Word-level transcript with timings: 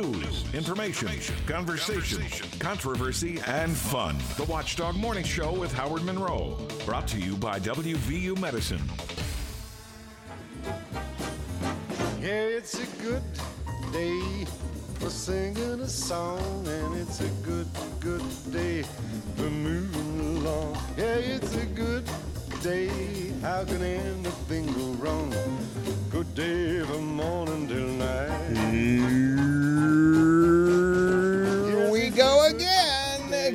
News, 0.00 0.44
information, 0.54 1.10
conversation, 1.48 2.22
controversy, 2.60 3.40
and 3.48 3.76
fun. 3.76 4.16
The 4.36 4.44
Watchdog 4.44 4.94
Morning 4.94 5.24
Show 5.24 5.52
with 5.52 5.72
Howard 5.72 6.04
Monroe. 6.04 6.56
Brought 6.86 7.08
to 7.08 7.18
you 7.18 7.34
by 7.34 7.58
WVU 7.58 8.38
Medicine. 8.38 8.80
Yeah, 12.22 12.58
it's 12.58 12.74
a 12.78 13.02
good 13.02 13.24
day 13.92 14.46
for 15.00 15.10
singing 15.10 15.80
a 15.80 15.88
song, 15.88 16.64
and 16.68 16.94
it's 16.94 17.20
a 17.20 17.30
good, 17.44 17.66
good 17.98 18.22
day 18.52 18.84
for 19.34 19.50
moving 19.50 20.38
along. 20.38 20.78
Yeah, 20.96 21.16
it's 21.16 21.56
a 21.56 21.66
good 21.66 22.08
day. 22.62 23.32
How 23.42 23.64
can 23.64 23.82
anything 23.82 24.66
go 24.66 24.92
wrong? 25.02 25.34
Good 26.12 26.32
day 26.36 26.84
from 26.84 27.16
morning 27.16 27.66
till 27.66 27.88
night. 27.88 28.56
Here 28.70 29.57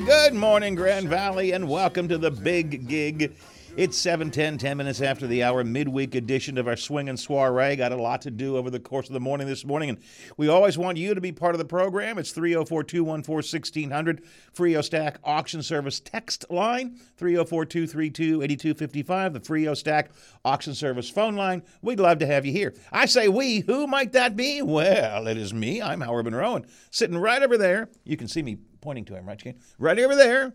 Good 0.04 0.34
morning, 0.34 0.74
Grand 0.74 1.08
Valley, 1.08 1.52
and 1.52 1.66
welcome 1.66 2.08
to 2.08 2.18
the 2.18 2.30
big 2.30 2.86
gig. 2.86 3.32
It's 3.76 3.98
7:10, 3.98 4.56
10 4.56 4.76
minutes 4.76 5.00
after 5.00 5.26
the 5.26 5.42
hour, 5.42 5.64
midweek 5.64 6.14
edition 6.14 6.58
of 6.58 6.68
our 6.68 6.76
swing 6.76 7.08
and 7.08 7.18
soiree. 7.18 7.74
Got 7.74 7.90
a 7.90 7.96
lot 7.96 8.22
to 8.22 8.30
do 8.30 8.56
over 8.56 8.70
the 8.70 8.78
course 8.78 9.08
of 9.08 9.14
the 9.14 9.20
morning 9.20 9.48
this 9.48 9.64
morning, 9.64 9.88
and 9.88 9.98
we 10.36 10.46
always 10.46 10.78
want 10.78 10.96
you 10.96 11.12
to 11.12 11.20
be 11.20 11.32
part 11.32 11.56
of 11.56 11.58
the 11.58 11.64
program. 11.64 12.16
It's 12.16 12.32
304-214-1600, 12.32 14.20
Frio 14.52 14.80
Stack 14.80 15.18
Auction 15.24 15.60
Service 15.60 15.98
text 15.98 16.44
line, 16.50 17.00
304-232-8255, 17.18 19.32
the 19.32 19.40
Frio 19.40 19.74
Stack 19.74 20.12
Auction 20.44 20.76
Service 20.76 21.10
phone 21.10 21.34
line. 21.34 21.64
We'd 21.82 21.98
love 21.98 22.20
to 22.20 22.26
have 22.26 22.46
you 22.46 22.52
here. 22.52 22.74
I 22.92 23.06
say 23.06 23.26
we, 23.26 23.58
who 23.58 23.88
might 23.88 24.12
that 24.12 24.36
be? 24.36 24.62
Well, 24.62 25.26
it 25.26 25.36
is 25.36 25.52
me. 25.52 25.82
I'm 25.82 26.00
Howard 26.00 26.26
Monroe, 26.26 26.54
and 26.54 26.66
sitting 26.92 27.18
right 27.18 27.42
over 27.42 27.58
there, 27.58 27.88
you 28.04 28.16
can 28.16 28.28
see 28.28 28.44
me 28.44 28.56
pointing 28.80 29.04
to 29.06 29.16
him, 29.16 29.26
right? 29.26 29.56
Right 29.80 29.98
over 29.98 30.14
there 30.14 30.54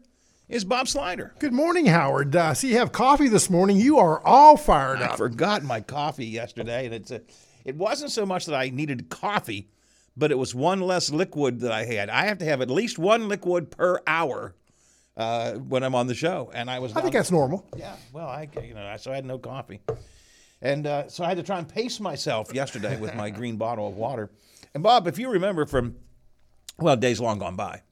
is 0.50 0.66
Bob 0.66 0.88
Slider. 0.88 1.34
Good 1.40 1.54
morning, 1.54 1.86
Howard. 1.86 2.36
Uh, 2.36 2.54
see, 2.54 2.70
you 2.70 2.78
have 2.78 2.92
coffee 2.92 3.28
this 3.28 3.50
morning. 3.50 3.78
You 3.78 4.00
are 4.00 4.22
all 4.26 4.58
fired 4.58 5.00
I 5.00 5.06
up. 5.06 5.12
I 5.14 5.16
forgot 5.18 5.64
my 5.64 5.80
coffee 5.80 6.26
yesterday, 6.26 6.86
and 6.86 6.94
it's 6.96 7.12
a, 7.12 7.22
it 7.64 7.76
wasn't 7.76 8.12
so 8.12 8.26
much 8.26 8.48
that 8.48 8.56
I 8.56 8.70
needed 8.70 9.10
coffee, 9.10 9.70
but 10.18 10.32
it 10.32 10.38
was 10.38 10.56
one 10.56 10.82
less 10.82 11.12
liquid 11.12 11.60
that 11.62 11.72
I 11.72 11.86
had. 11.86 12.10
I 12.10 12.26
have 12.26 12.40
to 12.40 12.46
have 12.46 12.62
at 12.62 12.70
least 12.70 12.98
one 12.98 13.28
liquid 13.28 13.70
per 13.70 14.02
hour 14.08 14.56
uh, 15.16 15.54
when 15.54 15.84
I'm 15.84 15.94
on 15.96 16.08
the 16.08 16.16
show, 16.16 16.52
and 16.54 16.70
I 16.70 16.80
was. 16.80 16.96
I 16.96 17.02
think 17.02 17.14
that's 17.14 17.32
normal. 17.32 17.66
yeah. 17.78 17.96
Well, 18.12 18.28
I 18.28 18.50
you 18.64 18.74
know 18.74 18.96
so 18.98 19.12
I 19.12 19.16
had 19.16 19.26
no 19.26 19.38
coffee, 19.38 19.82
and 20.62 20.88
uh, 20.88 21.10
so 21.10 21.24
I 21.24 21.28
had 21.28 21.38
to 21.38 21.44
try 21.44 21.60
and 21.60 21.70
pace 21.70 22.00
myself 22.00 22.54
yesterday 22.54 23.00
with 23.00 23.14
my 23.16 23.30
green 23.40 23.58
bottle 23.58 23.88
of 23.88 23.96
water. 23.96 24.32
And 24.74 24.82
Bob, 24.82 25.08
if 25.08 25.20
you 25.20 25.30
remember 25.30 25.66
from 25.68 25.96
well 26.80 26.96
days 26.96 27.20
long 27.20 27.38
gone 27.38 27.56
by, 27.56 27.84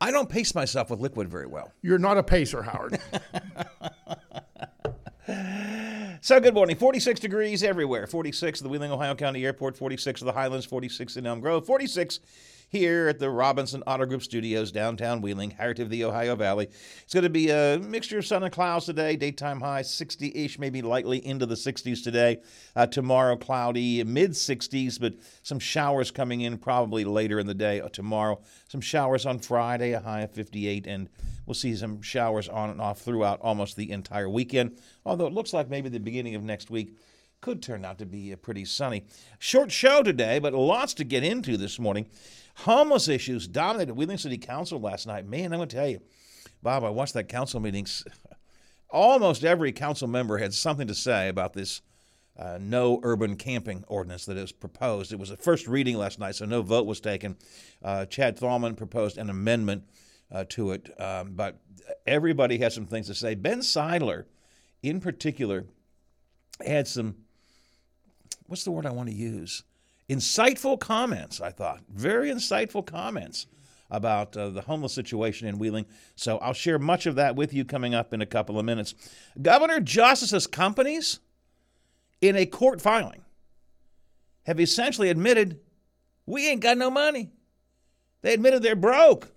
I 0.00 0.10
don't 0.10 0.28
pace 0.28 0.54
myself 0.54 0.90
with 0.90 1.00
liquid 1.00 1.28
very 1.28 1.46
well. 1.46 1.72
You're 1.82 1.98
not 1.98 2.18
a 2.18 2.22
pacer, 2.22 2.62
Howard. 2.62 2.98
So 6.20 6.40
good 6.40 6.54
morning. 6.54 6.76
46 6.76 7.20
degrees 7.20 7.62
everywhere. 7.62 8.06
46 8.06 8.58
at 8.58 8.62
the 8.62 8.68
Wheeling, 8.68 8.90
Ohio 8.90 9.14
County 9.14 9.44
Airport, 9.44 9.76
46 9.76 10.20
at 10.20 10.26
the 10.26 10.32
Highlands, 10.32 10.66
46 10.66 11.16
in 11.16 11.26
Elm 11.26 11.40
Grove, 11.40 11.64
46 11.64 12.18
here 12.68 13.08
at 13.08 13.18
the 13.18 13.30
Robinson 13.30 13.82
Auto 13.86 14.04
Group 14.04 14.22
Studios, 14.22 14.70
downtown 14.70 15.22
Wheeling, 15.22 15.52
heart 15.52 15.78
of 15.78 15.88
the 15.88 16.04
Ohio 16.04 16.36
Valley. 16.36 16.68
It's 17.02 17.14
going 17.14 17.24
to 17.24 17.30
be 17.30 17.48
a 17.50 17.78
mixture 17.78 18.18
of 18.18 18.26
sun 18.26 18.42
and 18.42 18.52
clouds 18.52 18.84
today. 18.84 19.16
Daytime 19.16 19.60
high 19.60 19.80
60-ish, 19.80 20.58
maybe 20.58 20.82
lightly 20.82 21.24
into 21.24 21.46
the 21.46 21.54
60s 21.54 22.04
today. 22.04 22.42
Uh, 22.76 22.86
tomorrow 22.86 23.36
cloudy, 23.36 24.04
mid 24.04 24.32
60s, 24.32 25.00
but 25.00 25.14
some 25.42 25.58
showers 25.58 26.10
coming 26.10 26.42
in 26.42 26.58
probably 26.58 27.04
later 27.04 27.38
in 27.38 27.46
the 27.46 27.54
day 27.54 27.80
uh, 27.80 27.88
tomorrow. 27.88 28.38
Some 28.68 28.82
showers 28.82 29.24
on 29.24 29.38
Friday, 29.38 29.92
a 29.92 30.00
high 30.00 30.20
of 30.20 30.32
58, 30.32 30.86
and 30.86 31.08
we'll 31.46 31.54
see 31.54 31.74
some 31.74 32.02
showers 32.02 32.50
on 32.50 32.68
and 32.68 32.82
off 32.82 33.00
throughout 33.00 33.40
almost 33.40 33.76
the 33.76 33.90
entire 33.90 34.28
weekend. 34.28 34.78
Although 35.06 35.26
it 35.26 35.32
looks 35.32 35.54
like 35.54 35.70
maybe 35.70 35.88
the 35.88 36.00
beginning 36.00 36.34
of 36.34 36.42
next 36.42 36.70
week 36.70 36.94
could 37.40 37.62
turn 37.62 37.84
out 37.84 37.98
to 37.98 38.06
be 38.06 38.32
uh, 38.32 38.36
pretty 38.36 38.64
sunny. 38.64 39.04
Short 39.38 39.70
show 39.72 40.02
today, 40.02 40.38
but 40.38 40.52
lots 40.52 40.92
to 40.94 41.04
get 41.04 41.24
into 41.24 41.56
this 41.56 41.78
morning. 41.78 42.06
Homeless 42.58 43.08
issues 43.08 43.46
dominated 43.46 43.94
Wheeling 43.94 44.18
City 44.18 44.36
Council 44.36 44.80
last 44.80 45.06
night. 45.06 45.26
Man, 45.26 45.52
I'm 45.52 45.58
going 45.58 45.68
to 45.68 45.76
tell 45.76 45.88
you, 45.88 46.00
Bob, 46.62 46.82
I 46.82 46.90
watched 46.90 47.14
that 47.14 47.28
council 47.28 47.60
meeting. 47.60 47.86
Almost 48.90 49.44
every 49.44 49.70
council 49.70 50.08
member 50.08 50.38
had 50.38 50.52
something 50.52 50.88
to 50.88 50.94
say 50.94 51.28
about 51.28 51.52
this 51.52 51.82
uh, 52.38 52.58
no 52.60 53.00
urban 53.02 53.36
camping 53.36 53.84
ordinance 53.88 54.24
that 54.26 54.36
is 54.36 54.52
proposed. 54.52 55.12
It 55.12 55.18
was 55.18 55.30
a 55.30 55.36
first 55.36 55.66
reading 55.66 55.96
last 55.96 56.18
night, 56.18 56.36
so 56.36 56.46
no 56.46 56.62
vote 56.62 56.86
was 56.86 57.00
taken. 57.00 57.36
Uh, 57.82 58.06
Chad 58.06 58.38
Thalman 58.38 58.76
proposed 58.76 59.18
an 59.18 59.28
amendment 59.28 59.84
uh, 60.30 60.44
to 60.50 60.72
it, 60.72 60.88
um, 61.00 61.32
but 61.34 61.60
everybody 62.06 62.58
has 62.58 62.74
some 62.74 62.86
things 62.86 63.08
to 63.08 63.14
say. 63.14 63.34
Ben 63.34 63.60
Seidler, 63.60 64.24
in 64.82 65.00
particular, 65.00 65.64
had 66.64 66.86
some 66.86 67.16
what's 68.46 68.64
the 68.64 68.70
word 68.70 68.86
I 68.86 68.90
want 68.90 69.08
to 69.08 69.14
use? 69.14 69.62
Insightful 70.08 70.80
comments, 70.80 71.40
I 71.40 71.50
thought. 71.50 71.82
Very 71.92 72.30
insightful 72.30 72.84
comments 72.84 73.46
about 73.90 74.36
uh, 74.36 74.50
the 74.50 74.62
homeless 74.62 74.92
situation 74.92 75.48
in 75.48 75.58
Wheeling. 75.58 75.86
So 76.14 76.38
I'll 76.38 76.52
share 76.52 76.78
much 76.78 77.06
of 77.06 77.14
that 77.16 77.36
with 77.36 77.52
you 77.54 77.64
coming 77.64 77.94
up 77.94 78.12
in 78.12 78.20
a 78.20 78.26
couple 78.26 78.58
of 78.58 78.64
minutes. 78.64 78.94
Governor 79.40 79.80
Justice's 79.80 80.46
companies, 80.46 81.20
in 82.20 82.36
a 82.36 82.46
court 82.46 82.80
filing, 82.80 83.22
have 84.44 84.60
essentially 84.60 85.10
admitted 85.10 85.60
we 86.26 86.48
ain't 86.48 86.60
got 86.60 86.78
no 86.78 86.90
money. 86.90 87.30
They 88.22 88.34
admitted 88.34 88.62
they're 88.62 88.76
broke. 88.76 89.28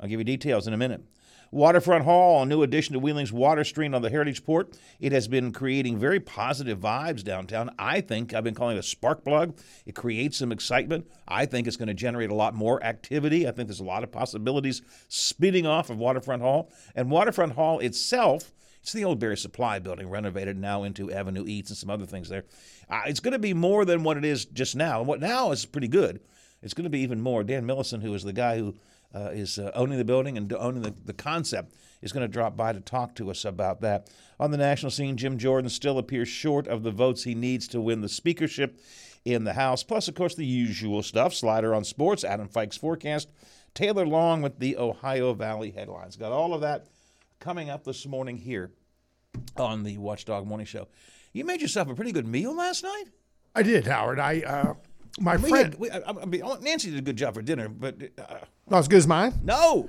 I'll 0.00 0.08
give 0.08 0.20
you 0.20 0.24
details 0.24 0.66
in 0.66 0.74
a 0.74 0.76
minute. 0.76 1.02
Waterfront 1.52 2.04
Hall, 2.04 2.42
a 2.42 2.46
new 2.46 2.62
addition 2.62 2.92
to 2.94 2.98
Wheeling's 2.98 3.32
water 3.32 3.62
stream 3.62 3.94
on 3.94 4.02
the 4.02 4.10
Heritage 4.10 4.44
Port. 4.44 4.76
It 4.98 5.12
has 5.12 5.28
been 5.28 5.52
creating 5.52 5.98
very 5.98 6.18
positive 6.18 6.80
vibes 6.80 7.22
downtown. 7.22 7.70
I 7.78 8.00
think 8.00 8.34
I've 8.34 8.44
been 8.44 8.54
calling 8.54 8.76
it 8.76 8.80
a 8.80 8.82
spark 8.82 9.24
plug. 9.24 9.56
It 9.84 9.94
creates 9.94 10.38
some 10.38 10.50
excitement. 10.50 11.06
I 11.28 11.46
think 11.46 11.66
it's 11.66 11.76
going 11.76 11.88
to 11.88 11.94
generate 11.94 12.30
a 12.30 12.34
lot 12.34 12.54
more 12.54 12.82
activity. 12.82 13.46
I 13.46 13.52
think 13.52 13.68
there's 13.68 13.80
a 13.80 13.84
lot 13.84 14.02
of 14.02 14.10
possibilities 14.10 14.82
spinning 15.08 15.66
off 15.66 15.88
of 15.88 15.98
Waterfront 15.98 16.42
Hall. 16.42 16.70
And 16.94 17.10
Waterfront 17.10 17.52
Hall 17.52 17.78
itself, 17.78 18.52
it's 18.82 18.92
the 18.92 19.04
old 19.04 19.20
Berry 19.20 19.36
Supply 19.36 19.78
building, 19.78 20.10
renovated 20.10 20.58
now 20.58 20.82
into 20.82 21.12
Avenue 21.12 21.44
Eats 21.46 21.70
and 21.70 21.78
some 21.78 21.90
other 21.90 22.06
things 22.06 22.28
there. 22.28 22.44
Uh, 22.90 23.02
it's 23.06 23.20
going 23.20 23.32
to 23.32 23.38
be 23.38 23.54
more 23.54 23.84
than 23.84 24.02
what 24.02 24.16
it 24.16 24.24
is 24.24 24.46
just 24.46 24.74
now. 24.74 24.98
And 24.98 25.08
what 25.08 25.20
now 25.20 25.52
is 25.52 25.64
pretty 25.64 25.88
good. 25.88 26.20
It's 26.62 26.74
going 26.74 26.84
to 26.84 26.90
be 26.90 27.00
even 27.00 27.20
more. 27.20 27.44
Dan 27.44 27.66
Millison, 27.66 28.02
who 28.02 28.14
is 28.14 28.24
the 28.24 28.32
guy 28.32 28.58
who 28.58 28.74
uh, 29.16 29.30
is 29.30 29.58
uh, 29.58 29.70
owning 29.74 29.96
the 29.96 30.04
building 30.04 30.36
and 30.36 30.52
owning 30.52 30.82
the, 30.82 30.94
the 31.04 31.12
concept, 31.12 31.74
is 32.02 32.12
going 32.12 32.22
to 32.22 32.32
drop 32.32 32.56
by 32.56 32.72
to 32.72 32.80
talk 32.80 33.14
to 33.14 33.30
us 33.30 33.44
about 33.44 33.80
that. 33.80 34.10
On 34.38 34.50
the 34.50 34.58
national 34.58 34.90
scene, 34.90 35.16
Jim 35.16 35.38
Jordan 35.38 35.70
still 35.70 35.98
appears 35.98 36.28
short 36.28 36.68
of 36.68 36.82
the 36.82 36.90
votes 36.90 37.24
he 37.24 37.34
needs 37.34 37.66
to 37.68 37.80
win 37.80 38.02
the 38.02 38.08
speakership 38.08 38.78
in 39.24 39.44
the 39.44 39.54
House. 39.54 39.82
Plus, 39.82 40.06
of 40.06 40.14
course, 40.14 40.34
the 40.34 40.44
usual 40.44 41.02
stuff 41.02 41.32
Slider 41.32 41.74
on 41.74 41.84
sports, 41.84 42.24
Adam 42.24 42.48
Fike's 42.48 42.76
forecast, 42.76 43.30
Taylor 43.74 44.06
Long 44.06 44.42
with 44.42 44.58
the 44.58 44.76
Ohio 44.76 45.32
Valley 45.32 45.70
headlines. 45.70 46.16
Got 46.16 46.32
all 46.32 46.52
of 46.52 46.60
that 46.60 46.86
coming 47.40 47.70
up 47.70 47.84
this 47.84 48.06
morning 48.06 48.36
here 48.36 48.70
on 49.56 49.82
the 49.82 49.96
Watchdog 49.96 50.46
Morning 50.46 50.66
Show. 50.66 50.88
You 51.32 51.44
made 51.44 51.62
yourself 51.62 51.88
a 51.88 51.94
pretty 51.94 52.12
good 52.12 52.26
meal 52.26 52.54
last 52.54 52.82
night? 52.82 53.04
I 53.54 53.62
did, 53.62 53.86
Howard. 53.86 54.18
I 54.18 54.40
uh, 54.40 54.74
my 55.18 55.36
We 55.36 55.48
friend, 55.48 55.72
had, 55.72 55.78
we, 55.78 55.90
I, 55.90 56.00
I 56.08 56.24
mean, 56.26 56.42
Nancy 56.60 56.90
did 56.90 56.98
a 56.98 57.02
good 57.02 57.16
job 57.16 57.34
for 57.34 57.42
dinner, 57.42 57.68
but 57.68 57.96
uh, 58.18 58.38
not 58.68 58.78
as 58.78 58.88
good 58.88 58.98
as 58.98 59.06
mine. 59.06 59.34
no. 59.42 59.88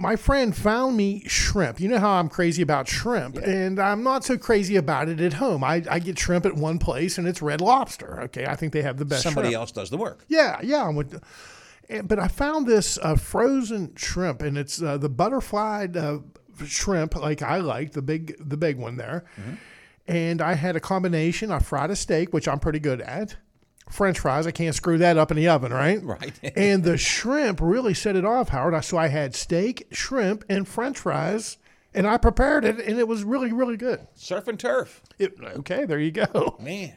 My 0.00 0.14
friend 0.14 0.56
found 0.56 0.96
me 0.96 1.24
shrimp. 1.26 1.80
You 1.80 1.88
know 1.88 1.98
how 1.98 2.10
I'm 2.20 2.28
crazy 2.28 2.62
about 2.62 2.86
shrimp, 2.86 3.36
and 3.36 3.80
I'm 3.80 4.04
not 4.04 4.24
so 4.24 4.38
crazy 4.38 4.76
about 4.76 5.08
it 5.08 5.20
at 5.20 5.32
home. 5.32 5.64
I, 5.64 5.82
I 5.90 5.98
get 5.98 6.16
shrimp 6.16 6.46
at 6.46 6.54
one 6.54 6.78
place, 6.78 7.18
and 7.18 7.26
it's 7.26 7.42
Red 7.42 7.60
Lobster. 7.60 8.20
Okay, 8.22 8.46
I 8.46 8.54
think 8.54 8.72
they 8.72 8.82
have 8.82 8.96
the 8.96 9.04
best. 9.04 9.24
Somebody 9.24 9.48
shrimp. 9.48 9.58
else 9.60 9.72
does 9.72 9.90
the 9.90 9.96
work. 9.96 10.24
Yeah, 10.28 10.60
yeah. 10.62 10.86
I'm 10.86 10.94
with, 10.94 11.20
but 12.04 12.20
I 12.20 12.28
found 12.28 12.68
this 12.68 12.96
uh, 13.02 13.16
frozen 13.16 13.92
shrimp, 13.96 14.40
and 14.40 14.56
it's 14.56 14.80
uh, 14.80 14.98
the 14.98 15.08
butterflied 15.08 15.96
uh, 15.96 16.20
shrimp, 16.64 17.16
like 17.16 17.42
I 17.42 17.58
like 17.58 17.90
the 17.90 18.02
big 18.02 18.36
the 18.38 18.56
big 18.56 18.76
one 18.78 18.98
there. 18.98 19.24
And 20.06 20.40
I 20.40 20.54
had 20.54 20.76
a 20.76 20.80
combination. 20.80 21.50
I 21.50 21.58
fried 21.58 21.90
a 21.90 21.96
steak, 21.96 22.32
which 22.32 22.46
I'm 22.46 22.60
pretty 22.60 22.78
good 22.78 23.00
at. 23.00 23.34
French 23.90 24.18
fries, 24.18 24.46
I 24.46 24.50
can't 24.50 24.74
screw 24.74 24.98
that 24.98 25.16
up 25.16 25.30
in 25.30 25.36
the 25.36 25.48
oven, 25.48 25.72
right? 25.72 26.02
Right. 26.02 26.32
and 26.56 26.84
the 26.84 26.96
shrimp 26.96 27.60
really 27.60 27.94
set 27.94 28.16
it 28.16 28.24
off, 28.24 28.50
Howard. 28.50 28.84
So 28.84 28.98
I 28.98 29.08
had 29.08 29.34
steak, 29.34 29.86
shrimp, 29.90 30.44
and 30.48 30.66
French 30.66 30.98
fries, 30.98 31.58
and 31.94 32.06
I 32.06 32.16
prepared 32.18 32.64
it, 32.64 32.78
and 32.78 32.98
it 32.98 33.08
was 33.08 33.24
really, 33.24 33.52
really 33.52 33.76
good. 33.76 34.06
Surf 34.14 34.48
and 34.48 34.58
turf. 34.58 35.02
It, 35.18 35.34
okay, 35.42 35.84
there 35.84 35.98
you 35.98 36.12
go. 36.12 36.56
Man. 36.60 36.94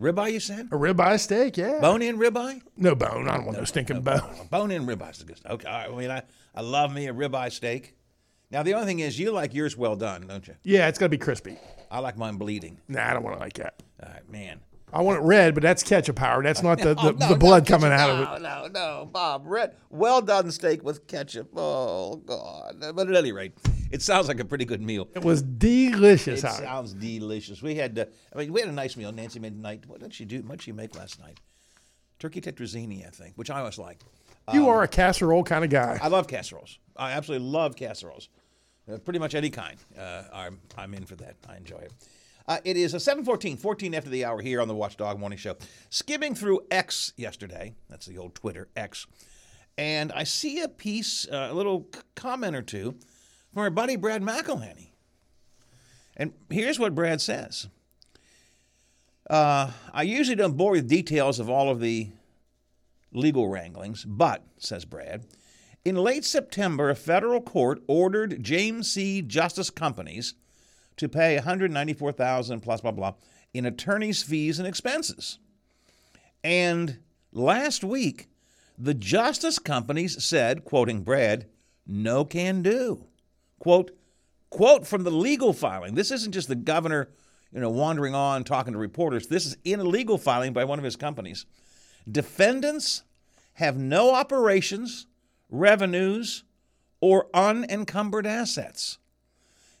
Ribeye, 0.00 0.32
you 0.32 0.40
said? 0.40 0.66
A 0.72 0.74
ribeye 0.74 1.20
steak, 1.20 1.56
yeah. 1.56 1.78
Bone 1.80 2.02
in 2.02 2.18
ribeye? 2.18 2.60
No 2.76 2.96
bone. 2.96 3.28
I 3.28 3.36
don't 3.36 3.46
want 3.46 3.58
no 3.58 3.64
stinking 3.64 4.00
bone. 4.00 4.48
Bone 4.50 4.72
in 4.72 4.84
ribeye 4.84 5.12
is 5.12 5.22
good 5.22 5.36
stuff. 5.36 5.52
Okay. 5.52 5.68
Right. 5.68 5.88
I 5.88 5.96
mean, 5.96 6.10
I, 6.10 6.22
I 6.56 6.60
love 6.60 6.92
me 6.92 7.06
a 7.06 7.14
ribeye 7.14 7.52
steak. 7.52 7.94
Now, 8.50 8.64
the 8.64 8.74
only 8.74 8.86
thing 8.86 8.98
is, 8.98 9.18
you 9.18 9.30
like 9.30 9.54
yours 9.54 9.76
well 9.76 9.94
done, 9.94 10.26
don't 10.26 10.46
you? 10.46 10.54
Yeah, 10.64 10.88
it's 10.88 10.98
got 10.98 11.06
to 11.06 11.10
be 11.10 11.18
crispy. 11.18 11.56
I 11.90 12.00
like 12.00 12.18
mine 12.18 12.36
bleeding. 12.36 12.80
Nah, 12.88 13.10
I 13.10 13.12
don't 13.14 13.22
want 13.22 13.36
to 13.36 13.40
like 13.40 13.54
that. 13.54 13.82
All 14.02 14.12
right, 14.12 14.28
man. 14.28 14.60
I 14.92 15.00
want 15.00 15.18
it 15.18 15.22
red, 15.22 15.54
but 15.54 15.62
that's 15.62 15.82
ketchup, 15.82 16.18
Howard. 16.18 16.44
That's 16.44 16.62
not 16.62 16.78
the, 16.78 16.94
the, 17.02 17.12
no, 17.12 17.28
the 17.28 17.36
blood 17.36 17.66
coming 17.66 17.90
out 17.92 18.10
of 18.10 18.20
it. 18.20 18.42
No, 18.42 18.62
no, 18.62 18.68
no, 18.68 19.08
Bob. 19.10 19.44
Red, 19.46 19.74
well 19.90 20.20
done 20.20 20.50
steak 20.50 20.84
with 20.84 21.06
ketchup. 21.06 21.50
Oh 21.56 22.16
God! 22.16 22.76
But 22.94 23.08
at 23.08 23.16
any 23.16 23.32
rate, 23.32 23.52
it 23.90 24.02
sounds 24.02 24.28
like 24.28 24.38
a 24.40 24.44
pretty 24.44 24.64
good 24.66 24.82
meal. 24.82 25.08
It 25.14 25.24
was 25.24 25.42
delicious, 25.42 26.44
It 26.44 26.46
Howard. 26.46 26.62
sounds 26.62 26.92
delicious. 26.94 27.62
We 27.62 27.74
had, 27.74 27.98
uh, 27.98 28.04
I 28.34 28.38
mean, 28.38 28.52
we 28.52 28.60
had 28.60 28.68
a 28.68 28.72
nice 28.72 28.96
meal. 28.96 29.12
Nancy 29.12 29.38
made 29.40 29.54
tonight. 29.54 29.84
What 29.86 30.00
did 30.00 30.12
she 30.12 30.24
do? 30.24 30.42
What 30.42 30.58
did 30.58 30.62
she 30.62 30.72
make 30.72 30.94
last 30.94 31.18
night? 31.20 31.38
Turkey 32.18 32.40
tetrazzini, 32.40 33.06
I 33.06 33.10
think, 33.10 33.36
which 33.36 33.50
I 33.50 33.60
always 33.60 33.78
like. 33.78 33.98
You 34.52 34.68
are 34.68 34.82
a 34.82 34.88
casserole 34.88 35.44
kind 35.44 35.64
of 35.64 35.70
guy. 35.70 35.98
I 36.02 36.08
love 36.08 36.26
casseroles. 36.28 36.78
I 36.96 37.12
absolutely 37.12 37.46
love 37.48 37.76
casseroles. 37.76 38.28
Uh, 38.92 38.98
pretty 38.98 39.18
much 39.20 39.34
any 39.34 39.50
kind. 39.50 39.76
Uh, 39.96 40.24
I'm, 40.32 40.60
I'm 40.76 40.94
in 40.94 41.04
for 41.06 41.14
that. 41.16 41.36
I 41.48 41.56
enjoy 41.56 41.78
it. 41.78 41.92
Uh, 42.46 42.58
it 42.64 42.76
is 42.76 42.94
a 42.94 43.00
714, 43.00 43.56
14 43.56 43.94
after 43.94 44.10
the 44.10 44.24
hour 44.24 44.40
here 44.40 44.60
on 44.60 44.68
the 44.68 44.74
Watchdog 44.74 45.18
Morning 45.18 45.38
Show. 45.38 45.56
Skimming 45.90 46.34
through 46.34 46.60
X 46.70 47.12
yesterday, 47.16 47.74
that's 47.88 48.06
the 48.06 48.18
old 48.18 48.34
Twitter, 48.34 48.68
X, 48.76 49.06
and 49.78 50.12
I 50.12 50.24
see 50.24 50.60
a 50.60 50.68
piece, 50.68 51.26
uh, 51.28 51.48
a 51.50 51.54
little 51.54 51.88
comment 52.14 52.56
or 52.56 52.62
two 52.62 52.96
from 53.52 53.62
our 53.62 53.70
buddy 53.70 53.96
Brad 53.96 54.22
McElhinny. 54.22 54.88
And 56.16 56.32
here's 56.50 56.78
what 56.78 56.94
Brad 56.94 57.20
says. 57.20 57.68
Uh, 59.30 59.70
I 59.92 60.02
usually 60.02 60.36
don't 60.36 60.56
bore 60.56 60.72
with 60.72 60.88
details 60.88 61.38
of 61.38 61.48
all 61.48 61.70
of 61.70 61.80
the 61.80 62.10
legal 63.12 63.48
wranglings, 63.48 64.04
but, 64.04 64.44
says 64.58 64.84
Brad, 64.84 65.24
in 65.84 65.96
late 65.96 66.24
September, 66.24 66.90
a 66.90 66.94
federal 66.94 67.40
court 67.40 67.82
ordered 67.86 68.42
James 68.42 68.90
C. 68.90 69.22
Justice 69.22 69.70
Companies 69.70 70.34
to 71.02 71.08
pay 71.08 71.34
194,000 71.34 72.60
plus 72.60 72.80
blah 72.80 72.92
blah 72.92 73.14
in 73.52 73.66
attorney's 73.66 74.22
fees 74.22 74.58
and 74.58 74.66
expenses. 74.66 75.38
And 76.42 76.98
last 77.32 77.84
week, 77.84 78.28
the 78.78 78.94
Justice 78.94 79.58
Companies 79.58 80.24
said, 80.24 80.64
quoting 80.64 81.02
Brad, 81.02 81.46
no 81.86 82.24
can 82.24 82.62
do. 82.62 83.06
Quote, 83.58 83.90
quote 84.48 84.86
from 84.86 85.02
the 85.02 85.10
legal 85.10 85.52
filing. 85.52 85.94
This 85.94 86.10
isn't 86.10 86.32
just 86.32 86.48
the 86.48 86.54
governor, 86.54 87.10
you 87.52 87.60
know, 87.60 87.70
wandering 87.70 88.14
on 88.14 88.44
talking 88.44 88.72
to 88.72 88.78
reporters. 88.78 89.26
This 89.26 89.44
is 89.44 89.56
in 89.64 89.80
a 89.80 89.84
legal 89.84 90.18
filing 90.18 90.52
by 90.52 90.64
one 90.64 90.78
of 90.78 90.84
his 90.84 90.96
companies. 90.96 91.46
Defendants 92.10 93.02
have 93.54 93.76
no 93.76 94.14
operations, 94.14 95.06
revenues, 95.50 96.44
or 97.00 97.26
unencumbered 97.34 98.26
assets. 98.26 98.98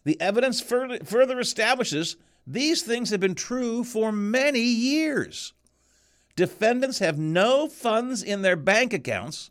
The 0.04 0.20
evidence 0.20 0.60
further, 0.60 1.40
establishes 1.40 2.16
these 2.46 2.82
things 2.82 3.10
have 3.10 3.20
been 3.20 3.34
true 3.34 3.84
for 3.84 4.10
many 4.10 4.60
years. 4.62 5.52
Defendants 6.34 6.98
have 6.98 7.18
no 7.18 7.68
funds 7.68 8.22
in 8.22 8.42
their 8.42 8.56
bank 8.56 8.92
accounts 8.92 9.50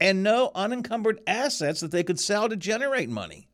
and 0.00 0.22
no 0.22 0.52
unencumbered 0.54 1.20
assets 1.26 1.80
that 1.80 1.90
they 1.90 2.04
could 2.04 2.20
sell 2.20 2.48
to 2.48 2.56
generate 2.56 3.08
money. 3.08 3.48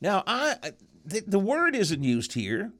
Now, 0.00 0.22
I- 0.26 0.72
the, 1.04 1.22
the 1.26 1.38
word 1.38 1.74
isn't 1.74 2.02
used 2.02 2.32
here, 2.32 2.72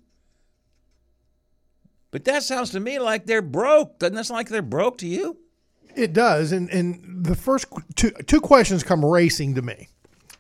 but 2.11 2.25
that 2.25 2.43
sounds 2.43 2.71
to 2.71 2.81
me 2.81 2.99
like 2.99 3.27
they're 3.27 3.43
broke. 3.43 3.99
Doesn't 3.99 4.15
that 4.15 4.27
sound 4.27 4.37
like 4.37 4.49
they're 4.49 4.63
broke 4.63 4.99
to 4.99 5.07
you? 5.07 5.39
It 5.95 6.13
does, 6.13 6.53
and 6.53 6.71
and 6.71 7.25
the 7.25 7.35
first 7.35 7.67
two 7.97 8.13
two 8.27 8.41
questions 8.41 8.83
come 8.83 9.05
racing 9.05 9.57
to 9.57 9.63
me. 9.63 9.89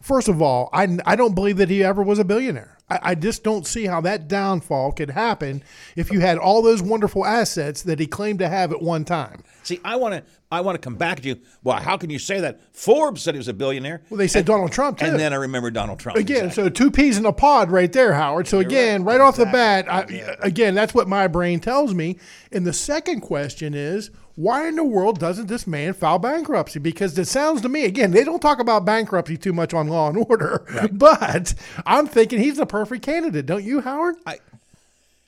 First 0.02 0.28
of 0.28 0.42
all, 0.42 0.68
I, 0.72 0.98
I 1.06 1.16
don't 1.16 1.34
believe 1.34 1.56
that 1.58 1.70
he 1.70 1.82
ever 1.82 2.02
was 2.02 2.18
a 2.18 2.24
billionaire. 2.24 2.76
I, 2.90 2.98
I 3.02 3.14
just 3.14 3.42
don't 3.44 3.66
see 3.66 3.86
how 3.86 4.00
that 4.02 4.26
downfall 4.28 4.92
could 4.92 5.10
happen 5.10 5.62
if 5.96 6.10
you 6.12 6.18
had 6.20 6.38
all 6.38 6.60
those 6.60 6.82
wonderful 6.82 7.24
assets 7.24 7.82
that 7.82 8.00
he 8.00 8.06
claimed 8.06 8.40
to 8.40 8.48
have 8.48 8.72
at 8.72 8.82
one 8.82 9.04
time. 9.04 9.44
See, 9.62 9.80
I 9.84 9.94
want 9.96 10.14
to 10.14 10.24
I 10.50 10.60
want 10.60 10.74
to 10.74 10.80
come 10.84 10.96
back 10.96 11.20
to 11.20 11.28
you. 11.28 11.36
Well, 11.62 11.78
how 11.78 11.96
can 11.96 12.10
you 12.10 12.18
say 12.18 12.40
that? 12.40 12.60
Forbes 12.76 13.22
said 13.22 13.32
he 13.34 13.38
was 13.38 13.48
a 13.48 13.54
billionaire. 13.54 14.02
Well, 14.10 14.18
they 14.18 14.28
said 14.28 14.44
Donald 14.44 14.72
Trump 14.72 14.98
too. 14.98 15.06
and 15.06 15.18
then 15.18 15.32
I 15.32 15.36
remember 15.36 15.70
Donald 15.70 15.98
Trump. 16.00 16.18
Again, 16.18 16.46
Exactly. 16.46 16.64
so 16.64 16.68
two 16.68 16.90
peas 16.90 17.16
in 17.16 17.24
a 17.24 17.32
pod 17.32 17.70
right 17.70 17.90
there, 17.90 18.12
Howard. 18.12 18.48
So 18.48 18.58
again, 18.58 19.04
right, 19.04 19.20
off 19.20 19.36
the 19.36 19.46
bat, 19.46 19.90
I, 19.90 20.00
again, 20.40 20.74
that's 20.74 20.92
what 20.94 21.08
my 21.08 21.26
brain 21.28 21.60
tells 21.60 21.94
me. 21.94 22.18
And 22.50 22.66
the 22.66 22.72
second 22.74 23.20
question 23.20 23.72
is, 23.72 24.10
why 24.42 24.66
in 24.66 24.74
the 24.74 24.82
world 24.82 25.20
doesn't 25.20 25.46
this 25.46 25.68
man 25.68 25.92
file 25.92 26.18
bankruptcy? 26.18 26.80
Because 26.80 27.16
it 27.16 27.28
sounds 27.28 27.60
to 27.62 27.68
me, 27.68 27.84
again, 27.84 28.10
they 28.10 28.24
don't 28.24 28.42
talk 28.42 28.58
about 28.58 28.84
bankruptcy 28.84 29.36
too 29.36 29.52
much 29.52 29.72
on 29.72 29.86
Law 29.86 30.08
and 30.08 30.18
Order, 30.28 30.66
but 30.92 31.54
I'm 31.86 32.08
thinking 32.08 32.40
he's 32.40 32.56
the 32.56 32.66
perfect 32.66 33.04
candidate, 33.04 33.46
don't 33.46 33.62
you, 33.62 33.80
Howard? 33.82 34.16
I, 34.26 34.38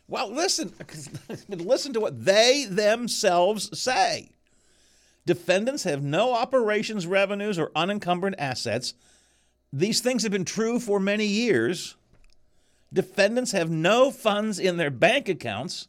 well, 0.09 0.33
listen, 0.33 0.73
listen 1.49 1.93
to 1.93 2.01
what 2.01 2.25
they 2.25 2.67
themselves 2.69 3.79
say. 3.79 4.31
Defendants 5.27 5.85
have 5.85 6.03
no 6.03 6.35
operations, 6.35 7.07
revenues, 7.07 7.57
or 7.57 7.71
unencumbered 7.77 8.35
assets. 8.37 8.95
These 9.73 10.01
things 10.01 10.25
have 10.25 10.33
been 10.33 10.45
true 10.45 10.81
for 10.81 10.99
many 10.99 11.27
years. 11.27 11.95
Defendants 12.93 13.53
have 13.53 13.71
no 13.71 14.11
funds 14.11 14.59
in 14.59 14.77
their 14.77 14.91
bank 14.91 15.29
accounts 15.29 15.87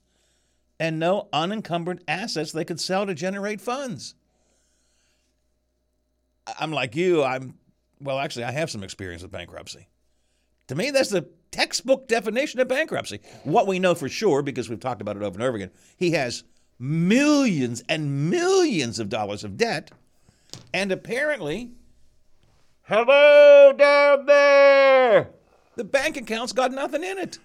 and 0.80 1.00
no 1.00 1.28
unencumbered 1.32 2.04
assets 2.08 2.52
they 2.52 2.66
could 2.66 2.80
sell 2.80 3.06
to 3.06 3.14
generate 3.14 3.62
funds. 3.62 4.16
I'm 6.60 6.72
like 6.72 6.96
you. 6.96 7.24
I'm, 7.24 7.56
well, 8.00 8.20
actually, 8.20 8.46
I 8.46 8.52
have 8.52 8.70
some 8.70 8.84
experience 8.84 9.22
with 9.22 9.32
bankruptcy. 9.32 9.88
To 10.68 10.76
me, 10.76 10.92
that's 10.92 11.10
the 11.10 11.28
textbook 11.52 12.08
definition 12.08 12.60
of 12.60 12.68
bankruptcy. 12.68 13.20
What 13.44 13.68
we 13.68 13.80
know 13.80 13.96
for 13.96 14.10
sure, 14.10 14.42
because 14.42 14.70
we've 14.70 14.80
talked 14.80 15.02
about 15.02 15.16
it 15.16 15.24
over 15.24 15.36
and 15.36 15.44
over 15.44 15.56
again, 15.56 15.72
he 15.98 16.12
has 16.12 16.44
millions 16.78 17.84
and 17.88 18.30
millions 18.30 19.00
of 19.00 19.10
dollars 19.10 19.44
of 19.44 19.58
debt, 19.58 19.92
and 20.74 20.92
apparently, 20.92 21.72
hello 22.84 23.74
down 23.74 24.26
there, 24.26 25.30
the 25.76 25.84
bank 25.84 26.18
account's 26.18 26.52
got 26.52 26.72
nothing 26.72 27.04
in 27.04 27.18
it. 27.18 27.40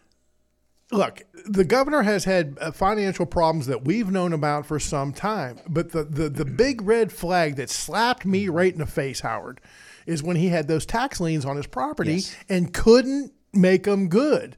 Look, 0.93 1.23
the 1.47 1.65
governor 1.65 2.03
has 2.03 2.25
had 2.25 2.59
uh, 2.61 2.73
financial 2.73 3.25
problems 3.27 3.67
that 3.67 3.85
we've 3.85 4.11
known 4.11 4.33
about 4.33 4.67
for 4.67 4.81
some 4.81 5.13
time. 5.13 5.59
But 5.69 5.93
the, 5.93 6.03
the, 6.05 6.29
the 6.29 6.45
big 6.45 6.83
red 6.83 7.13
flag 7.13 7.57
that 7.57 7.71
slapped 7.71 8.27
me 8.27 8.49
right 8.49 8.73
in 8.73 8.81
the 8.81 8.87
face, 8.87 9.21
Howard, 9.21 9.61
is 10.07 10.23
when 10.23 10.37
he 10.37 10.49
had 10.49 10.67
those 10.67 10.85
tax 10.87 11.21
liens 11.21 11.45
on 11.45 11.57
his 11.57 11.67
property 11.69 12.15
Yes. 12.15 12.37
and 12.49 12.75
couldn't 12.75 13.33
make 13.53 13.85
them 13.85 14.09
good. 14.09 14.57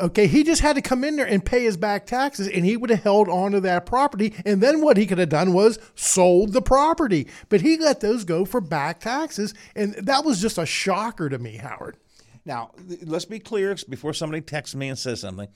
Okay, 0.00 0.26
he 0.26 0.42
just 0.42 0.60
had 0.62 0.74
to 0.74 0.82
come 0.82 1.04
in 1.04 1.14
there 1.16 1.26
and 1.26 1.44
pay 1.44 1.62
his 1.62 1.76
back 1.76 2.04
taxes, 2.06 2.48
and 2.48 2.64
he 2.64 2.76
would 2.76 2.90
have 2.90 3.02
held 3.04 3.28
on 3.28 3.52
to 3.52 3.60
that 3.60 3.86
property. 3.86 4.34
And 4.44 4.60
then 4.60 4.80
what 4.80 4.96
he 4.96 5.06
could 5.06 5.18
have 5.18 5.28
done 5.28 5.52
was 5.52 5.78
sold 5.94 6.52
the 6.52 6.62
property. 6.62 7.28
But 7.48 7.60
he 7.60 7.76
let 7.76 8.00
those 8.00 8.24
go 8.24 8.44
for 8.44 8.60
back 8.60 8.98
taxes, 9.00 9.54
and 9.76 9.94
that 9.94 10.24
was 10.24 10.40
just 10.40 10.58
a 10.58 10.66
shocker 10.66 11.28
to 11.28 11.38
me, 11.38 11.58
Howard. 11.58 11.96
Now, 12.44 12.72
let's 13.04 13.24
be 13.24 13.38
clear 13.38 13.76
before 13.88 14.12
somebody 14.14 14.40
texts 14.40 14.74
me 14.74 14.88
and 14.88 14.98
says 14.98 15.20
something. 15.20 15.48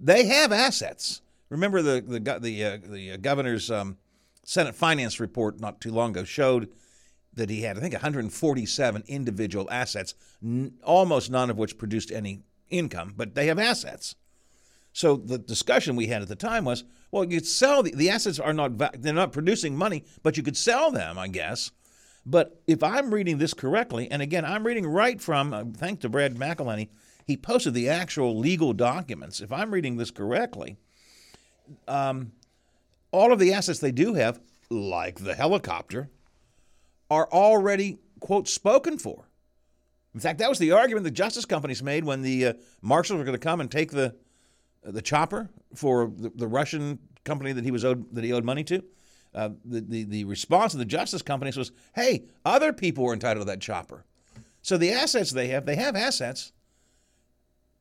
They 0.00 0.26
have 0.26 0.52
assets. 0.52 1.22
Remember 1.48 1.82
the 1.82 2.00
the 2.00 2.38
the 2.38 2.64
uh, 2.64 2.78
the 2.82 3.12
uh, 3.12 3.16
governor's 3.16 3.70
um, 3.70 3.96
Senate 4.44 4.74
Finance 4.74 5.18
report 5.20 5.60
not 5.60 5.80
too 5.80 5.90
long 5.90 6.10
ago 6.10 6.24
showed 6.24 6.68
that 7.34 7.50
he 7.50 7.62
had 7.62 7.76
I 7.78 7.80
think 7.80 7.94
147 7.94 9.04
individual 9.06 9.68
assets, 9.70 10.14
n- 10.42 10.74
almost 10.84 11.30
none 11.30 11.50
of 11.50 11.56
which 11.56 11.78
produced 11.78 12.10
any 12.10 12.42
income, 12.68 13.14
but 13.16 13.34
they 13.34 13.46
have 13.46 13.58
assets. 13.58 14.14
So 14.92 15.16
the 15.16 15.38
discussion 15.38 15.96
we 15.96 16.08
had 16.08 16.22
at 16.22 16.28
the 16.28 16.36
time 16.36 16.64
was, 16.64 16.84
well, 17.10 17.24
you 17.24 17.38
could 17.38 17.46
sell 17.46 17.82
the, 17.82 17.94
the 17.94 18.10
assets 18.10 18.38
are 18.38 18.52
not 18.52 18.78
they're 19.00 19.12
not 19.12 19.32
producing 19.32 19.76
money, 19.76 20.04
but 20.22 20.36
you 20.36 20.42
could 20.42 20.56
sell 20.56 20.90
them, 20.90 21.18
I 21.18 21.28
guess. 21.28 21.70
But 22.26 22.60
if 22.66 22.82
I'm 22.82 23.14
reading 23.14 23.38
this 23.38 23.54
correctly, 23.54 24.10
and 24.10 24.20
again, 24.20 24.44
I'm 24.44 24.66
reading 24.66 24.86
right 24.86 25.18
from, 25.20 25.54
uh, 25.54 25.64
thanks 25.74 26.02
to 26.02 26.10
Brad 26.10 26.36
McElhinny, 26.36 26.88
he 27.28 27.36
posted 27.36 27.74
the 27.74 27.90
actual 27.90 28.38
legal 28.38 28.72
documents. 28.72 29.40
If 29.40 29.52
I'm 29.52 29.70
reading 29.70 29.98
this 29.98 30.10
correctly, 30.10 30.78
um, 31.86 32.32
all 33.12 33.32
of 33.34 33.38
the 33.38 33.52
assets 33.52 33.80
they 33.80 33.92
do 33.92 34.14
have, 34.14 34.40
like 34.70 35.18
the 35.18 35.34
helicopter, 35.34 36.08
are 37.10 37.28
already, 37.30 37.98
quote, 38.18 38.48
spoken 38.48 38.96
for. 38.96 39.26
In 40.14 40.20
fact, 40.20 40.38
that 40.38 40.48
was 40.48 40.58
the 40.58 40.72
argument 40.72 41.04
the 41.04 41.10
justice 41.10 41.44
companies 41.44 41.82
made 41.82 42.02
when 42.02 42.22
the 42.22 42.46
uh, 42.46 42.52
marshals 42.80 43.18
were 43.18 43.24
going 43.24 43.38
to 43.38 43.38
come 43.38 43.60
and 43.60 43.70
take 43.70 43.92
the 43.92 44.16
the 44.82 45.02
chopper 45.02 45.50
for 45.74 46.10
the, 46.16 46.30
the 46.34 46.46
Russian 46.46 46.98
company 47.24 47.52
that 47.52 47.62
he 47.62 47.70
was 47.70 47.84
owed 47.84 48.14
that 48.14 48.24
he 48.24 48.32
owed 48.32 48.44
money 48.44 48.64
to. 48.64 48.82
Uh, 49.34 49.50
the, 49.66 49.80
the 49.82 50.04
the 50.04 50.24
response 50.24 50.72
of 50.72 50.78
the 50.78 50.86
justice 50.86 51.20
companies 51.20 51.58
was, 51.58 51.72
"Hey, 51.94 52.24
other 52.46 52.72
people 52.72 53.04
were 53.04 53.12
entitled 53.12 53.46
to 53.46 53.50
that 53.52 53.60
chopper." 53.60 54.06
So 54.62 54.78
the 54.78 54.92
assets 54.92 55.30
they 55.30 55.48
have, 55.48 55.66
they 55.66 55.76
have 55.76 55.94
assets, 55.94 56.52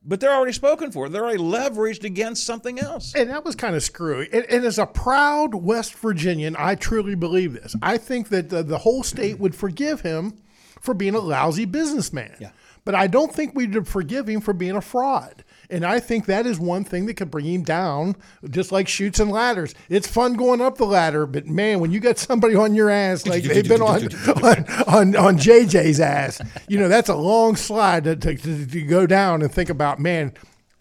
but 0.06 0.20
they're 0.20 0.34
already 0.34 0.54
spoken 0.54 0.92
for. 0.92 1.10
They're 1.10 1.24
already 1.24 1.40
leveraged 1.40 2.04
against 2.04 2.46
something 2.46 2.80
else. 2.80 3.14
And 3.16 3.30
that 3.30 3.44
was 3.44 3.56
kind 3.56 3.76
of 3.76 3.84
screwy. 3.84 4.30
And, 4.32 4.46
and 4.46 4.66
as 4.66 4.80
a 4.80 4.86
proud 4.86 5.56
West 5.56 5.94
Virginian, 5.96 6.56
I 6.58 6.76
truly 6.76 7.16
believe 7.16 7.54
this. 7.54 7.76
I 7.82 7.98
think 7.98 8.30
that 8.30 8.50
the, 8.50 8.64
the 8.64 8.78
whole 8.78 9.04
state 9.04 9.40
would 9.40 9.56
forgive 9.56 10.02
him 10.02 10.38
for 10.82 10.94
being 10.94 11.16
a 11.16 11.20
lousy 11.20 11.66
businessman. 11.66 12.36
Yeah. 12.40 12.52
But 12.88 12.96
I 12.96 13.08
don't 13.08 13.34
think 13.34 13.54
we'd 13.54 13.86
forgive 13.86 14.30
him 14.30 14.40
for 14.40 14.54
being 14.54 14.78
a 14.78 14.82
fraud. 14.82 15.44
And 15.70 15.86
I 15.86 16.00
think 16.00 16.26
that 16.28 16.46
is 16.46 16.58
one 16.58 16.86
thing 16.86 17.06
that 17.08 17.16
could 17.16 17.30
bring 17.30 17.44
him 17.46 17.64
down, 17.64 18.16
just 18.50 18.72
like 18.72 18.88
Chutes 18.88 19.20
and 19.20 19.30
Ladders. 19.30 19.76
It's 19.90 20.08
fun 20.08 20.36
going 20.36 20.62
up 20.62 20.78
the 20.78 20.86
ladder, 20.86 21.26
but 21.26 21.48
man, 21.48 21.82
when 21.82 21.92
you 21.92 22.00
got 22.00 22.18
somebody 22.18 22.56
on 22.56 22.76
your 22.76 22.90
ass 22.90 23.28
like 23.28 23.44
they've 23.44 23.68
been 23.68 23.82
on 23.82 24.04
on, 24.42 24.66
on, 24.88 25.16
on 25.18 25.38
JJ's 25.38 26.00
ass, 26.00 26.40
you 26.70 26.80
know, 26.80 26.88
that's 26.88 27.10
a 27.10 27.16
long 27.18 27.58
slide 27.58 28.06
to, 28.06 28.16
to, 28.16 28.36
to, 28.38 28.66
to 28.66 28.82
go 28.84 29.06
down 29.06 29.42
and 29.42 29.52
think 29.52 29.70
about, 29.70 30.00
man, 30.00 30.32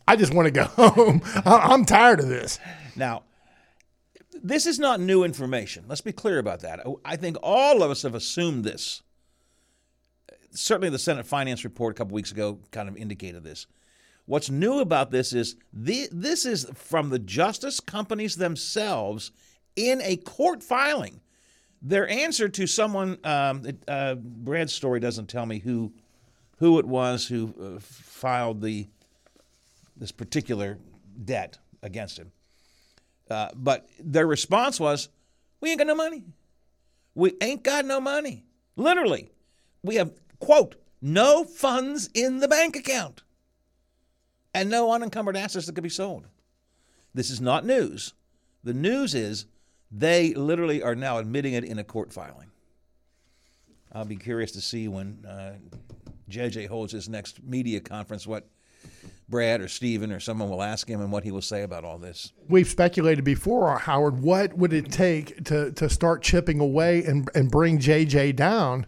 I 0.07 0.15
just 0.15 0.33
want 0.33 0.47
to 0.47 0.53
go 0.53 0.65
home. 0.67 1.23
I- 1.45 1.71
I'm 1.73 1.85
tired 1.85 2.21
of 2.21 2.29
this. 2.29 2.61
Now, 2.95 3.25
this 4.45 4.65
is 4.65 4.79
not 4.79 5.01
new 5.01 5.25
information. 5.25 5.87
Let's 5.89 6.03
be 6.03 6.13
clear 6.13 6.39
about 6.39 6.61
that. 6.61 6.87
I 7.05 7.17
think 7.17 7.37
all 7.43 7.83
of 7.83 7.91
us 7.91 8.03
have 8.03 8.15
assumed 8.15 8.63
this. 8.63 9.03
Certainly, 10.57 10.91
the 10.91 10.99
Senate 10.99 11.27
Finance 11.27 11.65
Report 11.65 11.95
a 11.95 11.95
couple 11.95 12.15
weeks 12.15 12.33
ago 12.33 12.59
kind 12.71 12.89
of 12.89 12.97
indicated 12.97 13.45
this. 13.45 13.67
What's 14.25 14.51
new 14.51 14.81
about 14.81 15.11
this 15.11 15.33
is 15.33 15.57
the, 15.73 16.09
this 16.11 16.45
is 16.45 16.67
from 16.75 17.11
the 17.11 17.19
justice 17.19 17.79
companies 17.79 18.37
themselves 18.37 19.31
in 19.77 20.01
a 20.03 20.17
court 20.17 20.63
filing. 20.63 21.21
Their 21.81 22.09
answer 22.09 22.49
to 22.49 22.67
someone, 22.67 23.19
um, 23.23 23.67
it, 23.67 23.77
uh, 23.87 24.17
Brad's 24.17 24.73
story 24.73 24.99
doesn't 24.99 25.29
tell 25.29 25.47
me 25.47 25.59
who 25.59 25.93
who 26.59 26.79
it 26.79 26.87
was 26.87 27.27
who 27.27 27.55
uh, 27.61 27.79
filed 27.81 28.63
the 28.63 28.89
this 29.97 30.11
particular 30.11 30.79
debt 31.23 31.59
against 31.83 32.19
him. 32.19 32.33
Uh, 33.31 33.49
but 33.55 33.87
their 34.01 34.27
response 34.27 34.81
was, 34.81 35.11
"We 35.61 35.71
ain't 35.71 35.79
got 35.79 35.87
no 35.87 35.95
money. 35.95 36.25
We 37.15 37.35
ain't 37.41 37.63
got 37.63 37.85
no 37.85 38.01
money. 38.01 38.45
Literally, 38.77 39.31
we 39.83 39.97
have 39.97 40.13
quote 40.39 40.77
no 41.01 41.45
funds 41.45 42.09
in 42.15 42.39
the 42.39 42.49
bank 42.49 42.77
account, 42.77 43.23
and 44.55 44.71
no 44.71 44.93
unencumbered 44.93 45.37
assets 45.37 45.67
that 45.67 45.75
could 45.75 45.85
be 45.85 45.91
sold." 45.91 46.27
This 47.15 47.31
is 47.31 47.41
not 47.41 47.65
news. 47.65 48.13
The 48.63 48.75
news 48.75 49.15
is 49.15 49.47
they 49.91 50.35
literally 50.35 50.83
are 50.83 50.95
now 50.95 51.19
admitting 51.19 51.55
it 51.55 51.65
in 51.65 51.79
a 51.79 51.85
court 51.85 52.13
filing. 52.13 52.51
I'll 53.93 54.05
be 54.05 54.17
curious 54.17 54.53
to 54.53 54.61
see 54.61 54.89
when 54.89 55.25
uh, 55.27 55.55
JJ 56.29 56.69
holds 56.69 56.93
his 56.93 57.09
next 57.09 57.43
media 57.43 57.81
conference 57.81 58.27
what 58.27 58.47
Brad 59.29 59.61
or 59.61 59.69
Steven 59.69 60.13
or 60.13 60.21
someone 60.21 60.49
will 60.51 60.63
ask 60.63 60.89
him 60.89 61.01
and 61.01 61.11
what 61.11 61.25
he 61.25 61.31
will 61.31 61.43
say 61.43 61.63
about 61.63 61.85
all 61.85 61.99
this. 61.99 62.33
We've 62.49 62.69
speculated 62.69 63.25
before, 63.25 63.77
Howard, 63.79 64.21
what 64.21 64.57
would 64.57 64.73
it 64.73 64.93
take 64.93 65.45
to, 65.45 65.73
to 65.73 65.89
start 65.89 66.23
chipping 66.23 66.61
away 66.61 67.05
and, 67.05 67.29
and 67.35 67.51
bring 67.51 67.79
JJ 67.79 68.37
down? 68.37 68.87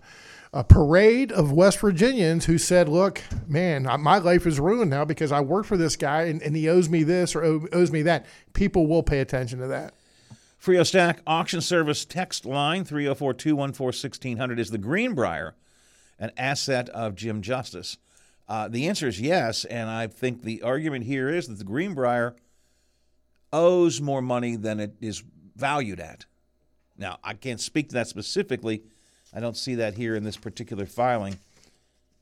A 0.52 0.64
parade 0.64 1.31
of 1.31 1.52
West 1.52 1.78
Virginians 1.81 2.47
who 2.47 2.57
said, 2.57 2.88
Look, 2.88 3.23
man, 3.47 3.87
my 4.00 4.19
life 4.19 4.47
is 4.47 4.59
ruined 4.59 4.90
now 4.90 5.05
because 5.05 5.31
I 5.31 5.40
worked 5.40 5.69
for 5.69 5.76
this 5.76 5.97
guy 5.97 6.23
and, 6.23 6.43
and 6.43 6.57
he 6.57 6.69
owes 6.69 6.88
me 6.88 7.02
this 7.02 7.35
or 7.37 7.45
owes 7.45 7.93
me 7.93 8.02
that. 8.02 8.25
People 8.55 8.87
will 8.87 9.02
pay 9.02 9.21
attention 9.21 9.59
to 9.59 9.67
that. 9.67 9.95
Frio 10.57 10.83
Stack 10.83 11.21
Auction 11.26 11.61
Service 11.61 12.05
text 12.05 12.47
line 12.47 12.85
304 12.85 13.35
214 13.35 13.87
1600 13.87 14.59
is 14.59 14.71
the 14.71 14.78
Greenbrier 14.78 15.55
an 16.19 16.33
asset 16.37 16.88
of 16.90 17.14
Jim 17.14 17.43
Justice? 17.43 17.97
Uh, 18.49 18.67
the 18.67 18.88
answer 18.88 19.07
is 19.07 19.21
yes, 19.21 19.64
and 19.67 19.88
I 19.88 20.07
think 20.07 20.43
the 20.43 20.62
argument 20.62 21.05
here 21.05 21.28
is 21.28 21.49
that 21.49 21.59
the 21.59 21.64
Greenbrier 21.64 22.35
owes 23.52 24.00
more 24.00 24.23
money 24.23 24.57
than 24.57 24.81
it 24.81 24.95
is 25.00 25.23
valued 25.55 26.00
at. 26.00 26.25
Now, 26.97 27.19
I 27.23 27.35
can't 27.35 27.61
speak 27.61 27.90
to 27.90 27.95
that 27.95 28.09
specifically. 28.09 28.83
I 29.35 29.40
don't 29.40 29.56
see 29.56 29.76
that 29.76 29.94
here 29.94 30.14
in 30.14 30.25
this 30.25 30.37
particular 30.37 30.87
filing. 30.87 31.38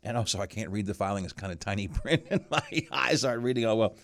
And 0.02 0.16
also, 0.16 0.40
I 0.40 0.46
can't 0.46 0.70
read 0.70 0.86
the 0.86 0.94
filing; 0.94 1.24
it's 1.24 1.32
kind 1.32 1.52
of 1.52 1.58
tiny 1.58 1.88
print, 1.88 2.26
and 2.30 2.44
my 2.50 2.86
eyes 2.92 3.24
aren't 3.24 3.42
reading 3.42 3.66
all 3.66 3.78
well. 3.78 3.96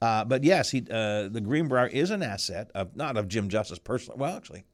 Uh, 0.00 0.24
but 0.24 0.44
yes, 0.44 0.70
he, 0.70 0.86
uh, 0.90 1.28
the 1.28 1.40
Greenbrier 1.40 1.88
is 1.88 2.10
an 2.10 2.22
asset 2.22 2.70
of 2.74 2.94
not 2.94 3.16
of 3.16 3.26
Jim 3.28 3.48
Justice 3.48 3.78
personally. 3.78 4.20
Well, 4.20 4.36
actually, 4.36 4.64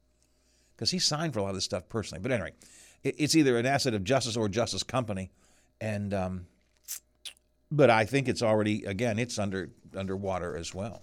because 0.75 0.91
he 0.91 0.99
signed 0.99 1.33
for 1.33 1.39
a 1.39 1.43
lot 1.43 1.49
of 1.49 1.55
this 1.55 1.63
stuff 1.63 1.89
personally. 1.89 2.21
But 2.21 2.31
anyway, 2.31 2.51
it, 3.03 3.15
it's 3.17 3.35
either 3.35 3.57
an 3.57 3.65
asset 3.65 3.95
of 3.95 4.03
Justice 4.03 4.37
or 4.37 4.47
Justice 4.47 4.83
Company, 4.83 5.31
and 5.81 6.13
um, 6.13 6.45
but 7.71 7.89
I 7.89 8.05
think 8.05 8.27
it's 8.27 8.43
already 8.43 8.85
again 8.85 9.17
it's 9.17 9.39
under 9.39 9.71
underwater 9.95 10.55
as 10.55 10.73
well. 10.73 11.01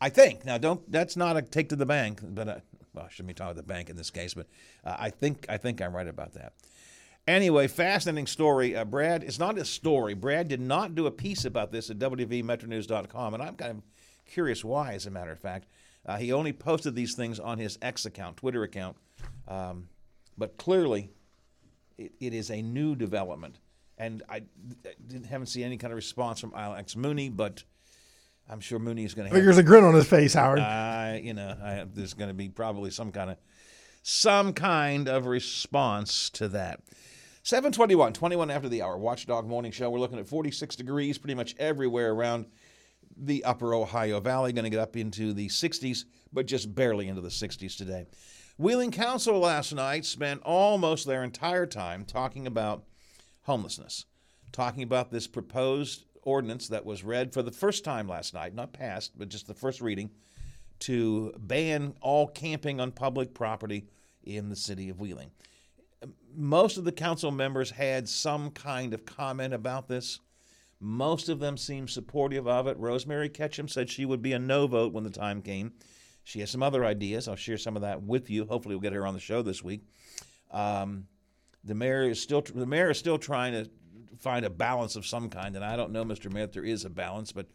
I 0.00 0.08
think 0.08 0.44
now 0.44 0.58
don't 0.58 0.90
that's 0.90 1.16
not 1.16 1.36
a 1.36 1.42
take 1.42 1.70
to 1.70 1.76
the 1.76 1.86
bank, 1.86 2.20
but 2.22 2.48
uh, 2.48 2.56
well, 2.94 3.04
I 3.06 3.08
shouldn't 3.08 3.28
be 3.28 3.34
talking 3.34 3.52
about 3.52 3.56
the 3.56 3.72
bank 3.72 3.90
in 3.90 3.96
this 3.96 4.10
case, 4.10 4.34
but 4.34 4.46
uh, 4.84 4.96
I 4.98 5.10
think 5.10 5.46
I 5.48 5.56
think 5.56 5.80
I'm 5.80 5.94
right 5.94 6.06
about 6.06 6.34
that. 6.34 6.54
Anyway, 7.26 7.68
fascinating 7.68 8.26
story. 8.26 8.74
Uh, 8.74 8.84
Brad, 8.84 9.22
it's 9.22 9.38
not 9.38 9.56
a 9.56 9.64
story. 9.64 10.14
Brad 10.14 10.48
did 10.48 10.60
not 10.60 10.94
do 10.94 11.06
a 11.06 11.10
piece 11.10 11.44
about 11.44 11.70
this 11.70 11.88
at 11.88 11.98
WVMetroNews.com, 11.98 13.34
and 13.34 13.42
I'm 13.42 13.54
kind 13.54 13.70
of 13.70 13.82
curious 14.26 14.64
why, 14.64 14.94
as 14.94 15.06
a 15.06 15.10
matter 15.10 15.30
of 15.30 15.38
fact. 15.38 15.68
Uh, 16.04 16.16
he 16.16 16.32
only 16.32 16.52
posted 16.52 16.96
these 16.96 17.14
things 17.14 17.38
on 17.38 17.58
his 17.58 17.78
X 17.80 18.06
account, 18.06 18.36
Twitter 18.36 18.64
account, 18.64 18.96
um, 19.46 19.88
but 20.36 20.56
clearly 20.56 21.10
it, 21.96 22.12
it 22.18 22.34
is 22.34 22.50
a 22.50 22.60
new 22.60 22.96
development. 22.96 23.60
And 23.98 24.24
I, 24.28 24.36
I 24.36 24.94
didn't, 25.06 25.26
haven't 25.26 25.46
seen 25.46 25.62
any 25.62 25.76
kind 25.76 25.92
of 25.92 25.96
response 25.96 26.40
from 26.40 26.52
Alex 26.56 26.96
Mooney, 26.96 27.28
but 27.28 27.62
I'm 28.48 28.60
sure 28.60 28.78
Mooney 28.78 29.04
is 29.04 29.14
going 29.14 29.28
to 29.28 29.34
have 29.34 29.44
there's 29.44 29.58
a 29.58 29.62
grin 29.62 29.84
on 29.84 29.94
his 29.94 30.06
face, 30.06 30.34
Howard. 30.34 30.58
You 31.24 31.34
know, 31.34 31.56
I, 31.62 31.86
there's 31.92 32.14
going 32.14 32.28
to 32.28 32.34
be 32.34 32.48
probably 32.48 32.90
some 32.90 33.12
kind 33.12 33.30
of 33.30 33.38
some 34.02 34.52
kind 34.52 35.08
of 35.08 35.26
response 35.26 36.28
to 36.30 36.48
that. 36.48 36.80
721, 37.44 38.12
21 38.12 38.50
after 38.50 38.68
the 38.68 38.82
hour, 38.82 38.96
Watchdog 38.98 39.46
Morning 39.46 39.72
Show. 39.72 39.90
We're 39.90 39.98
looking 39.98 40.18
at 40.18 40.28
46 40.28 40.76
degrees 40.76 41.18
pretty 41.18 41.34
much 41.34 41.56
everywhere 41.58 42.12
around 42.12 42.46
the 43.16 43.44
upper 43.44 43.74
Ohio 43.74 44.20
Valley. 44.20 44.52
Going 44.52 44.64
to 44.64 44.70
get 44.70 44.80
up 44.80 44.96
into 44.96 45.32
the 45.32 45.48
60s, 45.48 46.04
but 46.32 46.46
just 46.46 46.74
barely 46.74 47.08
into 47.08 47.20
the 47.20 47.28
60s 47.28 47.76
today. 47.76 48.06
Wheeling 48.58 48.90
Council 48.92 49.38
last 49.38 49.72
night 49.72 50.04
spent 50.04 50.42
almost 50.42 51.06
their 51.06 51.24
entire 51.24 51.66
time 51.66 52.04
talking 52.04 52.46
about 52.46 52.84
homelessness, 53.42 54.04
talking 54.52 54.82
about 54.82 55.10
this 55.10 55.26
proposed 55.26 56.04
ordinance 56.22 56.68
that 56.68 56.84
was 56.84 57.04
read 57.04 57.32
for 57.32 57.42
the 57.42 57.50
first 57.50 57.84
time 57.84 58.08
last 58.08 58.34
night, 58.34 58.54
not 58.54 58.72
passed, 58.72 59.18
but 59.18 59.28
just 59.28 59.46
the 59.46 59.54
first 59.54 59.80
reading, 59.80 60.10
to 60.80 61.32
ban 61.38 61.94
all 62.00 62.26
camping 62.26 62.80
on 62.80 62.90
public 62.90 63.34
property 63.34 63.86
in 64.24 64.48
the 64.48 64.56
city 64.56 64.88
of 64.88 65.00
Wheeling. 65.00 65.30
Most 66.34 66.78
of 66.78 66.84
the 66.84 66.92
council 66.92 67.30
members 67.30 67.70
had 67.70 68.08
some 68.08 68.50
kind 68.50 68.94
of 68.94 69.04
comment 69.04 69.54
about 69.54 69.88
this. 69.88 70.20
Most 70.80 71.28
of 71.28 71.38
them 71.38 71.56
seemed 71.56 71.90
supportive 71.90 72.48
of 72.48 72.66
it. 72.66 72.76
Rosemary 72.78 73.28
Ketchum 73.28 73.68
said 73.68 73.88
she 73.88 74.04
would 74.04 74.22
be 74.22 74.32
a 74.32 74.38
no 74.38 74.66
vote 74.66 74.92
when 74.92 75.04
the 75.04 75.10
time 75.10 75.40
came. 75.40 75.72
She 76.24 76.40
has 76.40 76.50
some 76.50 76.62
other 76.62 76.84
ideas. 76.84 77.28
I'll 77.28 77.36
share 77.36 77.58
some 77.58 77.76
of 77.76 77.82
that 77.82 78.02
with 78.02 78.30
you. 78.30 78.44
Hopefully, 78.46 78.74
we'll 78.74 78.82
get 78.82 78.92
her 78.92 79.06
on 79.06 79.14
the 79.14 79.20
show 79.20 79.42
this 79.42 79.62
week. 79.62 79.82
Um, 80.50 81.06
the 81.64 81.74
mayor 81.74 82.02
is 82.02 82.20
still 82.20 82.42
the 82.42 82.66
mayor 82.66 82.90
is 82.90 82.98
still 82.98 83.18
trying 83.18 83.52
to 83.52 83.70
find 84.18 84.44
a 84.44 84.50
balance 84.50 84.96
of 84.96 85.06
some 85.06 85.28
kind, 85.28 85.56
and 85.56 85.64
I 85.64 85.76
don't 85.76 85.92
know, 85.92 86.04
Mr. 86.04 86.32
Mayor, 86.32 86.44
if 86.44 86.52
there 86.52 86.64
is 86.64 86.84
a 86.84 86.90
balance, 86.90 87.32
but 87.32 87.46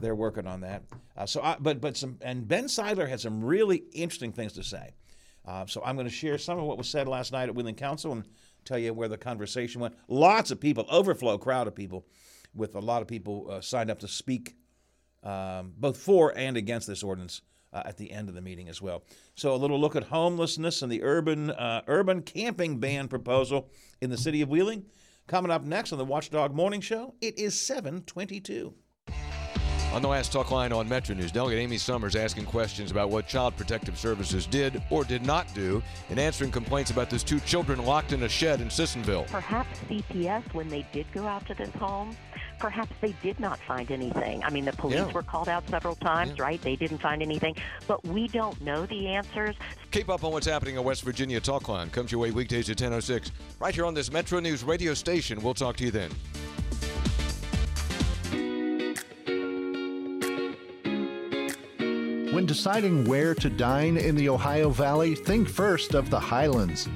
they're 0.00 0.14
working 0.14 0.46
on 0.46 0.60
that. 0.60 0.82
Uh, 1.16 1.26
so, 1.26 1.42
I, 1.42 1.56
but 1.58 1.80
but 1.80 1.96
some 1.96 2.18
and 2.20 2.46
Ben 2.46 2.64
Seidler 2.64 3.08
had 3.08 3.20
some 3.20 3.44
really 3.44 3.84
interesting 3.92 4.32
things 4.32 4.52
to 4.54 4.62
say. 4.62 4.94
Uh, 5.46 5.64
so 5.66 5.82
I'm 5.84 5.96
going 5.96 6.06
to 6.06 6.12
share 6.12 6.36
some 6.36 6.58
of 6.58 6.64
what 6.64 6.76
was 6.76 6.88
said 6.88 7.08
last 7.08 7.32
night 7.32 7.48
at 7.48 7.54
Wheeling 7.54 7.74
Council 7.74 8.12
and 8.12 8.24
tell 8.64 8.78
you 8.78 8.92
where 8.92 9.08
the 9.08 9.16
conversation 9.16 9.80
went. 9.80 9.94
Lots 10.06 10.50
of 10.50 10.60
people, 10.60 10.84
overflow 10.90 11.38
crowd 11.38 11.66
of 11.66 11.74
people, 11.74 12.06
with 12.54 12.74
a 12.74 12.80
lot 12.80 13.00
of 13.00 13.08
people 13.08 13.46
uh, 13.50 13.60
signed 13.60 13.90
up 13.90 13.98
to 14.00 14.08
speak 14.08 14.56
um, 15.22 15.72
both 15.76 15.96
for 15.96 16.36
and 16.36 16.56
against 16.56 16.86
this 16.86 17.02
ordinance 17.02 17.42
uh, 17.72 17.82
at 17.84 17.96
the 17.96 18.10
end 18.10 18.28
of 18.28 18.34
the 18.34 18.40
meeting 18.40 18.68
as 18.68 18.80
well. 18.80 19.04
So 19.34 19.54
a 19.54 19.56
little 19.56 19.80
look 19.80 19.96
at 19.96 20.04
homelessness 20.04 20.82
and 20.82 20.90
the 20.90 21.02
urban 21.02 21.50
uh, 21.50 21.82
urban 21.86 22.22
camping 22.22 22.78
ban 22.78 23.08
proposal 23.08 23.70
in 24.00 24.10
the 24.10 24.16
city 24.16 24.42
of 24.42 24.48
Wheeling. 24.48 24.84
Coming 25.28 25.50
up 25.50 25.62
next 25.62 25.92
on 25.92 25.98
the 25.98 26.06
Watchdog 26.06 26.54
Morning 26.54 26.80
Show, 26.80 27.14
it 27.20 27.38
is 27.38 27.60
722. 27.60 28.72
On 29.92 30.00
the 30.00 30.08
last 30.08 30.32
talk 30.32 30.50
line 30.50 30.72
on 30.72 30.88
Metro 30.88 31.14
News, 31.14 31.30
Delegate 31.30 31.58
Amy 31.58 31.76
Summers 31.76 32.16
asking 32.16 32.46
questions 32.46 32.90
about 32.90 33.10
what 33.10 33.28
Child 33.28 33.54
Protective 33.54 33.98
Services 33.98 34.46
did 34.46 34.82
or 34.88 35.04
did 35.04 35.26
not 35.26 35.52
do 35.54 35.82
in 36.08 36.18
answering 36.18 36.50
complaints 36.50 36.90
about 36.90 37.10
those 37.10 37.22
two 37.22 37.40
children 37.40 37.84
locked 37.84 38.14
in 38.14 38.22
a 38.22 38.28
shed 38.28 38.62
in 38.62 38.68
Sissonville. 38.68 39.26
Perhaps 39.26 39.78
CPS, 39.80 40.54
when 40.54 40.68
they 40.70 40.86
did 40.92 41.06
go 41.12 41.26
out 41.26 41.46
to 41.46 41.54
this 41.54 41.74
home, 41.74 42.16
perhaps 42.58 42.92
they 43.00 43.14
did 43.22 43.38
not 43.40 43.58
find 43.60 43.90
anything. 43.90 44.42
I 44.44 44.50
mean, 44.50 44.64
the 44.64 44.72
police 44.72 44.96
Yeah. 44.98 45.12
were 45.12 45.22
called 45.22 45.48
out 45.48 45.68
several 45.68 45.94
times, 45.94 46.38
right? 46.38 46.60
They 46.60 46.76
didn't 46.76 46.98
find 46.98 47.22
anything, 47.22 47.56
but 47.86 48.04
we 48.06 48.28
don't 48.28 48.60
know 48.60 48.86
the 48.86 49.08
answers. 49.08 49.56
Keep 49.90 50.08
up 50.10 50.24
on 50.24 50.32
what's 50.32 50.46
happening 50.46 50.76
in 50.76 50.84
West 50.84 51.02
Virginia 51.02 51.40
Talk 51.40 51.68
Line. 51.68 51.90
Comes 51.90 52.12
your 52.12 52.20
way 52.20 52.30
weekdays 52.30 52.68
at 52.70 52.76
10.06. 52.76 53.30
Right 53.60 53.74
here 53.74 53.86
on 53.86 53.94
this 53.94 54.12
Metro 54.12 54.40
News 54.40 54.62
radio 54.64 54.94
station. 54.94 55.40
We'll 55.42 55.54
talk 55.54 55.76
to 55.76 55.84
you 55.84 55.90
then. 55.90 56.10
When 62.32 62.46
deciding 62.46 63.04
where 63.06 63.34
to 63.34 63.48
dine 63.50 63.96
in 63.96 64.14
the 64.14 64.28
Ohio 64.28 64.70
Valley, 64.70 65.14
think 65.14 65.48
first 65.48 65.94
of 65.94 66.10
the 66.10 66.20
Highlands. 66.20 66.88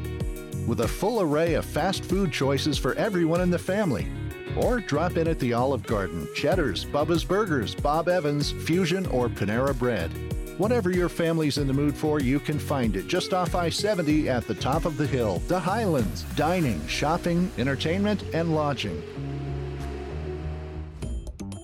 with 0.68 0.80
a 0.82 0.86
full 0.88 1.20
array 1.20 1.54
of 1.54 1.64
fast 1.64 2.04
food 2.04 2.30
choices 2.30 2.78
for 2.78 2.94
everyone 2.94 3.40
in 3.40 3.50
the 3.50 3.58
family. 3.58 4.06
Or 4.56 4.80
drop 4.80 5.16
in 5.16 5.28
at 5.28 5.38
the 5.38 5.52
Olive 5.52 5.82
Garden, 5.84 6.28
Cheddar's, 6.34 6.84
Bubba's 6.84 7.24
Burgers, 7.24 7.74
Bob 7.74 8.08
Evans, 8.08 8.52
Fusion, 8.52 9.06
or 9.06 9.28
Panera 9.28 9.78
Bread. 9.78 10.10
Whatever 10.58 10.90
your 10.90 11.08
family's 11.08 11.58
in 11.58 11.66
the 11.66 11.72
mood 11.72 11.96
for, 11.96 12.20
you 12.20 12.38
can 12.38 12.58
find 12.58 12.94
it 12.94 13.08
just 13.08 13.32
off 13.32 13.54
I 13.54 13.70
70 13.70 14.28
at 14.28 14.46
the 14.46 14.54
top 14.54 14.84
of 14.84 14.96
the 14.96 15.06
hill. 15.06 15.40
The 15.48 15.58
Highlands. 15.58 16.24
Dining, 16.36 16.86
shopping, 16.86 17.50
entertainment, 17.56 18.22
and 18.34 18.54
lodging. 18.54 19.02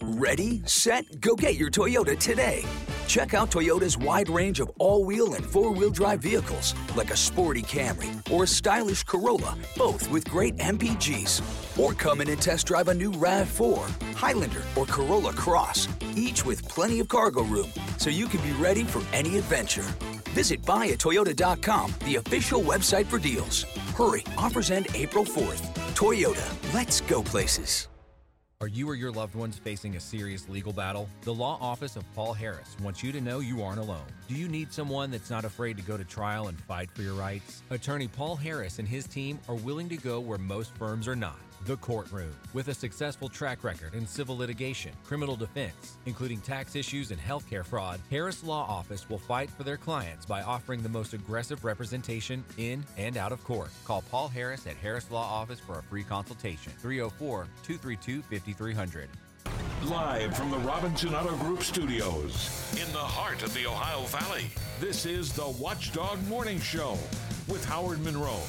Ready, 0.03 0.63
set, 0.65 1.21
go 1.21 1.37
get 1.37 1.55
your 1.55 1.71
Toyota 1.71 2.19
today. 2.19 2.65
Check 3.09 3.33
out 3.33 3.51
Toyota's 3.51 3.97
wide 3.97 4.29
range 4.29 4.61
of 4.61 4.71
all 4.79 5.03
wheel 5.03 5.33
and 5.33 5.45
four 5.45 5.73
wheel 5.73 5.89
drive 5.91 6.21
vehicles, 6.21 6.75
like 6.95 7.11
a 7.11 7.17
sporty 7.17 7.63
Camry 7.63 8.11
or 8.31 8.45
a 8.45 8.47
stylish 8.47 9.03
Corolla, 9.03 9.57
both 9.79 10.11
with 10.11 10.29
great 10.29 10.57
MPGs. 10.59 11.41
Or 11.79 11.95
come 11.95 12.21
in 12.21 12.29
and 12.29 12.41
test 12.41 12.67
drive 12.67 12.89
a 12.89 12.95
new 12.95 13.11
RAV4, 13.13 14.13
Highlander, 14.13 14.63
or 14.77 14.85
Corolla 14.85 15.33
Cross, 15.33 15.89
each 16.17 16.45
with 16.45 16.69
plenty 16.69 17.01
of 17.01 17.09
cargo 17.09 17.45
room, 17.45 17.69
so 17.97 18.11
you 18.11 18.27
can 18.27 18.43
be 18.43 18.53
ready 18.63 18.85
for 18.85 19.03
any 19.15 19.39
adventure. 19.39 19.89
Visit 20.35 20.61
buyatoyota.com, 20.63 21.95
the 22.05 22.17
official 22.17 22.61
website 22.61 23.07
for 23.07 23.19
deals. 23.19 23.63
Hurry, 23.97 24.23
offers 24.37 24.71
end 24.71 24.89
April 24.93 25.25
4th. 25.25 25.63
Toyota, 25.95 26.75
let's 26.75 27.01
go 27.01 27.23
places. 27.23 27.89
Are 28.61 28.67
you 28.67 28.91
or 28.91 28.97
your 28.97 29.13
loved 29.13 29.37
ones 29.37 29.57
facing 29.57 29.95
a 29.95 30.01
serious 30.01 30.49
legal 30.49 30.73
battle? 30.73 31.09
The 31.23 31.33
law 31.33 31.59
office 31.61 31.95
of 31.95 32.03
Paul 32.17 32.33
Harris 32.33 32.77
wants 32.83 33.05
you 33.05 33.13
to 33.13 33.21
know 33.21 33.39
you 33.39 33.63
aren't 33.63 33.79
alone. 33.79 34.09
Do 34.27 34.35
you 34.35 34.49
need 34.49 34.73
someone 34.73 35.13
that's 35.13 35.31
not 35.31 35.45
afraid 35.45 35.77
to 35.77 35.83
go 35.85 35.97
to 35.97 36.03
trial 36.03 36.49
and 36.49 36.59
fight 36.63 36.91
for 36.91 37.03
your 37.03 37.15
rights? 37.15 37.63
Attorney 37.71 38.09
Paul 38.09 38.35
Harris 38.35 38.81
and 38.81 38.89
his 38.89 39.07
team 39.07 39.39
are 39.49 39.55
willing 39.55 39.89
to 39.91 39.97
go 39.97 40.19
where 40.19 40.39
most 40.39 40.75
firms 40.75 41.07
are 41.07 41.15
not. 41.15 41.39
The 41.67 41.77
Courtroom. 41.77 42.35
With 42.53 42.69
a 42.69 42.75
successful 42.75 43.29
track 43.29 43.65
record 43.65 43.95
in 43.95 44.07
civil 44.07 44.37
litigation, 44.37 44.93
criminal 45.05 45.37
defense, 45.37 45.99
including 46.07 46.41
tax 46.41 46.77
issues 46.77 47.11
and 47.11 47.21
healthcare 47.21 47.65
fraud, 47.65 48.01
Harris 48.11 48.43
Law 48.45 48.67
Office 48.67 49.09
will 49.11 49.19
fight 49.19 49.51
for 49.51 49.65
their 49.65 49.77
clients 49.77 50.25
by 50.25 50.43
offering 50.43 50.83
the 50.83 50.89
most 50.89 51.15
aggressive 51.15 51.65
representation 51.65 52.45
in 52.57 52.85
and 52.97 53.17
out 53.17 53.33
of 53.33 53.43
court. 53.45 53.71
Call 53.85 54.03
Paul 54.11 54.29
Harris 54.29 54.67
at 54.67 54.77
Harris 54.77 55.11
Law 55.11 55.25
Office 55.25 55.61
for 55.61 55.79
a 55.79 55.83
free 55.83 56.05
consultation. 56.05 56.73
304 56.79 57.47
232 57.65 58.23
5300. 58.23 59.09
Live 59.85 60.37
from 60.37 60.51
the 60.51 60.59
Robinson 60.59 61.15
Auto 61.15 61.37
Group 61.37 61.63
studios 61.63 62.73
in 62.73 62.93
the 62.93 62.99
heart 62.99 63.43
of 63.43 63.55
the 63.55 63.67
Ohio 63.67 64.05
Valley, 64.07 64.51
this 64.81 65.07
is 65.07 65.33
the 65.33 65.49
Watchdog 65.49 66.23
Morning 66.27 66.61
Show 66.61 66.99
with 67.47 67.65
Howard 67.65 68.01
Monroe. 68.03 68.41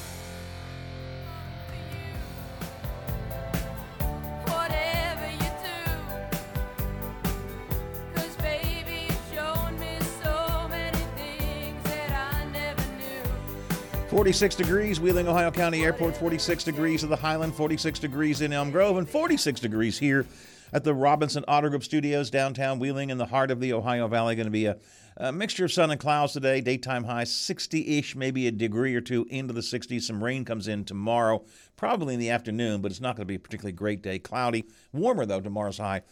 46 14.20 14.54
degrees, 14.54 15.00
Wheeling, 15.00 15.28
Ohio 15.28 15.50
County 15.50 15.82
Airport, 15.82 16.14
46 16.14 16.62
degrees 16.62 17.02
at 17.02 17.08
the 17.08 17.16
Highland, 17.16 17.54
46 17.54 17.98
degrees 17.98 18.42
in 18.42 18.52
Elm 18.52 18.70
Grove, 18.70 18.98
and 18.98 19.08
46 19.08 19.58
degrees 19.60 19.98
here 19.98 20.26
at 20.74 20.84
the 20.84 20.92
Robinson 20.92 21.42
Auto 21.48 21.70
Group 21.70 21.82
Studios, 21.82 22.28
downtown 22.28 22.78
Wheeling, 22.78 23.08
in 23.08 23.16
the 23.16 23.24
heart 23.24 23.50
of 23.50 23.60
the 23.60 23.72
Ohio 23.72 24.08
Valley. 24.08 24.34
Going 24.34 24.44
to 24.44 24.50
be 24.50 24.66
a, 24.66 24.76
a 25.16 25.32
mixture 25.32 25.64
of 25.64 25.72
sun 25.72 25.90
and 25.90 25.98
clouds 25.98 26.34
today. 26.34 26.60
Daytime 26.60 27.04
high 27.04 27.24
60 27.24 27.96
ish, 27.96 28.14
maybe 28.14 28.46
a 28.46 28.50
degree 28.50 28.94
or 28.94 29.00
two 29.00 29.24
into 29.30 29.54
the 29.54 29.62
60s. 29.62 30.02
Some 30.02 30.22
rain 30.22 30.44
comes 30.44 30.68
in 30.68 30.84
tomorrow, 30.84 31.42
probably 31.78 32.12
in 32.12 32.20
the 32.20 32.28
afternoon, 32.28 32.82
but 32.82 32.90
it's 32.90 33.00
not 33.00 33.16
going 33.16 33.24
to 33.24 33.32
be 33.32 33.36
a 33.36 33.40
particularly 33.40 33.72
great 33.72 34.02
day. 34.02 34.18
Cloudy, 34.18 34.66
warmer 34.92 35.24
though, 35.24 35.40
tomorrow's 35.40 35.78
high. 35.78 36.02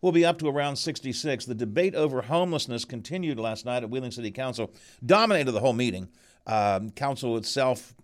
We'll 0.00 0.12
be 0.12 0.24
up 0.24 0.38
to 0.38 0.48
around 0.48 0.76
66. 0.76 1.44
The 1.44 1.54
debate 1.54 1.94
over 1.94 2.22
homelessness 2.22 2.86
continued 2.86 3.38
last 3.38 3.66
night 3.66 3.82
at 3.82 3.90
Wheeling 3.90 4.12
City 4.12 4.30
Council, 4.30 4.72
dominated 5.04 5.52
the 5.52 5.60
whole 5.60 5.74
meeting. 5.74 6.08
Um, 6.48 6.90
council 6.90 7.36
itself 7.36 7.94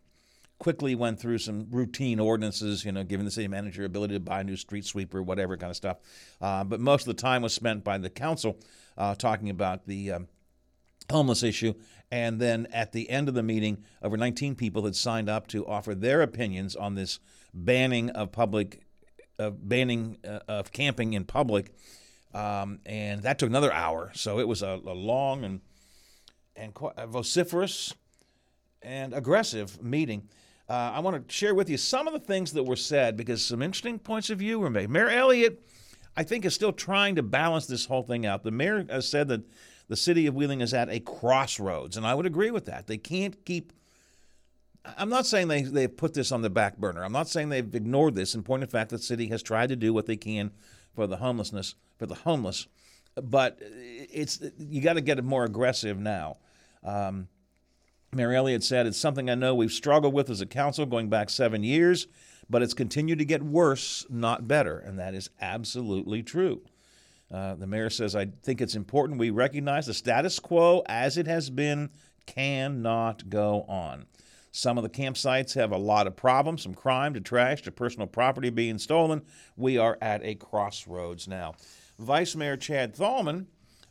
quickly 0.58 0.94
went 0.94 1.18
through 1.18 1.38
some 1.38 1.66
routine 1.70 2.20
ordinances, 2.20 2.84
you 2.84 2.92
know, 2.92 3.02
giving 3.02 3.24
the 3.24 3.30
city 3.30 3.48
manager 3.48 3.84
ability 3.84 4.14
to 4.14 4.20
buy 4.20 4.40
a 4.40 4.44
new 4.44 4.56
street 4.56 4.84
sweeper, 4.84 5.22
whatever 5.22 5.56
kind 5.56 5.70
of 5.70 5.76
stuff. 5.76 5.98
Uh, 6.40 6.64
but 6.64 6.80
most 6.80 7.02
of 7.02 7.16
the 7.16 7.20
time 7.20 7.42
was 7.42 7.52
spent 7.52 7.82
by 7.82 7.98
the 7.98 8.10
council 8.10 8.58
uh, 8.96 9.14
talking 9.14 9.50
about 9.50 9.86
the 9.86 10.12
um, 10.12 10.28
homeless 11.10 11.42
issue. 11.42 11.74
And 12.10 12.40
then 12.40 12.66
at 12.72 12.92
the 12.92 13.10
end 13.10 13.28
of 13.28 13.34
the 13.34 13.42
meeting, 13.42 13.84
over 14.02 14.16
19 14.16 14.54
people 14.54 14.84
had 14.84 14.94
signed 14.94 15.28
up 15.28 15.48
to 15.48 15.66
offer 15.66 15.94
their 15.94 16.22
opinions 16.22 16.76
on 16.76 16.94
this 16.94 17.18
banning 17.52 18.10
of 18.10 18.30
public, 18.30 18.82
uh, 19.38 19.50
banning 19.50 20.18
uh, 20.26 20.40
of 20.48 20.72
camping 20.72 21.14
in 21.14 21.24
public. 21.24 21.72
Um, 22.32 22.80
and 22.86 23.22
that 23.22 23.38
took 23.38 23.48
another 23.48 23.72
hour. 23.72 24.12
So 24.14 24.38
it 24.38 24.48
was 24.48 24.62
a, 24.62 24.80
a 24.86 24.94
long 24.94 25.44
and 25.44 25.60
and 26.56 26.72
quite 26.72 26.94
vociferous 27.08 27.94
and 28.84 29.14
aggressive 29.14 29.82
meeting. 29.82 30.28
Uh, 30.68 30.92
I 30.94 31.00
want 31.00 31.28
to 31.28 31.34
share 31.34 31.54
with 31.54 31.68
you 31.68 31.76
some 31.76 32.06
of 32.06 32.14
the 32.14 32.20
things 32.20 32.52
that 32.52 32.64
were 32.64 32.76
said 32.76 33.16
because 33.16 33.44
some 33.44 33.62
interesting 33.62 33.98
points 33.98 34.30
of 34.30 34.38
view 34.38 34.58
were 34.58 34.70
made. 34.70 34.88
Mayor 34.88 35.10
Elliott, 35.10 35.62
I 36.16 36.22
think, 36.22 36.44
is 36.44 36.54
still 36.54 36.72
trying 36.72 37.16
to 37.16 37.22
balance 37.22 37.66
this 37.66 37.86
whole 37.86 38.02
thing 38.02 38.24
out. 38.24 38.44
The 38.44 38.50
mayor 38.50 38.86
has 38.88 39.06
said 39.06 39.28
that 39.28 39.42
the 39.88 39.96
city 39.96 40.26
of 40.26 40.34
Wheeling 40.34 40.62
is 40.62 40.72
at 40.72 40.88
a 40.88 41.00
crossroads, 41.00 41.96
and 41.96 42.06
I 42.06 42.14
would 42.14 42.24
agree 42.24 42.50
with 42.50 42.64
that. 42.66 42.86
They 42.86 42.96
can't 42.96 43.44
keep. 43.44 43.72
I'm 44.98 45.10
not 45.10 45.26
saying 45.26 45.48
they, 45.48 45.62
they've 45.62 45.94
put 45.94 46.14
this 46.14 46.32
on 46.32 46.42
the 46.42 46.50
back 46.50 46.76
burner. 46.76 47.04
I'm 47.04 47.12
not 47.12 47.28
saying 47.28 47.48
they've 47.48 47.74
ignored 47.74 48.14
this. 48.14 48.34
In 48.34 48.42
point 48.42 48.62
of 48.62 48.70
fact, 48.70 48.90
the 48.90 48.98
city 48.98 49.28
has 49.28 49.42
tried 49.42 49.70
to 49.70 49.76
do 49.76 49.92
what 49.92 50.06
they 50.06 50.16
can 50.16 50.50
for 50.94 51.06
the 51.06 51.16
homelessness, 51.16 51.74
for 51.98 52.06
the 52.06 52.14
homeless, 52.14 52.66
but 53.22 53.58
it's 53.60 54.40
you 54.58 54.80
got 54.80 54.94
to 54.94 55.00
get 55.02 55.22
more 55.22 55.44
aggressive 55.44 55.98
now. 55.98 56.36
Um, 56.82 57.28
Mayor 58.14 58.32
Elliott 58.32 58.62
said, 58.62 58.86
It's 58.86 58.98
something 58.98 59.28
I 59.28 59.34
know 59.34 59.54
we've 59.54 59.72
struggled 59.72 60.14
with 60.14 60.30
as 60.30 60.40
a 60.40 60.46
council 60.46 60.86
going 60.86 61.08
back 61.08 61.30
seven 61.30 61.62
years, 61.62 62.06
but 62.48 62.62
it's 62.62 62.74
continued 62.74 63.18
to 63.18 63.24
get 63.24 63.42
worse, 63.42 64.06
not 64.08 64.46
better. 64.46 64.78
And 64.78 64.98
that 64.98 65.14
is 65.14 65.30
absolutely 65.40 66.22
true. 66.22 66.62
Uh, 67.32 67.54
the 67.54 67.66
mayor 67.66 67.90
says, 67.90 68.14
I 68.14 68.26
think 68.42 68.60
it's 68.60 68.74
important 68.74 69.18
we 69.18 69.30
recognize 69.30 69.86
the 69.86 69.94
status 69.94 70.38
quo 70.38 70.82
as 70.86 71.16
it 71.16 71.26
has 71.26 71.50
been 71.50 71.90
cannot 72.26 73.28
go 73.28 73.62
on. 73.68 74.06
Some 74.52 74.78
of 74.78 74.84
the 74.84 74.90
campsites 74.90 75.54
have 75.54 75.72
a 75.72 75.76
lot 75.76 76.06
of 76.06 76.14
problems, 76.14 76.62
from 76.62 76.74
crime 76.74 77.12
to 77.14 77.20
trash 77.20 77.62
to 77.62 77.72
personal 77.72 78.06
property 78.06 78.50
being 78.50 78.78
stolen. 78.78 79.22
We 79.56 79.78
are 79.78 79.98
at 80.00 80.22
a 80.22 80.36
crossroads 80.36 81.26
now. 81.26 81.54
Vice 81.98 82.36
Mayor 82.36 82.56
Chad 82.56 82.94
Thalman 82.94 83.46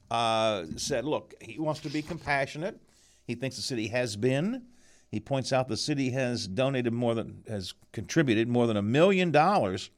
uh, 0.10 0.64
said, 0.78 1.04
Look, 1.04 1.34
he 1.42 1.60
wants 1.60 1.82
to 1.82 1.90
be 1.90 2.02
compassionate. 2.02 2.80
He 3.26 3.36
thinks 3.36 3.56
the 3.56 3.62
city 3.62 3.88
has 3.88 4.16
been. 4.16 4.64
He 5.10 5.20
points 5.20 5.54
out 5.54 5.68
the 5.68 5.78
city 5.78 6.10
has 6.12 6.48
donated 6.48 6.94
more 6.94 7.14
than 7.14 7.44
has 7.48 7.74
contributed 7.92 8.48
more 8.48 8.68
than 8.68 8.78
a 8.78 8.82
million 8.82 9.32
dollars 9.32 9.92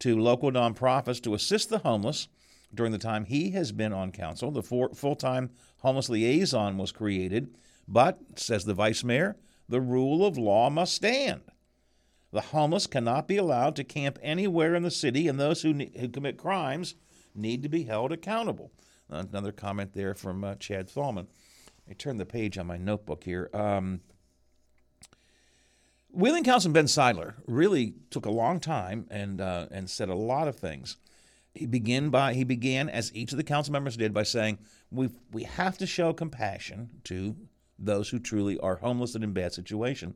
to 0.00 0.18
local 0.18 0.50
nonprofits 0.50 1.22
to 1.22 1.34
assist 1.34 1.70
the 1.70 1.78
homeless 1.78 2.28
during 2.74 2.92
the 2.92 2.98
time 2.98 3.24
he 3.24 3.50
has 3.50 3.72
been 3.72 3.92
on 3.92 4.12
council. 4.12 4.50
The 4.50 4.62
full 4.62 5.16
time 5.16 5.50
homeless 5.78 6.08
liaison 6.08 6.76
was 6.78 6.92
created, 6.92 7.56
but, 7.88 8.18
says 8.36 8.64
the 8.64 8.74
vice 8.74 9.02
mayor, 9.02 9.36
the 9.68 9.80
rule 9.80 10.26
of 10.26 10.36
law 10.36 10.68
must 10.70 10.94
stand. 10.94 11.42
The 12.32 12.40
homeless 12.40 12.86
cannot 12.86 13.26
be 13.26 13.36
allowed 13.36 13.76
to 13.76 13.84
camp 13.84 14.18
anywhere 14.22 14.74
in 14.74 14.82
the 14.82 14.90
city, 14.90 15.26
and 15.26 15.38
those 15.38 15.62
who, 15.62 15.72
ne- 15.72 15.92
who 15.98 16.08
commit 16.08 16.36
crimes 16.36 16.94
need 17.34 17.62
to 17.62 17.68
be 17.68 17.84
held 17.84 18.12
accountable. 18.12 18.70
Another 19.08 19.52
comment 19.52 19.92
there 19.92 20.14
from 20.14 20.44
uh, 20.44 20.54
Chad 20.56 20.88
Thalman. 20.88 21.26
I 21.90 21.94
turn 21.94 22.18
the 22.18 22.26
page 22.26 22.56
on 22.56 22.66
my 22.66 22.76
notebook 22.76 23.24
here. 23.24 23.50
Um, 23.52 24.00
Wheeling 26.12 26.44
Councilman 26.44 26.72
Ben 26.72 26.84
Seidler 26.86 27.34
really 27.46 27.94
took 28.10 28.26
a 28.26 28.30
long 28.30 28.60
time 28.60 29.06
and 29.10 29.40
uh, 29.40 29.66
and 29.70 29.90
said 29.90 30.08
a 30.08 30.14
lot 30.14 30.48
of 30.48 30.56
things. 30.56 30.96
He 31.54 31.66
began 31.66 32.10
by 32.10 32.34
he 32.34 32.44
began 32.44 32.88
as 32.88 33.14
each 33.14 33.32
of 33.32 33.38
the 33.38 33.44
council 33.44 33.72
members 33.72 33.96
did 33.96 34.14
by 34.14 34.22
saying 34.22 34.58
we 34.90 35.10
we 35.32 35.44
have 35.44 35.78
to 35.78 35.86
show 35.86 36.12
compassion 36.12 36.90
to 37.04 37.36
those 37.78 38.08
who 38.08 38.18
truly 38.18 38.58
are 38.58 38.76
homeless 38.76 39.14
and 39.14 39.24
in 39.24 39.32
bad 39.32 39.52
situation. 39.52 40.14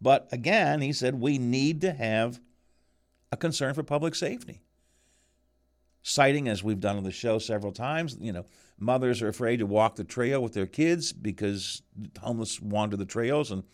But 0.00 0.28
again, 0.32 0.80
he 0.82 0.92
said 0.92 1.20
we 1.20 1.38
need 1.38 1.80
to 1.82 1.92
have 1.92 2.40
a 3.32 3.36
concern 3.36 3.74
for 3.74 3.82
public 3.82 4.14
safety. 4.14 4.60
Citing, 6.02 6.46
as 6.48 6.62
we've 6.62 6.80
done 6.80 6.96
on 6.96 7.04
the 7.04 7.10
show 7.10 7.38
several 7.38 7.72
times, 7.72 8.16
you 8.20 8.32
know, 8.32 8.44
mothers 8.78 9.22
are 9.22 9.28
afraid 9.28 9.58
to 9.58 9.66
walk 9.66 9.96
the 9.96 10.04
trail 10.04 10.42
with 10.42 10.52
their 10.52 10.66
kids 10.66 11.12
because 11.12 11.82
homeless 12.20 12.60
wander 12.60 12.96
the 12.96 13.06
trails 13.06 13.50
and, 13.50 13.64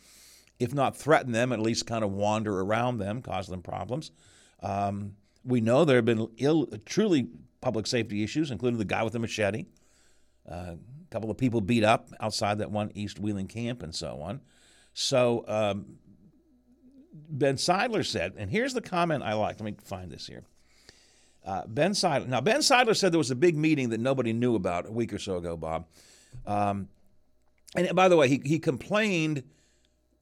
if 0.58 0.72
not 0.72 0.96
threaten 0.96 1.32
them, 1.32 1.52
at 1.52 1.58
least 1.58 1.86
kind 1.86 2.04
of 2.04 2.12
wander 2.12 2.60
around 2.60 2.98
them, 2.98 3.20
cause 3.20 3.48
them 3.48 3.62
problems. 3.62 4.12
Um, 4.62 5.16
we 5.44 5.60
know 5.60 5.84
there 5.84 5.96
have 5.96 6.04
been 6.04 6.28
ill, 6.38 6.68
truly 6.86 7.28
public 7.60 7.86
safety 7.86 8.22
issues, 8.22 8.50
including 8.50 8.78
the 8.78 8.84
guy 8.84 9.02
with 9.02 9.12
the 9.12 9.18
machete, 9.18 9.64
uh, 10.48 10.74
a 10.74 10.78
couple 11.10 11.30
of 11.30 11.38
people 11.38 11.60
beat 11.60 11.84
up 11.84 12.08
outside 12.20 12.58
that 12.58 12.70
one 12.70 12.90
East 12.94 13.18
Wheeling 13.18 13.48
camp, 13.48 13.82
and 13.82 13.94
so 13.94 14.20
on. 14.20 14.40
So 14.94 15.44
um, 15.48 15.96
Ben 17.12 17.56
Seidler 17.56 18.04
said, 18.04 18.34
and 18.36 18.50
here's 18.50 18.74
the 18.74 18.80
comment 18.80 19.22
I 19.22 19.34
like. 19.34 19.60
Let 19.60 19.64
me 19.64 19.76
find 19.84 20.10
this 20.10 20.26
here. 20.26 20.44
Uh, 21.44 21.62
ben 21.66 21.92
Seidler. 21.92 22.28
Now, 22.28 22.40
Ben 22.40 22.60
Seidler 22.60 22.96
said 22.96 23.12
there 23.12 23.18
was 23.18 23.30
a 23.30 23.36
big 23.36 23.56
meeting 23.56 23.90
that 23.90 24.00
nobody 24.00 24.32
knew 24.32 24.54
about 24.54 24.88
a 24.88 24.92
week 24.92 25.12
or 25.12 25.18
so 25.18 25.36
ago, 25.36 25.56
Bob. 25.56 25.86
Um, 26.46 26.88
and 27.74 27.94
by 27.94 28.08
the 28.08 28.16
way, 28.16 28.28
he, 28.28 28.40
he 28.44 28.58
complained 28.58 29.42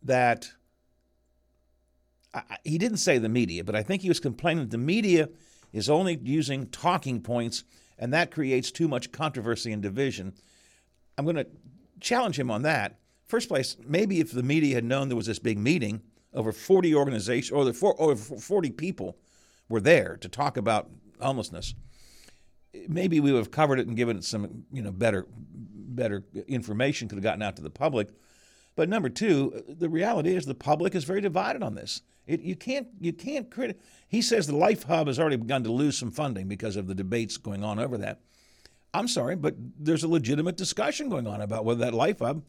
that 0.02 0.50
I, 2.33 2.42
he 2.64 2.78
didn't 2.78 2.98
say 2.98 3.18
the 3.18 3.28
media, 3.28 3.64
but 3.64 3.74
I 3.74 3.83
think 3.83 4.02
he 4.02 4.09
was 4.09 4.20
complaining 4.20 4.64
that 4.64 4.70
the 4.70 4.78
media 4.78 5.28
is 5.72 5.90
only 5.90 6.18
using 6.22 6.66
talking 6.66 7.20
points, 7.20 7.64
and 7.98 8.12
that 8.12 8.30
creates 8.30 8.70
too 8.70 8.88
much 8.88 9.12
controversy 9.12 9.72
and 9.72 9.83
division. 9.83 10.35
I'm 11.18 11.24
going 11.24 11.37
to 11.37 11.46
challenge 12.00 12.38
him 12.38 12.50
on 12.50 12.62
that. 12.62 12.98
First 13.26 13.48
place, 13.48 13.76
maybe 13.87 14.20
if 14.20 14.33
the 14.33 14.42
media 14.42 14.74
had 14.74 14.85
known 14.85 15.09
there 15.09 15.16
was 15.16 15.26
this 15.26 15.38
big 15.38 15.59
meeting, 15.59 16.00
over 16.35 16.52
40 16.52 16.94
organizations 16.94 17.52
or 17.52 17.64
the 17.64 17.72
four, 17.72 18.00
over 18.00 18.16
40 18.16 18.70
people 18.70 19.16
were 19.68 19.80
there 19.80 20.16
to 20.20 20.28
talk 20.28 20.56
about 20.56 20.90
homelessness, 21.22 21.74
maybe 22.88 23.20
we 23.20 23.33
would 23.33 23.38
have 23.38 23.50
covered 23.50 23.78
it 23.78 23.87
and 23.87 23.96
given 23.96 24.16
it 24.16 24.24
some, 24.24 24.64
you 24.72 24.83
know, 24.83 24.92
better, 24.92 25.26
better 25.33 26.24
information 26.46 27.09
could 27.09 27.16
have 27.16 27.22
gotten 27.22 27.42
out 27.42 27.56
to 27.56 27.62
the 27.62 27.70
public. 27.70 28.09
But 28.76 28.88
number 28.88 29.09
two, 29.09 29.64
the 29.68 29.88
reality 29.88 30.35
is 30.35 30.46
the 30.46 30.54
public 30.54 30.94
is 30.94 31.04
very 31.04 31.20
divided 31.20 31.62
on 31.62 31.74
this. 31.74 32.02
It, 32.26 32.40
you 32.42 32.54
can't 32.54 32.87
you 33.00 33.12
can't 33.12 33.50
credit. 33.50 33.80
He 34.06 34.22
says 34.22 34.46
the 34.46 34.56
Life 34.56 34.85
Hub 34.85 35.09
has 35.09 35.18
already 35.18 35.37
begun 35.37 35.64
to 35.64 35.72
lose 35.72 35.98
some 35.98 36.12
funding 36.12 36.46
because 36.46 36.76
of 36.76 36.87
the 36.87 36.94
debates 36.94 37.37
going 37.37 37.64
on 37.64 37.78
over 37.78 37.98
that. 37.98 38.20
I'm 38.94 39.09
sorry, 39.09 39.37
but 39.37 39.54
there's 39.78 40.04
a 40.04 40.09
legitimate 40.09 40.56
discussion 40.56 41.09
going 41.09 41.26
on 41.26 41.40
about 41.40 41.64
whether 41.64 41.80
that 41.80 41.94
Life 41.94 42.20
Hub, 42.20 42.42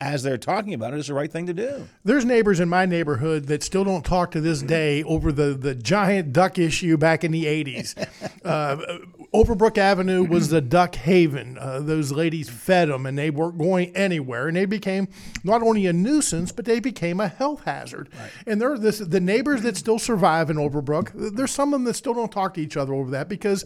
as 0.00 0.22
they're 0.22 0.38
talking 0.38 0.72
about 0.72 0.94
it, 0.94 0.98
is 0.98 1.08
the 1.08 1.14
right 1.14 1.30
thing 1.30 1.46
to 1.46 1.52
do. 1.52 1.86
There's 2.04 2.24
neighbors 2.24 2.58
in 2.58 2.68
my 2.68 2.86
neighborhood 2.86 3.46
that 3.46 3.62
still 3.62 3.84
don't 3.84 4.04
talk 4.04 4.30
to 4.30 4.40
this 4.40 4.62
day 4.62 5.02
over 5.02 5.30
the, 5.30 5.52
the 5.54 5.74
giant 5.74 6.32
duck 6.32 6.58
issue 6.58 6.96
back 6.96 7.22
in 7.22 7.32
the 7.32 7.44
80s. 7.44 7.96
uh, 8.44 8.98
Overbrook 9.34 9.76
Avenue 9.76 10.24
was 10.24 10.48
the 10.48 10.62
duck 10.62 10.94
haven. 10.94 11.58
Uh, 11.58 11.80
those 11.80 12.12
ladies 12.12 12.48
fed 12.48 12.88
them 12.88 13.04
and 13.04 13.18
they 13.18 13.30
weren't 13.30 13.58
going 13.58 13.94
anywhere. 13.94 14.48
And 14.48 14.56
they 14.56 14.64
became 14.64 15.08
not 15.44 15.62
only 15.62 15.86
a 15.86 15.92
nuisance, 15.92 16.50
but 16.50 16.64
they 16.64 16.80
became 16.80 17.20
a 17.20 17.28
health 17.28 17.64
hazard. 17.64 18.08
And 18.46 18.60
there 18.60 18.72
are 18.72 18.78
this, 18.78 18.98
the 18.98 19.20
neighbors 19.20 19.62
that 19.62 19.76
still 19.76 19.98
survive 19.98 20.48
in 20.48 20.56
Overbrook, 20.56 21.36
there's 21.36 21.52
some 21.52 21.74
of 21.74 21.80
them 21.80 21.84
that 21.84 21.94
still 21.94 22.14
don't 22.14 22.32
talk 22.32 22.54
to 22.54 22.60
each 22.60 22.76
other 22.76 22.94
over 22.94 23.10
that 23.10 23.28
because 23.28 23.64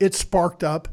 it 0.00 0.14
sparked 0.14 0.64
up 0.64 0.88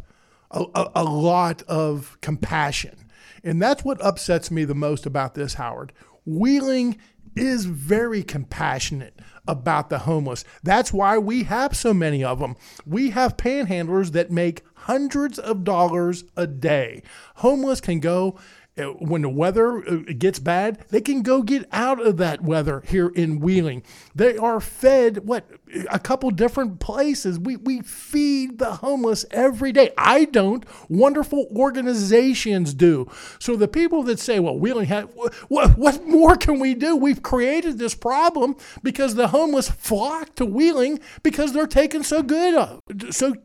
a, 0.52 0.66
a, 0.76 0.92
a 0.96 1.04
lot 1.04 1.62
of 1.64 2.18
compassion. 2.22 2.98
And 3.44 3.62
that's 3.62 3.84
what 3.84 4.04
upsets 4.04 4.52
me 4.52 4.64
the 4.66 4.76
most 4.76 5.06
about 5.06 5.34
this, 5.34 5.56
Howard. 5.56 5.94
Wheeling 6.26 6.98
is 7.36 7.66
very 7.66 8.24
compassionate 8.24 9.20
about 9.48 9.90
the 9.90 10.00
homeless. 10.00 10.44
That's 10.64 10.94
why 10.94 11.18
we 11.18 11.44
have 11.44 11.76
so 11.76 11.94
many 11.94 12.24
of 12.24 12.40
them. 12.40 12.56
We 12.86 13.12
have 13.12 13.38
panhandlers 13.38 14.12
that 14.12 14.32
make 14.32 14.64
hundreds 14.76 15.40
of 15.40 15.64
dollars 15.64 16.24
a 16.36 16.46
day. 16.46 17.04
Homeless 17.36 17.82
can 17.82 18.00
go 18.00 18.38
uh, 18.78 18.84
when 18.84 19.22
the 19.22 19.30
weather 19.30 19.86
uh, 19.88 19.98
gets 20.18 20.40
bad, 20.40 20.80
they 20.90 21.02
can 21.02 21.22
go 21.22 21.42
get 21.42 21.68
out 21.74 22.00
of 22.06 22.18
that 22.18 22.42
weather 22.42 22.82
here 22.88 23.10
in 23.10 23.40
Wheeling. 23.40 23.84
They 24.16 24.38
are 24.38 24.62
fed 24.62 25.28
what 25.28 25.46
a 25.90 26.00
couple 26.00 26.30
different 26.32 26.80
places. 26.80 27.40
We 27.40 27.58
we 27.58 27.82
feed 27.82 28.60
the 28.60 28.76
homeless 28.76 29.26
every 29.32 29.72
day. 29.72 29.92
I 29.98 30.26
don't. 30.26 30.66
Wonderful 30.90 31.48
organizations 31.56 32.74
do. 32.74 33.10
So 33.40 33.56
the 33.56 33.68
people 33.68 34.04
that 34.04 34.20
say, 34.20 34.40
"Well, 34.40 34.58
Wheeling 34.58 34.88
had 34.88 35.10
what 35.48 35.78
what 35.78 36.06
more 36.06 36.36
can 36.36 36.60
we 36.60 36.74
do? 36.74 36.96
We've 36.96 37.22
created 37.24 37.78
this 37.80 37.96
problem 37.96 38.56
because 38.84 39.16
the 39.16 39.30
homeless 39.30 39.70
flock 39.70 40.36
to 40.36 40.46
Wheeling 40.46 41.00
because 41.24 41.54
they're 41.54 41.68
taken 41.68 42.04
so 42.04 42.22
good 42.24 42.56
of, 42.56 42.82
so 43.12 43.36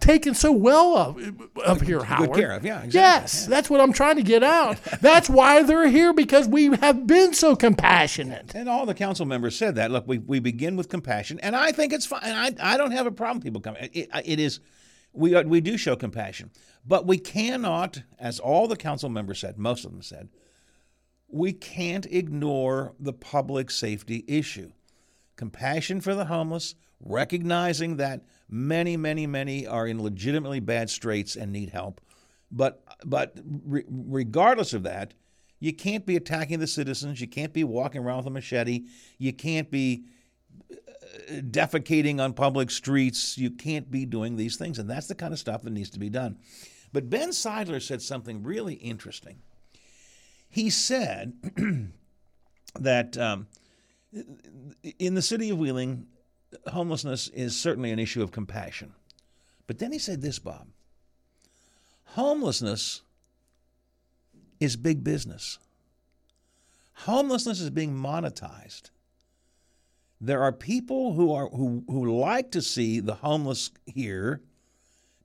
taken 0.00 0.34
so 0.34 0.52
well 0.52 0.96
of, 0.96 1.40
of 1.64 1.80
here, 1.82 2.02
Howard. 2.04 2.34
care 2.34 2.52
of, 2.52 2.64
yeah, 2.64 2.82
exactly, 2.82 3.00
Yes, 3.00 3.46
that's 3.46 3.70
what 3.70 3.80
I'm 3.80 3.92
trying 3.92 4.16
to 4.16 4.22
get 4.22 4.42
out. 4.42 4.78
That's 5.00 5.28
why 5.28 5.62
they're 5.62 5.88
here 5.88 6.12
because 6.12 6.48
we 6.48 6.76
have 6.76 7.06
been 7.06 7.34
so 7.34 7.56
compassionate. 7.56 8.54
And 8.54 8.68
all 8.68 8.86
the 8.86 8.94
council 8.94 9.26
members 9.26 9.56
said 9.56 9.74
that. 9.76 9.90
Look, 9.90 10.06
we, 10.06 10.18
we 10.18 10.40
begin 10.40 10.76
with 10.76 10.88
compassion, 10.88 11.38
and 11.40 11.54
I 11.56 11.72
think 11.74 11.92
it's 11.92 12.06
fine. 12.06 12.20
I, 12.24 12.52
I 12.60 12.76
don't 12.76 12.92
have 12.92 13.06
a 13.06 13.12
problem 13.12 13.42
people 13.42 13.60
coming. 13.60 13.88
It, 13.92 14.08
it 14.24 14.40
is, 14.40 14.60
we, 15.12 15.40
we 15.44 15.60
do 15.60 15.76
show 15.76 15.96
compassion. 15.96 16.50
But 16.86 17.06
we 17.06 17.18
cannot, 17.18 18.02
as 18.18 18.40
all 18.40 18.66
the 18.68 18.76
council 18.76 19.08
members 19.08 19.40
said, 19.40 19.58
most 19.58 19.84
of 19.84 19.90
them 19.92 20.02
said, 20.02 20.28
we 21.28 21.52
can't 21.52 22.06
ignore 22.06 22.94
the 23.00 23.12
public 23.12 23.70
safety 23.70 24.24
issue. 24.28 24.70
Compassion 25.36 26.00
for 26.00 26.14
the 26.14 26.26
homeless, 26.26 26.74
recognizing 27.00 27.96
that 27.96 28.22
many, 28.48 28.96
many, 28.96 29.26
many 29.26 29.66
are 29.66 29.86
in 29.86 30.02
legitimately 30.02 30.60
bad 30.60 30.88
straits 30.90 31.34
and 31.36 31.52
need 31.52 31.70
help. 31.70 32.00
But, 32.50 32.84
but 33.04 33.36
re- 33.64 33.84
regardless 33.88 34.74
of 34.74 34.84
that, 34.84 35.14
you 35.58 35.72
can't 35.72 36.04
be 36.04 36.16
attacking 36.16 36.60
the 36.60 36.66
citizens. 36.66 37.20
You 37.20 37.26
can't 37.26 37.52
be 37.52 37.64
walking 37.64 38.02
around 38.02 38.18
with 38.18 38.26
a 38.26 38.30
machete. 38.30 38.84
You 39.18 39.32
can't 39.32 39.70
be 39.70 40.04
defecating 41.30 42.20
on 42.20 42.32
public 42.32 42.70
streets. 42.70 43.38
You 43.38 43.50
can't 43.50 43.90
be 43.90 44.04
doing 44.06 44.36
these 44.36 44.56
things. 44.56 44.78
And 44.78 44.88
that's 44.88 45.06
the 45.06 45.14
kind 45.14 45.32
of 45.32 45.38
stuff 45.38 45.62
that 45.62 45.72
needs 45.72 45.90
to 45.90 45.98
be 45.98 46.10
done. 46.10 46.38
But 46.92 47.10
Ben 47.10 47.30
Seidler 47.30 47.82
said 47.82 48.02
something 48.02 48.42
really 48.42 48.74
interesting. 48.74 49.38
He 50.48 50.70
said 50.70 51.32
that 52.78 53.18
um, 53.18 53.48
in 54.98 55.14
the 55.14 55.22
city 55.22 55.50
of 55.50 55.58
Wheeling, 55.58 56.06
homelessness 56.68 57.28
is 57.28 57.58
certainly 57.58 57.90
an 57.90 57.98
issue 57.98 58.22
of 58.22 58.30
compassion. 58.30 58.92
But 59.66 59.78
then 59.78 59.92
he 59.92 59.98
said 59.98 60.22
this, 60.22 60.38
Bob 60.38 60.68
homelessness 62.14 63.02
is 64.60 64.76
big 64.76 65.02
business. 65.02 65.58
Homelessness 66.94 67.60
is 67.60 67.70
being 67.70 67.92
monetized. 67.92 68.90
There 70.20 70.42
are 70.42 70.52
people 70.52 71.14
who 71.14 71.32
are 71.32 71.48
who, 71.48 71.84
who 71.88 72.18
like 72.18 72.50
to 72.52 72.62
see 72.62 73.00
the 73.00 73.14
homeless 73.14 73.70
here 73.86 74.42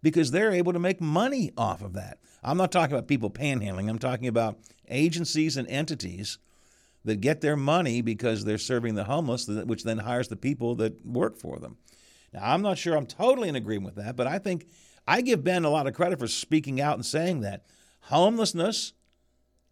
because 0.02 0.32
they're 0.32 0.52
able 0.52 0.74
to 0.74 0.80
make 0.80 1.02
money 1.02 1.52
off 1.58 1.82
of 1.82 1.94
that. 1.94 2.20
I'm 2.44 2.58
not 2.58 2.72
talking 2.72 2.96
about 2.96 3.08
people 3.08 3.30
panhandling. 3.30 3.90
I'm 3.90 4.00
talking 4.00 4.28
about 4.28 4.60
agencies 4.90 5.58
and 5.58 5.68
entities 5.68 6.38
that 7.06 7.22
get 7.22 7.42
their 7.42 7.56
money 7.56 8.02
because 8.02 8.46
they're 8.46 8.58
serving 8.58 8.96
the 8.96 9.06
homeless, 9.06 9.48
which 9.48 9.84
then 9.84 10.00
hires 10.00 10.28
the 10.28 10.36
people 10.36 10.76
that 10.76 11.06
work 11.06 11.38
for 11.38 11.60
them. 11.60 11.78
Now, 12.34 12.42
I'm 12.44 12.62
not 12.62 12.78
sure 12.78 12.96
I'm 12.96 13.06
totally 13.06 13.50
in 13.50 13.56
agreement 13.56 13.96
with 13.96 14.06
that, 14.06 14.16
but 14.16 14.28
I 14.28 14.38
think 14.40 14.68
I 15.08 15.22
give 15.22 15.44
Ben 15.44 15.66
a 15.66 15.70
lot 15.70 15.88
of 15.88 15.94
credit 15.94 16.20
for 16.20 16.28
speaking 16.28 16.80
out 16.80 16.96
and 16.96 17.06
saying 17.06 17.42
that 17.42 17.66
homelessness 18.02 18.94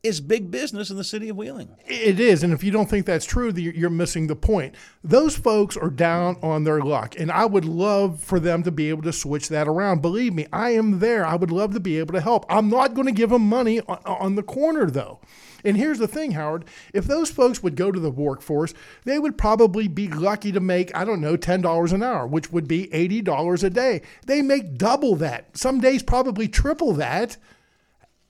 is 0.03 0.21
big 0.21 0.51
business 0.51 0.89
in 0.89 0.97
the 0.97 1.03
city 1.03 1.27
of 1.29 1.37
Wheeling. 1.37 1.75
It 1.85 2.19
is, 2.19 2.43
and 2.43 2.53
if 2.53 2.63
you 2.63 2.71
don't 2.71 2.89
think 2.89 3.05
that's 3.05 3.25
true, 3.25 3.51
you're- 3.55 3.89
missing 3.89 4.27
the 4.27 4.35
point. 4.35 4.75
Those 5.03 5.35
folks 5.35 5.75
are 5.75 5.89
down 5.89 6.37
on 6.43 6.63
their 6.63 6.81
luck, 6.81 7.15
and 7.17 7.31
I 7.31 7.45
would 7.45 7.65
love 7.65 8.21
for 8.21 8.39
them 8.39 8.63
to 8.63 8.71
be 8.71 8.89
able 8.89 9.01
to 9.03 9.13
switch 9.13 9.49
that 9.49 9.67
around. 9.67 10.01
Believe 10.01 10.33
me, 10.33 10.45
I 10.53 10.71
am 10.71 10.99
there. 10.99 11.25
I 11.25 11.35
would 11.35 11.51
love 11.51 11.73
to 11.73 11.79
be 11.79 11.97
able 11.97 12.13
to 12.13 12.21
help. 12.21 12.45
I'm 12.47 12.69
not 12.69 12.93
going 12.93 13.07
to 13.07 13.13
give 13.13 13.31
them 13.31 13.47
money 13.47 13.81
on, 13.81 13.99
on 14.05 14.35
the 14.35 14.43
corner, 14.43 14.89
though. 14.89 15.19
And 15.65 15.75
here's 15.75 15.97
the 15.99 16.07
thing, 16.07 16.31
Howard. 16.33 16.65
If 16.93 17.05
those 17.05 17.31
folks 17.31 17.63
would 17.63 17.75
go 17.75 17.91
to 17.91 17.99
the 17.99 18.11
workforce, 18.11 18.73
they 19.03 19.17
would 19.17 19.37
probably 19.37 19.87
be 19.87 20.07
lucky 20.07 20.51
to 20.51 20.59
make, 20.59 20.95
I 20.95 21.03
don't 21.03 21.21
know, 21.21 21.35
$10 21.35 21.91
an 21.93 22.03
hour, 22.03 22.27
which 22.27 22.51
would 22.51 22.67
be 22.67 22.87
$80 22.93 23.63
a 23.63 23.69
day. 23.69 24.01
They 24.27 24.41
make 24.41 24.77
double 24.77 25.15
that, 25.15 25.57
some 25.57 25.81
days 25.81 26.03
probably 26.03 26.47
triple 26.47 26.93
that, 26.93 27.37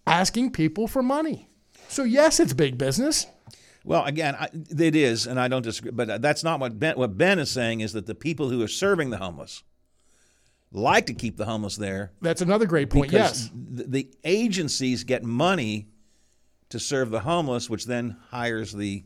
asking 0.05 0.51
people 0.51 0.87
for 0.87 1.03
money. 1.03 1.49
So, 1.89 2.03
yes, 2.03 2.39
it's 2.39 2.53
big 2.53 2.77
business. 2.77 3.27
Well, 3.83 4.03
again, 4.03 4.35
I, 4.35 4.49
it 4.53 4.95
is, 4.95 5.27
and 5.27 5.39
I 5.39 5.47
don't 5.47 5.61
disagree. 5.61 5.91
But 5.91 6.21
that's 6.21 6.43
not 6.43 6.59
what 6.59 6.77
Ben. 6.77 6.97
What 6.97 7.17
Ben 7.17 7.39
is 7.39 7.49
saying 7.49 7.79
is 7.81 7.93
that 7.93 8.05
the 8.05 8.15
people 8.15 8.49
who 8.49 8.61
are 8.61 8.67
serving 8.67 9.11
the 9.11 9.17
homeless 9.17 9.63
like 10.71 11.05
to 11.05 11.13
keep 11.13 11.37
the 11.37 11.45
homeless 11.45 11.77
there. 11.77 12.11
That's 12.21 12.41
another 12.41 12.65
great 12.65 12.89
point. 12.89 13.11
Yes. 13.11 13.49
the, 13.53 13.83
the 13.83 14.11
agencies 14.23 15.03
get 15.03 15.23
money 15.23 15.87
to 16.69 16.79
serve 16.79 17.09
the 17.09 17.21
homeless, 17.21 17.69
which 17.69 17.85
then 17.85 18.17
hires 18.29 18.73
the 18.73 19.03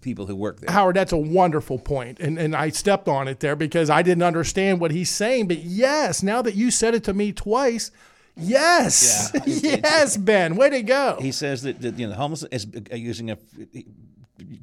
people 0.00 0.26
who 0.26 0.34
work 0.34 0.60
there. 0.60 0.72
Howard, 0.72 0.96
that's 0.96 1.12
a 1.12 1.16
wonderful. 1.16 1.80
And, 1.88 2.38
and 2.38 2.56
I 2.56 2.70
stepped 2.70 3.06
on 3.06 3.28
it 3.28 3.40
there 3.40 3.54
because 3.54 3.90
I 3.90 4.02
didn't 4.02 4.24
understand 4.24 4.80
what 4.80 4.90
he's 4.90 5.10
saying. 5.10 5.48
But 5.48 5.58
yes, 5.58 6.22
now 6.22 6.42
that 6.42 6.54
you 6.54 6.70
said 6.70 6.94
it 6.94 7.04
to 7.04 7.14
me 7.14 7.32
twice, 7.32 7.90
yes. 8.36 9.30
Yeah, 9.34 9.40
it's- 9.42 9.64
it's- 9.64 9.82
yes, 9.82 10.16
Ben. 10.16 10.56
Way 10.56 10.70
to 10.70 10.82
go. 10.82 11.18
He 11.20 11.32
says 11.32 11.62
that, 11.62 11.80
that 11.82 11.98
you 11.98 12.06
know, 12.08 12.14
homeless 12.14 12.44
is 12.50 12.66
uh, 12.92 12.96
using 12.96 13.30
a 13.30 13.38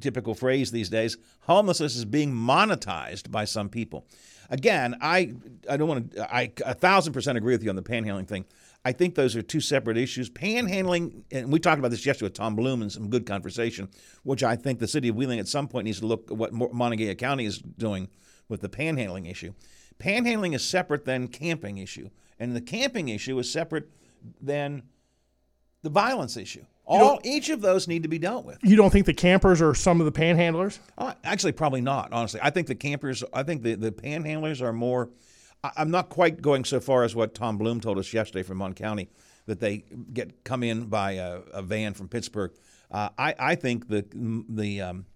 typical 0.00 0.34
phrase 0.34 0.70
these 0.70 0.88
days. 0.88 1.16
Homelessness 1.42 1.96
is 1.96 2.04
being 2.04 2.32
monetized 2.32 3.30
by 3.30 3.44
some 3.44 3.68
people. 3.68 4.06
Again, 4.50 4.96
I 5.00 5.34
I 5.68 5.76
don't 5.76 5.88
want 5.88 6.12
to. 6.12 6.34
I 6.34 6.52
a 6.64 6.74
thousand 6.74 7.12
percent 7.14 7.38
agree 7.38 7.54
with 7.54 7.62
you 7.62 7.70
on 7.70 7.76
the 7.76 7.82
panhandling 7.82 8.28
thing. 8.28 8.44
I 8.84 8.90
think 8.92 9.14
those 9.14 9.36
are 9.36 9.42
two 9.42 9.60
separate 9.60 9.96
issues. 9.96 10.28
Panhandling, 10.28 11.22
and 11.30 11.52
we 11.52 11.60
talked 11.60 11.78
about 11.78 11.92
this 11.92 12.04
yesterday 12.04 12.26
with 12.26 12.34
Tom 12.34 12.56
Bloom 12.56 12.82
and 12.82 12.90
some 12.90 13.08
good 13.08 13.24
conversation, 13.26 13.88
which 14.24 14.42
I 14.42 14.56
think 14.56 14.80
the 14.80 14.88
city 14.88 15.08
of 15.08 15.14
Wheeling 15.16 15.38
at 15.38 15.46
some 15.46 15.68
point 15.68 15.84
needs 15.84 16.00
to 16.00 16.06
look 16.06 16.30
at 16.32 16.36
what 16.36 16.52
Mo- 16.52 16.70
Montague 16.72 17.14
County 17.14 17.44
is 17.46 17.58
doing 17.60 18.08
with 18.48 18.60
the 18.60 18.68
panhandling 18.68 19.30
issue. 19.30 19.54
Panhandling 20.02 20.54
is 20.54 20.64
separate 20.64 21.04
than 21.04 21.28
camping 21.28 21.78
issue, 21.78 22.10
and 22.38 22.56
the 22.56 22.60
camping 22.60 23.08
issue 23.08 23.38
is 23.38 23.50
separate 23.50 23.88
than 24.40 24.82
the 25.82 25.90
violence 25.90 26.36
issue. 26.36 26.64
All 26.84 27.20
each 27.22 27.48
of 27.48 27.60
those 27.60 27.86
need 27.86 28.02
to 28.02 28.08
be 28.08 28.18
dealt 28.18 28.44
with. 28.44 28.58
You 28.62 28.76
don't 28.76 28.90
think 28.90 29.06
the 29.06 29.14
campers 29.14 29.62
are 29.62 29.74
some 29.74 30.00
of 30.00 30.04
the 30.04 30.12
panhandlers? 30.12 30.78
Uh, 30.98 31.14
actually, 31.22 31.52
probably 31.52 31.80
not. 31.80 32.12
Honestly, 32.12 32.40
I 32.42 32.50
think 32.50 32.66
the 32.66 32.74
campers. 32.74 33.22
I 33.32 33.44
think 33.44 33.62
the 33.62 33.76
the 33.76 33.92
panhandlers 33.92 34.60
are 34.60 34.72
more. 34.72 35.10
I, 35.62 35.70
I'm 35.76 35.90
not 35.90 36.08
quite 36.08 36.42
going 36.42 36.64
so 36.64 36.80
far 36.80 37.04
as 37.04 37.14
what 37.14 37.34
Tom 37.34 37.56
Bloom 37.56 37.80
told 37.80 37.98
us 37.98 38.12
yesterday 38.12 38.42
from 38.42 38.58
Mon 38.58 38.74
County 38.74 39.08
that 39.46 39.60
they 39.60 39.84
get 40.12 40.44
come 40.44 40.62
in 40.64 40.86
by 40.86 41.12
a, 41.12 41.40
a 41.52 41.62
van 41.62 41.94
from 41.94 42.08
Pittsburgh. 42.08 42.52
Uh, 42.90 43.10
I 43.16 43.34
I 43.38 43.54
think 43.54 43.88
the 43.88 44.04
the 44.48 44.82
um, 44.82 45.06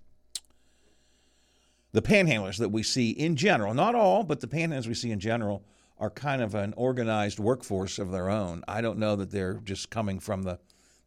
the 1.97 2.03
panhandlers 2.03 2.59
that 2.59 2.69
we 2.69 2.83
see 2.83 3.09
in 3.09 3.37
general, 3.37 3.73
not 3.73 3.95
all, 3.95 4.23
but 4.23 4.41
the 4.41 4.47
panhandlers 4.47 4.87
we 4.87 4.93
see 4.93 5.11
in 5.11 5.19
general, 5.19 5.65
are 5.99 6.11
kind 6.11 6.43
of 6.43 6.55
an 6.55 6.75
organized 6.77 7.39
workforce 7.39 7.99
of 7.99 8.11
their 8.11 8.29
own. 8.29 8.63
I 8.69 8.83
don't 8.83 8.99
know 8.99 9.17
that 9.17 9.31
they're 9.31 9.55
just 9.65 9.89
coming 9.89 10.21
from 10.21 10.43
the 10.43 10.59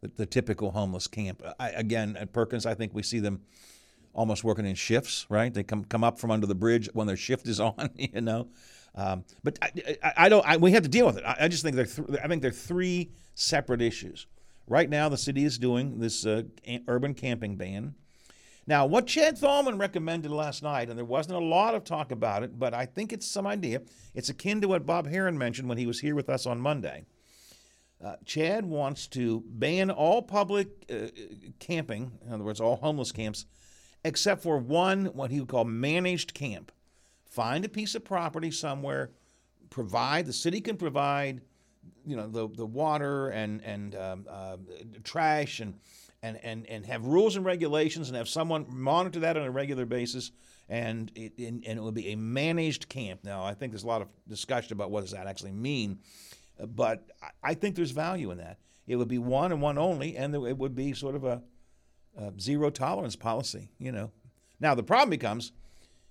the, 0.02 0.10
the 0.16 0.26
typical 0.26 0.72
homeless 0.72 1.06
camp. 1.06 1.44
I, 1.60 1.70
again, 1.70 2.18
at 2.18 2.34
Perkins, 2.34 2.66
I 2.66 2.74
think 2.74 2.96
we 2.96 3.04
see 3.04 3.20
them 3.20 3.42
almost 4.14 4.44
working 4.44 4.66
in 4.66 4.74
shifts, 4.74 5.28
right? 5.30 5.54
They 5.54 5.62
come 5.62 5.84
come 5.84 6.04
up 6.04 6.18
from 6.18 6.32
under 6.32 6.48
the 6.48 6.56
bridge 6.56 6.90
when 6.94 7.06
their 7.06 7.18
shift 7.18 7.48
is 7.48 7.60
on, 7.60 7.92
you 7.96 8.22
know. 8.22 8.48
Um, 8.96 9.26
but 9.44 9.60
I, 9.62 9.98
I, 10.02 10.14
I 10.18 10.30
don't. 10.30 10.44
I, 10.44 10.58
we 10.58 10.72
have 10.72 10.82
to 10.82 10.90
deal 10.90 11.06
with 11.06 11.20
it. 11.20 11.24
I, 11.24 11.48
just 11.50 11.62
think 11.62 11.76
they're. 11.76 11.86
Th- 11.86 12.18
I 12.24 12.28
think 12.28 12.42
they're 12.42 12.50
three 12.50 13.12
separate 13.36 13.84
issues. 13.84 14.26
Right 14.66 14.90
now, 14.90 15.08
the 15.08 15.18
city 15.18 15.46
is 15.46 15.60
doing 15.60 16.00
this 16.00 16.26
uh, 16.26 16.44
urban 16.88 17.14
camping 17.14 17.58
ban. 17.58 17.94
Now, 18.70 18.86
what 18.86 19.08
Chad 19.08 19.36
Thalman 19.36 19.80
recommended 19.80 20.30
last 20.30 20.62
night, 20.62 20.90
and 20.90 20.98
there 20.98 21.04
wasn't 21.04 21.38
a 21.38 21.44
lot 21.44 21.74
of 21.74 21.84
talk 21.84 22.12
about 22.12 22.44
it, 22.44 22.60
but 22.60 22.72
I 22.72 22.86
think 22.86 23.12
it's 23.12 23.26
some 23.26 23.48
idea. 23.48 23.82
It's 24.14 24.30
akin 24.30 24.62
to 24.62 24.68
what 24.68 24.86
Bob 24.86 25.08
Herron 25.08 25.40
mentioned 25.40 25.68
when 25.68 25.80
he 25.80 25.88
was 25.88 26.02
here 26.02 26.14
with 26.14 26.30
us 26.30 26.46
on 26.46 26.62
Monday. 26.62 27.06
Uh, 28.00 28.18
Chad 28.26 28.64
wants 28.68 29.08
to 29.08 29.44
ban 29.48 29.90
all 29.90 30.22
public 30.22 30.86
uh, 30.88 31.08
camping, 31.58 32.12
in 32.24 32.32
other 32.32 32.44
words, 32.44 32.62
all 32.62 32.76
homeless 32.76 33.12
camps, 33.12 33.48
except 34.06 34.44
for 34.44 34.60
one, 34.60 35.06
what 35.08 35.32
he 35.32 35.40
would 35.40 35.50
call 35.50 35.66
managed 35.66 36.36
camp. 36.36 36.72
Find 37.28 37.66
a 37.66 37.70
piece 37.70 37.96
of 37.96 38.06
property 38.06 38.52
somewhere, 38.52 39.10
provide, 39.72 40.28
the 40.28 40.32
city 40.32 40.62
can 40.62 40.78
provide, 40.78 41.42
you 42.06 42.16
know, 42.16 42.28
the, 42.28 42.48
the 42.56 42.68
water 42.68 43.30
and, 43.30 43.64
and 43.64 43.96
um, 43.96 44.28
uh, 44.30 44.58
trash 45.04 45.60
and, 45.60 45.74
and, 46.22 46.38
and, 46.44 46.66
and 46.68 46.86
have 46.86 47.06
rules 47.06 47.36
and 47.36 47.46
regulations 47.46 48.10
and 48.10 48.18
have 48.18 48.28
someone 48.28 48.66
monitor 48.70 49.22
that 49.22 49.38
on 49.38 49.44
a 49.44 49.52
regular 49.52 49.86
basis. 49.86 50.32
And 50.68 51.12
it, 51.16 51.34
and, 51.40 51.66
and 51.66 51.80
it 51.80 51.82
would 51.82 51.96
be 51.96 52.10
a 52.10 52.16
managed 52.16 52.90
camp. 52.90 53.22
Now, 53.24 53.44
I 53.44 53.56
think 53.56 53.72
there's 53.72 53.84
a 53.84 53.88
lot 53.88 54.02
of 54.02 54.08
discussion 54.28 54.74
about 54.74 54.92
what 54.92 55.02
does 55.02 55.12
that 55.12 55.26
actually 55.26 55.52
mean 55.52 56.00
but 56.68 57.10
I- 57.44 57.54
think 57.54 57.76
there's 57.76 57.92
value 57.92 58.32
in 58.32 58.38
that. 58.38 58.58
It 58.88 58.96
would 58.96 59.08
be 59.08 59.18
one 59.18 59.52
and 59.52 59.62
one 59.62 59.78
only, 59.78 60.18
and 60.18 60.34
it 60.34 60.58
would 60.58 60.76
be 60.76 60.94
sort 60.94 61.16
of 61.16 61.24
a, 61.24 61.42
a 62.18 62.34
zero 62.40 62.70
tolerance 62.70 63.16
policy. 63.16 63.70
You 63.78 63.92
know. 63.92 64.12
Now 64.60 64.76
the 64.76 64.84
problem 64.84 65.10
becomes 65.10 65.52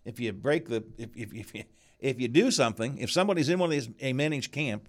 if 0.04 0.20
you 0.20 0.32
break 0.32 0.68
the 0.68 0.84
if 0.96 1.10
if 1.16 1.34
if 1.34 1.54
you, 1.54 1.64
if 1.98 2.20
you 2.20 2.28
do 2.28 2.50
something, 2.50 2.98
if 2.98 3.10
somebody's 3.10 3.48
in 3.48 3.58
one 3.58 3.66
of 3.68 3.72
these 3.72 3.88
a 4.00 4.12
managed 4.12 4.52
camp, 4.52 4.88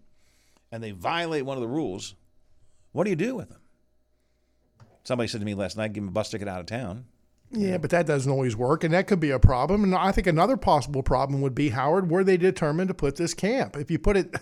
and 0.71 0.83
they 0.83 0.91
violate 0.91 1.45
one 1.45 1.57
of 1.57 1.61
the 1.61 1.67
rules, 1.67 2.15
what 2.91 3.05
do 3.05 3.09
you 3.09 3.15
do 3.15 3.35
with 3.35 3.49
them? 3.49 3.59
Somebody 5.03 5.27
said 5.27 5.41
to 5.41 5.45
me 5.45 5.53
last 5.53 5.77
night, 5.77 5.93
"Give 5.93 6.03
them 6.03 6.09
a 6.09 6.11
bus 6.11 6.29
ticket 6.29 6.47
out 6.47 6.59
of 6.59 6.65
town." 6.65 7.05
Yeah, 7.51 7.79
but 7.79 7.89
that 7.89 8.05
doesn't 8.05 8.31
always 8.31 8.55
work, 8.55 8.83
and 8.83 8.93
that 8.93 9.07
could 9.07 9.19
be 9.19 9.31
a 9.31 9.39
problem. 9.39 9.83
And 9.83 9.95
I 9.95 10.11
think 10.11 10.27
another 10.27 10.55
possible 10.55 11.01
problem 11.01 11.41
would 11.41 11.55
be 11.55 11.69
Howard, 11.69 12.07
where 12.07 12.23
they 12.23 12.37
determined 12.37 12.89
to 12.89 12.93
put 12.93 13.15
this 13.15 13.33
camp. 13.33 13.75
If 13.75 13.89
you 13.89 13.97
put 13.97 14.17
it, 14.17 14.35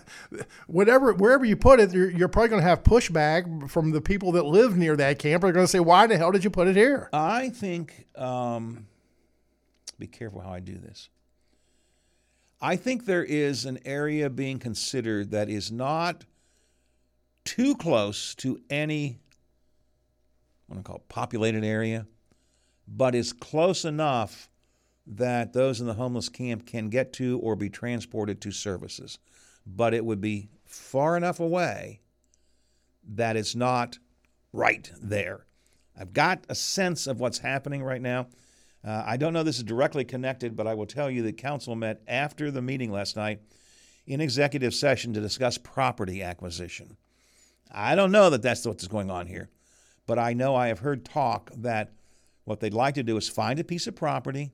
whatever, 0.66 1.14
wherever 1.14 1.44
you 1.46 1.56
put 1.56 1.80
it, 1.80 1.94
you're, 1.94 2.10
you're 2.10 2.28
probably 2.28 2.50
going 2.50 2.60
to 2.60 2.68
have 2.68 2.82
pushback 2.82 3.70
from 3.70 3.92
the 3.92 4.02
people 4.02 4.32
that 4.32 4.44
live 4.44 4.76
near 4.76 4.94
that 4.96 5.18
camp. 5.18 5.42
They're 5.42 5.52
going 5.52 5.64
to 5.64 5.70
say, 5.70 5.80
"Why 5.80 6.06
the 6.06 6.18
hell 6.18 6.32
did 6.32 6.44
you 6.44 6.50
put 6.50 6.68
it 6.68 6.76
here?" 6.76 7.08
I 7.14 7.48
think, 7.48 8.06
um, 8.14 8.86
be 9.98 10.06
careful 10.06 10.42
how 10.42 10.52
I 10.52 10.60
do 10.60 10.76
this. 10.76 11.08
I 12.60 12.76
think 12.76 13.06
there 13.06 13.24
is 13.24 13.64
an 13.64 13.78
area 13.86 14.28
being 14.28 14.58
considered 14.58 15.30
that 15.30 15.48
is 15.48 15.72
not 15.72 16.24
too 17.44 17.74
close 17.76 18.34
to 18.34 18.60
any, 18.68 19.20
what 20.68 20.76
to 20.76 20.82
call 20.82 20.96
it, 20.96 21.08
populated 21.08 21.64
area, 21.64 22.06
but 22.86 23.14
is 23.14 23.32
close 23.32 23.84
enough 23.84 24.48
that 25.06 25.52
those 25.52 25.80
in 25.80 25.86
the 25.86 25.94
homeless 25.94 26.28
camp 26.28 26.66
can 26.66 26.88
get 26.90 27.12
to 27.14 27.38
or 27.40 27.56
be 27.56 27.70
transported 27.70 28.40
to 28.42 28.50
services. 28.50 29.18
But 29.66 29.94
it 29.94 30.04
would 30.04 30.20
be 30.20 30.48
far 30.64 31.16
enough 31.16 31.40
away 31.40 32.00
that 33.08 33.36
it's 33.36 33.54
not 33.54 33.98
right 34.52 34.90
there. 35.00 35.46
I've 35.98 36.12
got 36.12 36.44
a 36.48 36.54
sense 36.54 37.06
of 37.06 37.20
what's 37.20 37.38
happening 37.38 37.82
right 37.82 38.00
now. 38.00 38.28
Uh, 38.86 39.02
I 39.04 39.16
don't 39.16 39.32
know 39.32 39.42
this 39.42 39.58
is 39.58 39.64
directly 39.64 40.04
connected, 40.04 40.54
but 40.54 40.66
I 40.66 40.74
will 40.74 40.86
tell 40.86 41.10
you 41.10 41.22
that 41.22 41.36
council 41.36 41.74
met 41.74 42.00
after 42.06 42.50
the 42.50 42.62
meeting 42.62 42.92
last 42.92 43.16
night 43.16 43.40
in 44.06 44.20
executive 44.20 44.74
session 44.74 45.12
to 45.14 45.20
discuss 45.20 45.58
property 45.58 46.22
acquisition. 46.22 46.96
I 47.70 47.94
don't 47.94 48.12
know 48.12 48.30
that 48.30 48.42
that's 48.42 48.66
what's 48.66 48.86
going 48.86 49.10
on 49.10 49.26
here, 49.26 49.50
but 50.08 50.18
I 50.18 50.32
know 50.32 50.56
I 50.56 50.68
have 50.68 50.78
heard 50.78 51.04
talk 51.04 51.50
that 51.58 51.92
what 52.44 52.60
they'd 52.60 52.72
like 52.72 52.94
to 52.94 53.02
do 53.02 53.18
is 53.18 53.28
find 53.28 53.60
a 53.60 53.64
piece 53.64 53.86
of 53.86 53.94
property 53.94 54.50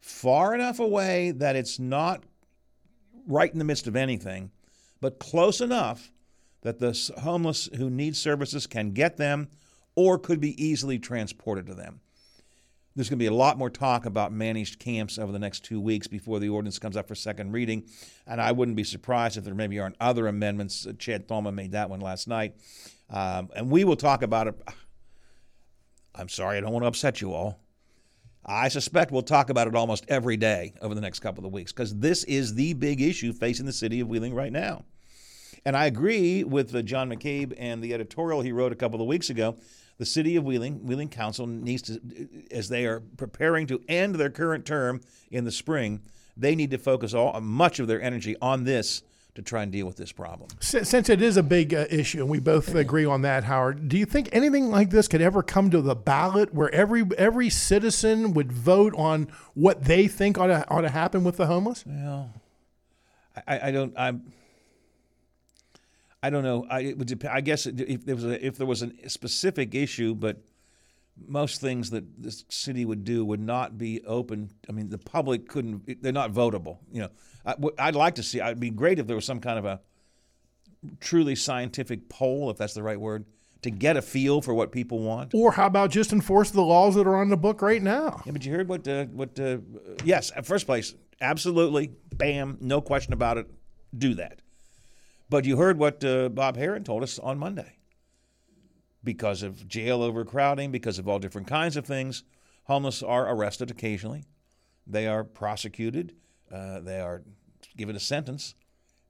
far 0.00 0.54
enough 0.54 0.78
away 0.78 1.32
that 1.32 1.56
it's 1.56 1.80
not 1.80 2.22
right 3.26 3.52
in 3.52 3.58
the 3.58 3.64
midst 3.64 3.88
of 3.88 3.96
anything, 3.96 4.52
but 5.00 5.18
close 5.18 5.60
enough 5.60 6.12
that 6.62 6.78
the 6.78 7.12
homeless 7.18 7.68
who 7.76 7.90
need 7.90 8.14
services 8.14 8.68
can 8.68 8.92
get 8.92 9.16
them 9.16 9.48
or 9.96 10.16
could 10.16 10.40
be 10.40 10.64
easily 10.64 11.00
transported 11.00 11.66
to 11.66 11.74
them. 11.74 12.00
There's 12.94 13.08
going 13.08 13.18
to 13.18 13.22
be 13.22 13.26
a 13.26 13.34
lot 13.34 13.58
more 13.58 13.70
talk 13.70 14.06
about 14.06 14.32
managed 14.32 14.78
camps 14.78 15.18
over 15.18 15.32
the 15.32 15.38
next 15.40 15.64
two 15.64 15.80
weeks 15.80 16.06
before 16.06 16.38
the 16.38 16.50
ordinance 16.50 16.78
comes 16.78 16.96
up 16.96 17.08
for 17.08 17.16
second 17.16 17.50
reading. 17.50 17.84
And 18.28 18.40
I 18.40 18.52
wouldn't 18.52 18.76
be 18.76 18.84
surprised 18.84 19.36
if 19.36 19.44
there 19.44 19.54
maybe 19.54 19.80
aren't 19.80 19.96
other 20.00 20.28
amendments. 20.28 20.86
Uh, 20.86 20.92
Chad 20.98 21.26
Thalman 21.26 21.54
made 21.54 21.72
that 21.72 21.90
one 21.90 22.00
last 22.00 22.28
night. 22.28 22.54
Um, 23.10 23.50
and 23.54 23.70
we 23.70 23.84
will 23.84 23.96
talk 23.96 24.22
about 24.22 24.48
it. 24.48 24.54
I'm 26.14 26.28
sorry, 26.28 26.58
I 26.58 26.60
don't 26.60 26.72
want 26.72 26.82
to 26.82 26.88
upset 26.88 27.20
you 27.20 27.32
all. 27.32 27.60
I 28.44 28.68
suspect 28.68 29.12
we'll 29.12 29.22
talk 29.22 29.50
about 29.50 29.68
it 29.68 29.74
almost 29.74 30.06
every 30.08 30.36
day 30.36 30.72
over 30.80 30.94
the 30.94 31.00
next 31.00 31.20
couple 31.20 31.44
of 31.44 31.52
weeks 31.52 31.70
because 31.70 31.94
this 31.96 32.24
is 32.24 32.54
the 32.54 32.72
big 32.72 33.00
issue 33.00 33.32
facing 33.32 33.66
the 33.66 33.72
city 33.72 34.00
of 34.00 34.08
Wheeling 34.08 34.34
right 34.34 34.52
now. 34.52 34.84
And 35.64 35.76
I 35.76 35.86
agree 35.86 36.44
with 36.44 36.74
uh, 36.74 36.82
John 36.82 37.10
McCabe 37.10 37.52
and 37.58 37.82
the 37.82 37.92
editorial 37.92 38.40
he 38.40 38.52
wrote 38.52 38.72
a 38.72 38.76
couple 38.76 39.02
of 39.02 39.06
weeks 39.06 39.28
ago. 39.28 39.56
The 39.98 40.06
city 40.06 40.36
of 40.36 40.44
Wheeling, 40.44 40.86
Wheeling 40.86 41.08
Council 41.08 41.46
needs 41.46 41.82
to, 41.82 42.00
as 42.50 42.68
they 42.68 42.86
are 42.86 43.00
preparing 43.00 43.66
to 43.66 43.82
end 43.88 44.14
their 44.14 44.30
current 44.30 44.64
term 44.64 45.00
in 45.30 45.44
the 45.44 45.52
spring, 45.52 46.00
they 46.36 46.54
need 46.54 46.70
to 46.70 46.78
focus 46.78 47.12
all 47.12 47.38
much 47.40 47.80
of 47.80 47.88
their 47.88 48.00
energy 48.00 48.36
on 48.40 48.64
this 48.64 49.02
to 49.38 49.42
try 49.42 49.62
and 49.62 49.70
deal 49.70 49.86
with 49.86 49.96
this 49.96 50.10
problem. 50.10 50.50
Since 50.58 50.88
since 50.88 51.08
it 51.08 51.22
is 51.22 51.36
a 51.36 51.44
big 51.44 51.72
uh, 51.72 51.86
issue, 51.90 52.18
and 52.18 52.28
we 52.28 52.40
both 52.40 52.74
agree 52.74 53.04
on 53.04 53.22
that, 53.22 53.44
Howard, 53.44 53.88
do 53.88 53.96
you 53.96 54.04
think 54.04 54.28
anything 54.32 54.68
like 54.68 54.90
this 54.90 55.06
could 55.06 55.22
ever 55.22 55.44
come 55.44 55.70
to 55.70 55.80
the 55.80 55.94
ballot 55.94 56.52
where 56.52 56.74
every 56.74 57.04
every 57.16 57.48
citizen 57.48 58.34
would 58.34 58.50
vote 58.50 58.94
on 58.96 59.28
what 59.54 59.84
they 59.84 60.08
think 60.08 60.38
ought 60.38 60.48
to, 60.48 60.68
ought 60.68 60.80
to 60.80 60.88
happen 60.88 61.22
with 61.22 61.36
the 61.36 61.46
homeless? 61.46 61.84
Well, 61.86 62.34
I, 63.46 63.68
I 63.68 63.70
don't. 63.70 63.94
I'm. 63.96 64.32
I 66.20 66.30
don't 66.30 66.42
know. 66.42 66.66
I 66.68 66.80
it 66.80 66.98
would 66.98 67.06
dep- 67.06 67.26
I 67.26 67.40
guess 67.40 67.66
if 67.66 68.04
there 68.04 68.16
was 68.16 68.24
a, 68.24 68.44
if 68.44 68.56
there 68.56 68.66
was 68.66 68.82
a 68.82 68.90
specific 69.08 69.72
issue, 69.72 70.16
but 70.16 70.38
most 71.26 71.60
things 71.60 71.90
that 71.90 72.04
this 72.22 72.44
city 72.48 72.84
would 72.84 73.04
do 73.04 73.24
would 73.24 73.40
not 73.40 73.78
be 73.78 74.02
open. 74.04 74.50
I 74.68 74.72
mean, 74.72 74.88
the 74.88 74.98
public 74.98 75.48
couldn't. 75.48 76.02
They're 76.02 76.12
not 76.12 76.32
votable. 76.32 76.78
You 76.92 77.02
know, 77.02 77.08
I, 77.44 77.54
I'd 77.78 77.94
like 77.94 78.16
to 78.16 78.22
see. 78.22 78.40
It'd 78.40 78.60
be 78.60 78.70
great 78.70 78.98
if 78.98 79.06
there 79.06 79.16
was 79.16 79.24
some 79.24 79.40
kind 79.40 79.58
of 79.58 79.64
a 79.64 79.80
truly 81.00 81.34
scientific 81.34 82.08
poll, 82.08 82.50
if 82.50 82.56
that's 82.56 82.74
the 82.74 82.82
right 82.82 83.00
word, 83.00 83.24
to 83.62 83.70
get 83.70 83.96
a 83.96 84.02
feel 84.02 84.40
for 84.40 84.54
what 84.54 84.70
people 84.70 85.00
want. 85.00 85.34
Or 85.34 85.52
how 85.52 85.66
about 85.66 85.90
just 85.90 86.12
enforce 86.12 86.50
the 86.50 86.62
laws 86.62 86.94
that 86.94 87.06
are 87.06 87.16
on 87.16 87.28
the 87.28 87.36
book 87.36 87.62
right 87.62 87.82
now? 87.82 88.22
Yeah, 88.24 88.32
but 88.32 88.44
you 88.44 88.52
heard 88.52 88.68
what 88.68 88.86
uh, 88.86 89.06
what? 89.06 89.38
Uh, 89.38 89.58
yes, 90.04 90.30
at 90.36 90.46
first 90.46 90.66
place, 90.66 90.94
absolutely, 91.20 91.92
bam, 92.14 92.58
no 92.60 92.80
question 92.80 93.12
about 93.12 93.38
it. 93.38 93.46
Do 93.96 94.14
that. 94.14 94.40
But 95.30 95.44
you 95.44 95.56
heard 95.56 95.78
what 95.78 96.04
uh, 96.04 96.28
Bob 96.28 96.56
Herron 96.56 96.84
told 96.84 97.02
us 97.02 97.18
on 97.18 97.38
Monday. 97.38 97.77
Because 99.08 99.42
of 99.42 99.66
jail 99.66 100.02
overcrowding, 100.02 100.70
because 100.70 100.98
of 100.98 101.08
all 101.08 101.18
different 101.18 101.46
kinds 101.46 101.78
of 101.78 101.86
things, 101.86 102.24
homeless 102.64 103.02
are 103.02 103.26
arrested 103.26 103.70
occasionally. 103.70 104.24
They 104.86 105.06
are 105.06 105.24
prosecuted. 105.24 106.14
Uh, 106.52 106.80
they 106.80 107.00
are 107.00 107.22
given 107.74 107.96
a 107.96 108.00
sentence, 108.00 108.54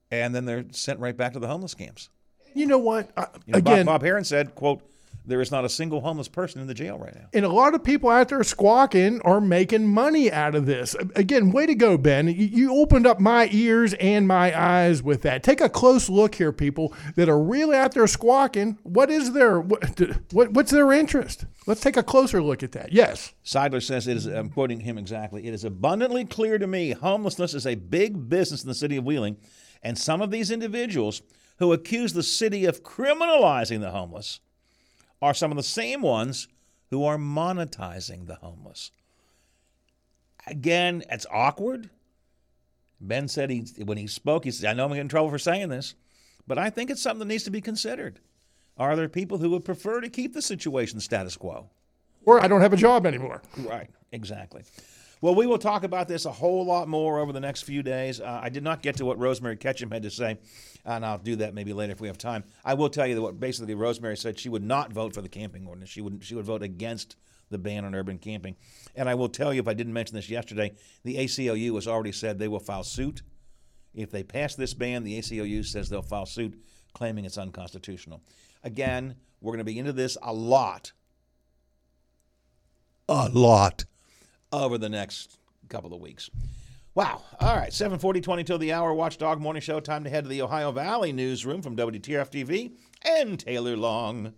and 0.09 0.33
then 0.37 0.45
they're 0.45 0.67
sent 0.71 1.01
right 1.01 1.17
back 1.17 1.33
to 1.33 1.41
the 1.41 1.49
homeless 1.49 1.75
camps. 1.75 2.11
You 2.55 2.67
know 2.67 2.79
what? 2.79 3.11
I, 3.17 3.27
You 3.47 3.55
know, 3.55 3.59
again, 3.59 3.87
Bob, 3.87 4.01
Bob 4.01 4.03
Herron 4.07 4.23
said, 4.23 4.55
"quote 4.55 4.89
There 5.29 5.41
is 5.41 5.51
not 5.51 5.65
a 5.65 5.69
single 5.69 6.01
homeless 6.01 6.29
person 6.29 6.61
in 6.61 6.67
the 6.67 6.75
jail 6.75 6.99
right 6.99 7.15
now." 7.15 7.29
and 7.33 7.45
a 7.45 7.49
lot 7.49 7.75
of 7.75 7.85
people 7.85 8.11
out 8.11 8.29
there 8.29 8.43
squawking 8.43 9.21
are 9.23 9.41
making 9.41 9.87
money 9.87 10.31
out 10.33 10.55
of 10.55 10.67
this. 10.67 10.97
Again, 11.15 11.53
way 11.53 11.67
to 11.67 11.75
go, 11.75 11.97
Ben. 11.97 12.29
You, 12.29 12.75
opened 12.75 13.07
up 13.07 13.19
my 13.19 13.49
ears 13.51 13.95
and 13.95 14.27
my 14.29 14.59
eyes 14.59 15.03
with 15.03 15.23
that. 15.23 15.43
Take 15.43 15.61
a 15.61 15.69
close 15.69 16.09
look 16.09 16.35
here, 16.37 16.53
people 16.53 16.95
that 17.17 17.29
are 17.29 17.41
really 17.41 17.77
out 17.77 17.93
there 17.93 18.07
squawking. 18.07 18.79
What 18.83 19.11
is 19.11 19.33
their 19.33 19.61
what, 19.61 20.01
what 20.33 20.53
what's 20.53 20.71
their 20.71 20.93
interest? 20.93 21.45
Let's 21.67 21.81
take 21.81 21.97
a 21.97 22.03
closer 22.03 22.43
look 22.43 22.63
at 22.63 22.73
that. 22.73 22.93
Yes. 22.93 23.35
Seidler 23.45 23.83
says 23.83 24.07
it 24.07 24.17
is. 24.17 24.27
I'm 24.27 24.51
quoting 24.51 24.81
him 24.81 24.99
exactly. 24.99 25.47
It 25.47 25.55
is 25.55 25.65
abundantly 25.65 26.25
clear 26.25 26.59
to 26.59 26.67
me 26.67 26.93
homelessness 26.93 27.55
is 27.55 27.67
a 27.67 27.75
big 27.75 28.29
business 28.29 28.63
in 28.63 28.69
the 28.69 28.75
city 28.75 28.97
of 28.97 29.05
Wheeling, 29.05 29.37
and 29.83 29.99
some 29.99 30.23
of 30.23 30.31
these 30.31 30.51
individuals 30.51 31.23
who 31.59 31.73
accuse 31.73 32.13
the 32.13 32.23
city 32.23 32.65
of 32.65 32.83
criminalizing 32.83 33.81
the 33.81 33.91
homeless 33.91 34.41
are 35.21 35.35
some 35.35 35.51
of 35.51 35.57
the 35.57 35.63
same 35.63 36.03
ones 36.03 36.49
who 36.91 37.05
are 37.05 37.19
monetizing 37.19 38.27
the 38.27 38.37
homeless. 38.37 38.91
Again, 40.47 41.03
it's 41.11 41.27
awkward. 41.31 41.91
Ben 43.01 43.29
said 43.29 43.51
he 43.51 43.67
when 43.85 43.99
he 43.99 44.07
spoke, 44.07 44.45
he 44.45 44.51
said, 44.51 44.71
"I 44.71 44.73
know 44.73 44.85
I'm 44.85 44.91
getting 44.91 45.03
in 45.03 45.09
trouble 45.09 45.31
for 45.31 45.39
saying 45.39 45.69
this, 45.69 45.95
but 46.47 46.59
I 46.59 46.71
think 46.71 46.91
it's 46.91 47.03
something 47.03 47.21
that 47.21 47.33
needs 47.33 47.45
to 47.45 47.51
be 47.51 47.61
considered." 47.61 48.21
Are 48.77 48.95
there 48.95 49.09
people 49.09 49.39
who 49.39 49.51
would 49.51 49.65
prefer 49.65 50.01
to 50.01 50.09
keep 50.09 50.35
the 50.35 50.43
situation 50.43 51.01
status 51.01 51.37
quo? 51.37 51.69
Or 52.25 52.41
I 52.41 52.49
don't 52.49 52.61
have 52.61 52.73
a 52.73 52.77
job 52.77 53.07
anymore. 53.07 53.43
Right, 53.57 53.91
exactly. 54.13 54.63
Well, 55.21 55.35
we 55.35 55.47
will 55.47 55.59
talk 55.59 55.83
about 55.83 56.07
this 56.07 56.27
a 56.27 56.33
whole 56.33 56.65
lot 56.65 56.87
more 56.87 57.19
over 57.19 57.33
the 57.33 57.41
next 57.41 57.63
few 57.63 57.83
days. 57.83 58.21
Uh, 58.21 58.41
I 58.43 58.49
did 58.51 58.63
not 58.63 58.83
get 58.83 58.97
to 58.97 59.05
what 59.05 59.19
Rosemary 59.19 59.57
Ketchum 59.57 59.91
had 59.91 60.03
to 60.05 60.11
say, 60.11 60.39
and 60.85 61.05
I'll 61.05 61.19
do 61.19 61.37
that 61.37 61.55
maybe 61.55 61.73
later 61.73 61.93
if 61.93 62.01
we 62.01 62.07
have 62.07 62.19
time. 62.19 62.45
I 62.65 62.75
will 62.75 62.89
tell 62.89 63.07
you 63.07 63.17
that 63.17 63.23
what 63.23 63.41
basically 63.41 63.75
Rosemary 63.75 64.17
said 64.17 64.39
she 64.39 64.49
would 64.49 64.63
not 64.63 64.93
vote 64.93 65.15
for 65.15 65.23
the 65.23 65.29
camping 65.29 65.67
ordinance. 65.67 65.91
She 65.91 66.01
would 66.01 66.23
she 66.23 66.37
would 66.37 66.45
vote 66.45 66.63
against 66.63 67.17
the 67.51 67.59
ban 67.59 67.85
on 67.85 67.95
urban 67.95 68.19
camping. 68.19 68.57
And 68.95 69.09
I 69.09 69.15
will 69.15 69.29
tell 69.29 69.53
you, 69.53 69.61
if 69.61 69.69
I 69.69 69.75
didn't 69.75 69.93
mention 69.93 70.15
this 70.15 70.31
yesterday, 70.31 70.75
the 71.03 71.17
ACLU 71.17 71.75
has 71.75 71.89
already 71.89 72.13
said 72.13 72.39
they 72.39 72.49
will 72.49 72.61
file 72.61 72.85
suit 72.85 73.23
if 73.95 74.11
they 74.11 74.23
pass 74.23 74.55
this 74.55 74.75
ban. 74.75 75.03
The 75.03 75.19
ACLU 75.19 75.65
says 75.65 75.89
they'll 75.89 76.03
file 76.03 76.27
suit 76.27 76.61
claiming 76.93 77.25
it's 77.25 77.39
unconstitutional. 77.39 78.23
Again, 78.63 79.17
we're 79.41 79.53
going 79.53 79.59
to 79.59 79.65
be 79.65 79.79
into 79.79 79.93
this 79.93 80.17
a 80.23 80.33
lot 80.33 80.93
a 83.09 83.29
lot 83.31 83.85
over 84.53 84.79
the 84.79 84.89
next 84.89 85.39
couple 85.69 85.93
of 85.95 86.01
weeks. 86.01 86.31
Wow. 86.95 87.23
All 87.41 87.55
right. 87.57 87.73
740, 87.73 88.21
20 88.21 88.45
till 88.45 88.59
the 88.59 88.73
hour. 88.73 88.93
Watchdog 88.93 89.41
Morning 89.41 89.63
Show. 89.63 89.79
Time 89.81 90.05
to 90.05 90.11
head 90.11 90.25
to 90.25 90.29
the 90.29 90.43
Ohio 90.43 90.73
Valley 90.73 91.13
newsroom 91.13 91.63
from 91.63 91.77
WTRF 91.77 92.31
TV 92.31 92.73
and 93.03 93.39
Taylor 93.39 93.77
Long. 93.77 94.33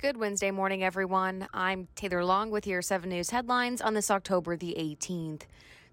Good 0.00 0.16
Wednesday 0.16 0.50
morning, 0.50 0.82
everyone. 0.82 1.46
I'm 1.54 1.88
Taylor 1.94 2.24
Long 2.24 2.50
with 2.50 2.66
your 2.66 2.82
7 2.82 3.08
News 3.08 3.30
headlines 3.30 3.80
on 3.80 3.94
this 3.94 4.10
October 4.10 4.56
the 4.56 4.74
18th. 4.78 5.42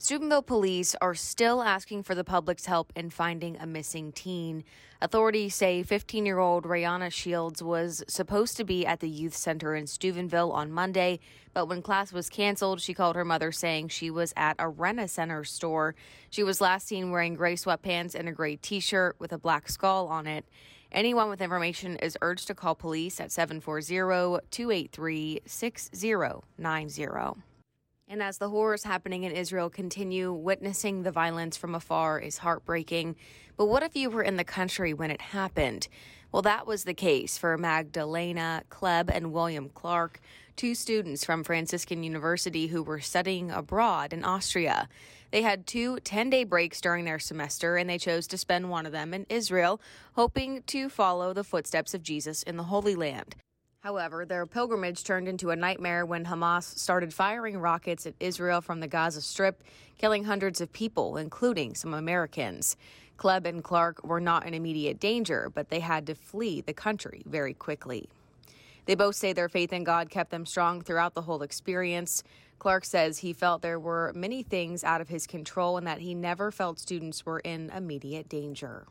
Steubenville 0.02 0.42
police 0.42 0.96
are 1.00 1.14
still 1.14 1.62
asking 1.62 2.02
for 2.02 2.16
the 2.16 2.24
public's 2.24 2.66
help 2.66 2.92
in 2.96 3.12
finding 3.12 3.56
a 3.58 3.68
missing 3.68 4.12
teen. 4.12 4.64
Authorities 5.00 5.54
say 5.54 5.84
15 5.84 6.26
year 6.26 6.40
old 6.40 6.64
Rayana 6.64 7.14
Shields 7.14 7.62
was 7.62 8.04
supposed 8.08 8.58
to 8.58 8.64
be 8.64 8.84
at 8.84 9.00
the 9.00 9.08
youth 9.08 9.36
center 9.36 9.76
in 9.76 9.86
Steubenville 9.86 10.52
on 10.54 10.72
Monday, 10.72 11.20
but 11.54 11.68
when 11.68 11.84
class 11.84 12.12
was 12.12 12.32
canceled, 12.32 12.82
she 12.82 12.96
called 12.96 13.16
her 13.16 13.24
mother 13.24 13.52
saying 13.52 13.90
she 13.90 14.10
was 14.10 14.34
at 14.36 14.56
a 14.58 14.68
Rent-A-Center 14.68 15.44
store. 15.44 15.94
She 16.32 16.42
was 16.42 16.62
last 16.62 16.88
seen 16.88 17.12
wearing 17.12 17.36
gray 17.36 17.54
sweatpants 17.54 18.16
and 18.16 18.28
a 18.28 18.32
gray 18.32 18.56
t 18.56 18.80
shirt 18.80 19.18
with 19.20 19.32
a 19.32 19.38
black 19.38 19.70
skull 19.70 20.08
on 20.08 20.26
it. 20.26 20.46
Anyone 20.92 21.30
with 21.30 21.44
information 21.44 21.98
is 21.98 22.18
urged 22.24 22.48
to 22.48 22.56
call 22.56 22.74
police 22.74 23.22
at 23.22 23.32
740 23.32 24.48
283 24.50 25.42
6090. 25.46 27.44
And 28.12 28.22
as 28.22 28.40
the 28.40 28.50
horrors 28.50 28.84
happening 28.84 29.24
in 29.24 29.32
Israel 29.32 29.70
continue, 29.70 30.34
witnessing 30.34 31.04
the 31.04 31.14
violence 31.14 31.56
from 31.56 31.74
afar 31.74 32.20
is 32.20 32.40
heartbreaking. 32.40 33.16
But 33.56 33.68
what 33.68 33.84
if 33.84 33.96
you 33.96 34.10
were 34.10 34.22
in 34.22 34.36
the 34.36 34.44
country 34.44 34.94
when 34.94 35.10
it 35.12 35.22
happened? 35.22 35.88
Well, 36.30 36.42
that 36.42 36.68
was 36.68 36.84
the 36.84 36.94
case 36.94 37.38
for 37.38 37.58
Magdalena 37.58 38.64
Kleb 38.70 39.10
and 39.10 39.32
William 39.32 39.70
Clark, 39.70 40.20
two 40.58 40.76
students 40.76 41.24
from 41.24 41.46
Franciscan 41.46 42.04
University 42.04 42.68
who 42.68 42.84
were 42.84 43.00
studying 43.00 43.50
abroad 43.50 44.12
in 44.12 44.26
Austria. 44.26 44.90
They 45.32 45.44
had 45.44 45.66
two 45.66 45.98
10 46.02 46.30
day 46.30 46.44
breaks 46.44 46.82
during 46.82 47.06
their 47.06 47.18
semester, 47.18 47.78
and 47.78 47.90
they 47.90 47.98
chose 47.98 48.28
to 48.28 48.38
spend 48.38 48.70
one 48.70 48.86
of 48.86 48.92
them 48.92 49.14
in 49.14 49.26
Israel, 49.30 49.80
hoping 50.16 50.64
to 50.64 50.90
follow 50.90 51.32
the 51.32 51.46
footsteps 51.46 51.94
of 51.94 52.04
Jesus 52.04 52.44
in 52.44 52.58
the 52.58 52.64
Holy 52.64 52.94
Land. 52.94 53.38
However, 53.82 54.26
their 54.26 54.46
pilgrimage 54.46 55.04
turned 55.04 55.28
into 55.28 55.50
a 55.50 55.56
nightmare 55.56 56.06
when 56.06 56.26
Hamas 56.26 56.78
started 56.78 57.12
firing 57.12 57.58
rockets 57.58 58.06
at 58.06 58.14
Israel 58.20 58.62
from 58.62 58.80
the 58.80 58.88
Gaza 58.88 59.22
Strip, 59.22 59.64
killing 59.98 60.24
hundreds 60.24 60.62
of 60.62 60.72
people, 60.72 61.18
including 61.18 61.74
some 61.74 61.96
Americans. 61.96 62.78
Kleb 63.18 63.48
and 63.48 63.64
Clark 63.64 64.04
were 64.04 64.22
not 64.22 64.46
in 64.46 64.54
immediate 64.54 65.00
danger, 65.00 65.52
but 65.52 65.70
they 65.70 65.80
had 65.80 66.06
to 66.06 66.14
flee 66.14 66.62
the 66.62 66.74
country 66.74 67.24
very 67.26 67.56
quickly. 67.56 68.08
They 68.86 68.94
both 68.94 69.16
say 69.16 69.34
their 69.34 69.50
faith 69.50 69.74
in 69.74 69.84
God 69.84 70.12
kept 70.12 70.30
them 70.30 70.46
strong 70.46 70.82
throughout 70.82 71.16
the 71.16 71.24
whole 71.24 71.42
experience. 71.42 72.24
Clark 72.60 72.86
says 72.86 73.18
he 73.18 73.34
felt 73.34 73.64
there 73.64 73.80
were 73.80 74.14
many 74.16 74.44
things 74.44 74.84
out 74.84 75.02
of 75.02 75.10
his 75.10 75.26
control 75.26 75.78
and 75.78 75.88
that 75.88 76.02
he 76.02 76.14
never 76.14 76.52
felt 76.52 76.80
students 76.80 77.26
were 77.26 77.40
in 77.40 77.72
immediate 77.72 78.30
danger. 78.30 78.86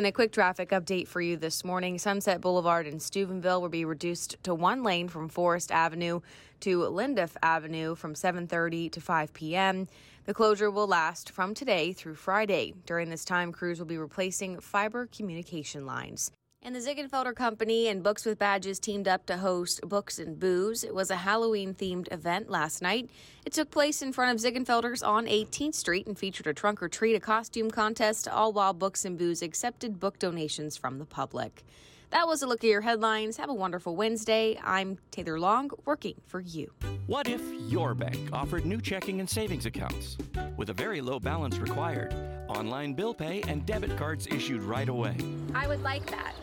And 0.00 0.06
a 0.06 0.12
quick 0.12 0.32
traffic 0.32 0.70
update 0.70 1.08
for 1.08 1.20
you 1.20 1.36
this 1.36 1.62
morning. 1.62 1.98
Sunset 1.98 2.40
Boulevard 2.40 2.86
in 2.86 2.98
Steubenville 3.00 3.60
will 3.60 3.68
be 3.68 3.84
reduced 3.84 4.42
to 4.44 4.54
one 4.54 4.82
lane 4.82 5.08
from 5.08 5.28
Forest 5.28 5.70
Avenue 5.70 6.20
to 6.60 6.78
Lindorf 6.78 7.36
Avenue 7.42 7.94
from 7.94 8.14
7:30 8.14 8.90
to 8.92 8.98
5 8.98 9.34
p.m. 9.34 9.88
The 10.24 10.32
closure 10.32 10.70
will 10.70 10.86
last 10.86 11.30
from 11.30 11.52
today 11.52 11.92
through 11.92 12.14
Friday. 12.14 12.72
During 12.86 13.10
this 13.10 13.26
time, 13.26 13.52
crews 13.52 13.78
will 13.78 13.84
be 13.84 13.98
replacing 13.98 14.60
fiber 14.60 15.04
communication 15.04 15.84
lines. 15.84 16.32
And 16.62 16.76
the 16.76 16.80
Ziegenfelder 16.80 17.34
Company 17.34 17.88
and 17.88 18.02
Books 18.02 18.26
with 18.26 18.38
Badges 18.38 18.78
teamed 18.78 19.08
up 19.08 19.24
to 19.26 19.38
host 19.38 19.80
Books 19.82 20.18
and 20.18 20.38
Booze. 20.38 20.84
It 20.84 20.94
was 20.94 21.10
a 21.10 21.16
Halloween 21.16 21.72
themed 21.72 22.12
event 22.12 22.50
last 22.50 22.82
night. 22.82 23.08
It 23.46 23.54
took 23.54 23.70
place 23.70 24.02
in 24.02 24.12
front 24.12 24.34
of 24.34 24.44
Ziegenfelder's 24.44 25.02
on 25.02 25.24
18th 25.24 25.74
Street 25.74 26.06
and 26.06 26.18
featured 26.18 26.46
a 26.46 26.52
trunk 26.52 26.82
or 26.82 26.88
treat, 26.90 27.14
a 27.14 27.20
costume 27.20 27.70
contest, 27.70 28.28
all 28.28 28.52
while 28.52 28.74
Books 28.74 29.06
and 29.06 29.16
Booze 29.16 29.40
accepted 29.40 29.98
book 29.98 30.18
donations 30.18 30.76
from 30.76 30.98
the 30.98 31.06
public. 31.06 31.64
That 32.10 32.26
was 32.26 32.42
a 32.42 32.46
look 32.46 32.62
at 32.62 32.68
your 32.68 32.82
headlines. 32.82 33.38
Have 33.38 33.48
a 33.48 33.54
wonderful 33.54 33.96
Wednesday. 33.96 34.60
I'm 34.62 34.98
Taylor 35.12 35.40
Long, 35.40 35.70
working 35.86 36.16
for 36.26 36.40
you. 36.40 36.72
What 37.06 37.26
if 37.26 37.40
your 37.68 37.94
bank 37.94 38.30
offered 38.34 38.66
new 38.66 38.82
checking 38.82 39.20
and 39.20 39.30
savings 39.30 39.64
accounts 39.64 40.18
with 40.58 40.68
a 40.68 40.74
very 40.74 41.00
low 41.00 41.18
balance 41.18 41.56
required, 41.56 42.14
online 42.48 42.92
bill 42.92 43.14
pay, 43.14 43.40
and 43.48 43.64
debit 43.64 43.96
cards 43.96 44.26
issued 44.26 44.62
right 44.62 44.90
away? 44.90 45.16
I 45.54 45.66
would 45.66 45.82
like 45.82 46.04
that. 46.10 46.34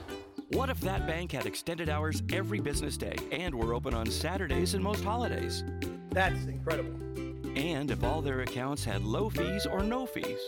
What 0.51 0.69
if 0.69 0.79
that 0.81 1.05
bank 1.05 1.33
had 1.33 1.45
extended 1.45 1.89
hours 1.89 2.23
every 2.31 2.61
business 2.61 2.95
day 2.95 3.15
and 3.33 3.53
were 3.53 3.73
open 3.73 3.93
on 3.93 4.05
Saturdays 4.09 4.75
and 4.75 4.83
most 4.83 5.03
holidays? 5.03 5.65
That's 6.11 6.45
incredible. 6.45 6.97
And 7.57 7.91
if 7.91 8.01
all 8.01 8.21
their 8.21 8.41
accounts 8.41 8.85
had 8.85 9.03
low 9.03 9.29
fees 9.29 9.65
or 9.65 9.83
no 9.83 10.05
fees? 10.05 10.39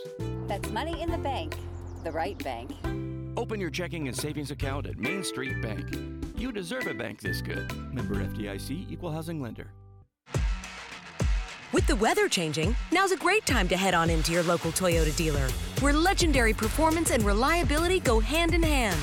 That's 0.47 0.69
money 0.69 1.01
in 1.01 1.11
the 1.11 1.17
bank. 1.17 1.57
The 2.05 2.13
right 2.13 2.41
bank. 2.41 2.71
Open 3.35 3.59
your 3.59 3.69
checking 3.69 4.07
and 4.07 4.15
savings 4.15 4.51
account 4.51 4.87
at 4.87 4.97
Main 4.97 5.21
Street 5.21 5.61
Bank. 5.61 5.93
You 6.37 6.53
deserve 6.53 6.87
a 6.87 6.93
bank 6.93 7.19
this 7.19 7.41
good. 7.41 7.69
Member 7.93 8.15
FDIC, 8.15 8.89
Equal 8.89 9.11
Housing 9.11 9.41
Lender. 9.41 9.73
With 11.73 11.85
the 11.87 11.97
weather 11.97 12.29
changing, 12.29 12.73
now's 12.93 13.11
a 13.11 13.17
great 13.17 13.45
time 13.45 13.67
to 13.67 13.75
head 13.75 13.93
on 13.93 14.09
into 14.09 14.31
your 14.31 14.43
local 14.43 14.71
Toyota 14.71 15.13
dealer, 15.17 15.49
where 15.81 15.93
legendary 15.93 16.53
performance 16.53 17.11
and 17.11 17.21
reliability 17.23 17.99
go 17.99 18.21
hand 18.21 18.53
in 18.53 18.63
hand. 18.63 18.97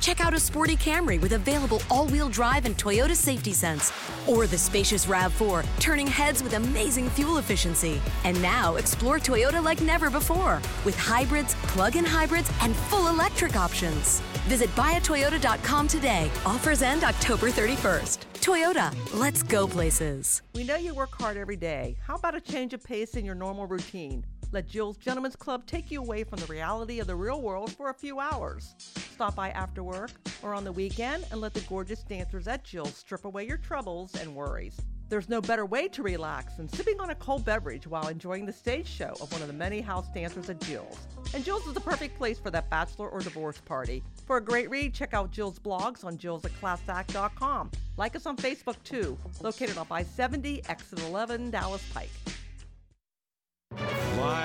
Check 0.00 0.24
out 0.24 0.32
a 0.32 0.40
sporty 0.40 0.76
Camry 0.76 1.20
with 1.20 1.32
available 1.32 1.82
all-wheel 1.90 2.30
drive 2.30 2.64
and 2.64 2.76
Toyota 2.76 3.14
Safety 3.14 3.52
Sense, 3.52 3.92
or 4.26 4.46
the 4.46 4.56
spacious 4.56 5.04
RAV4, 5.04 5.64
turning 5.78 6.06
heads 6.06 6.42
with 6.42 6.54
amazing 6.54 7.10
fuel 7.10 7.36
efficiency. 7.36 8.00
And 8.24 8.40
now 8.40 8.76
explore 8.76 9.18
Toyota 9.18 9.62
like 9.62 9.82
never 9.82 10.08
before, 10.08 10.60
with 10.86 10.96
hybrids, 10.96 11.54
plug-in 11.68 12.06
hybrids, 12.06 12.50
and 12.62 12.74
full 12.74 13.08
electric 13.08 13.56
options. 13.56 14.20
Visit 14.48 14.70
buyatoyota.com 14.70 15.86
today. 15.86 16.30
Offers 16.46 16.80
end 16.80 17.04
October 17.04 17.50
31st. 17.50 18.24
Toyota, 18.40 18.94
let's 19.14 19.42
go 19.42 19.66
places. 19.66 20.40
We 20.54 20.64
know 20.64 20.76
you 20.76 20.94
work 20.94 21.12
hard 21.20 21.36
every 21.36 21.56
day. 21.56 21.98
How 22.06 22.14
about 22.14 22.34
a 22.34 22.40
change 22.40 22.72
of 22.72 22.82
pace 22.82 23.16
in 23.16 23.26
your 23.26 23.34
normal 23.34 23.66
routine? 23.66 24.24
Let 24.52 24.66
Jill's 24.66 24.96
Gentlemen's 24.96 25.36
Club 25.36 25.64
take 25.64 25.92
you 25.92 26.00
away 26.00 26.24
from 26.24 26.40
the 26.40 26.46
reality 26.46 26.98
of 26.98 27.06
the 27.06 27.14
real 27.14 27.40
world 27.40 27.70
for 27.72 27.90
a 27.90 27.94
few 27.94 28.18
hours. 28.18 28.74
Stop 28.96 29.36
by 29.36 29.50
after 29.50 29.84
work 29.84 30.10
or 30.42 30.54
on 30.54 30.64
the 30.64 30.72
weekend 30.72 31.24
and 31.30 31.40
let 31.40 31.54
the 31.54 31.60
gorgeous 31.62 32.02
dancers 32.02 32.48
at 32.48 32.64
Jill's 32.64 32.96
strip 32.96 33.24
away 33.24 33.46
your 33.46 33.58
troubles 33.58 34.12
and 34.16 34.34
worries. 34.34 34.76
There's 35.08 35.28
no 35.28 35.40
better 35.40 35.66
way 35.66 35.86
to 35.88 36.02
relax 36.02 36.54
than 36.54 36.68
sipping 36.68 36.98
on 37.00 37.10
a 37.10 37.14
cold 37.16 37.44
beverage 37.44 37.86
while 37.86 38.08
enjoying 38.08 38.44
the 38.44 38.52
stage 38.52 38.88
show 38.88 39.14
of 39.20 39.30
one 39.32 39.40
of 39.40 39.46
the 39.46 39.54
many 39.54 39.80
house 39.80 40.08
dancers 40.12 40.50
at 40.50 40.60
Jill's. 40.60 40.98
And 41.32 41.44
Jill's 41.44 41.66
is 41.68 41.74
the 41.74 41.80
perfect 41.80 42.16
place 42.18 42.40
for 42.40 42.50
that 42.50 42.70
bachelor 42.70 43.08
or 43.08 43.20
divorce 43.20 43.58
party. 43.58 44.02
For 44.26 44.36
a 44.36 44.40
great 44.40 44.68
read, 44.68 44.94
check 44.94 45.14
out 45.14 45.30
Jill's 45.30 45.60
blogs 45.60 46.04
on 46.04 46.16
jills@classact.com. 46.16 47.70
Like 47.96 48.16
us 48.16 48.26
on 48.26 48.36
Facebook 48.36 48.82
too, 48.82 49.16
located 49.40 49.78
off 49.78 49.92
I-70, 49.92 50.68
exit 50.68 51.00
11, 51.00 51.50
Dallas 51.50 51.84
Pike. 51.94 52.10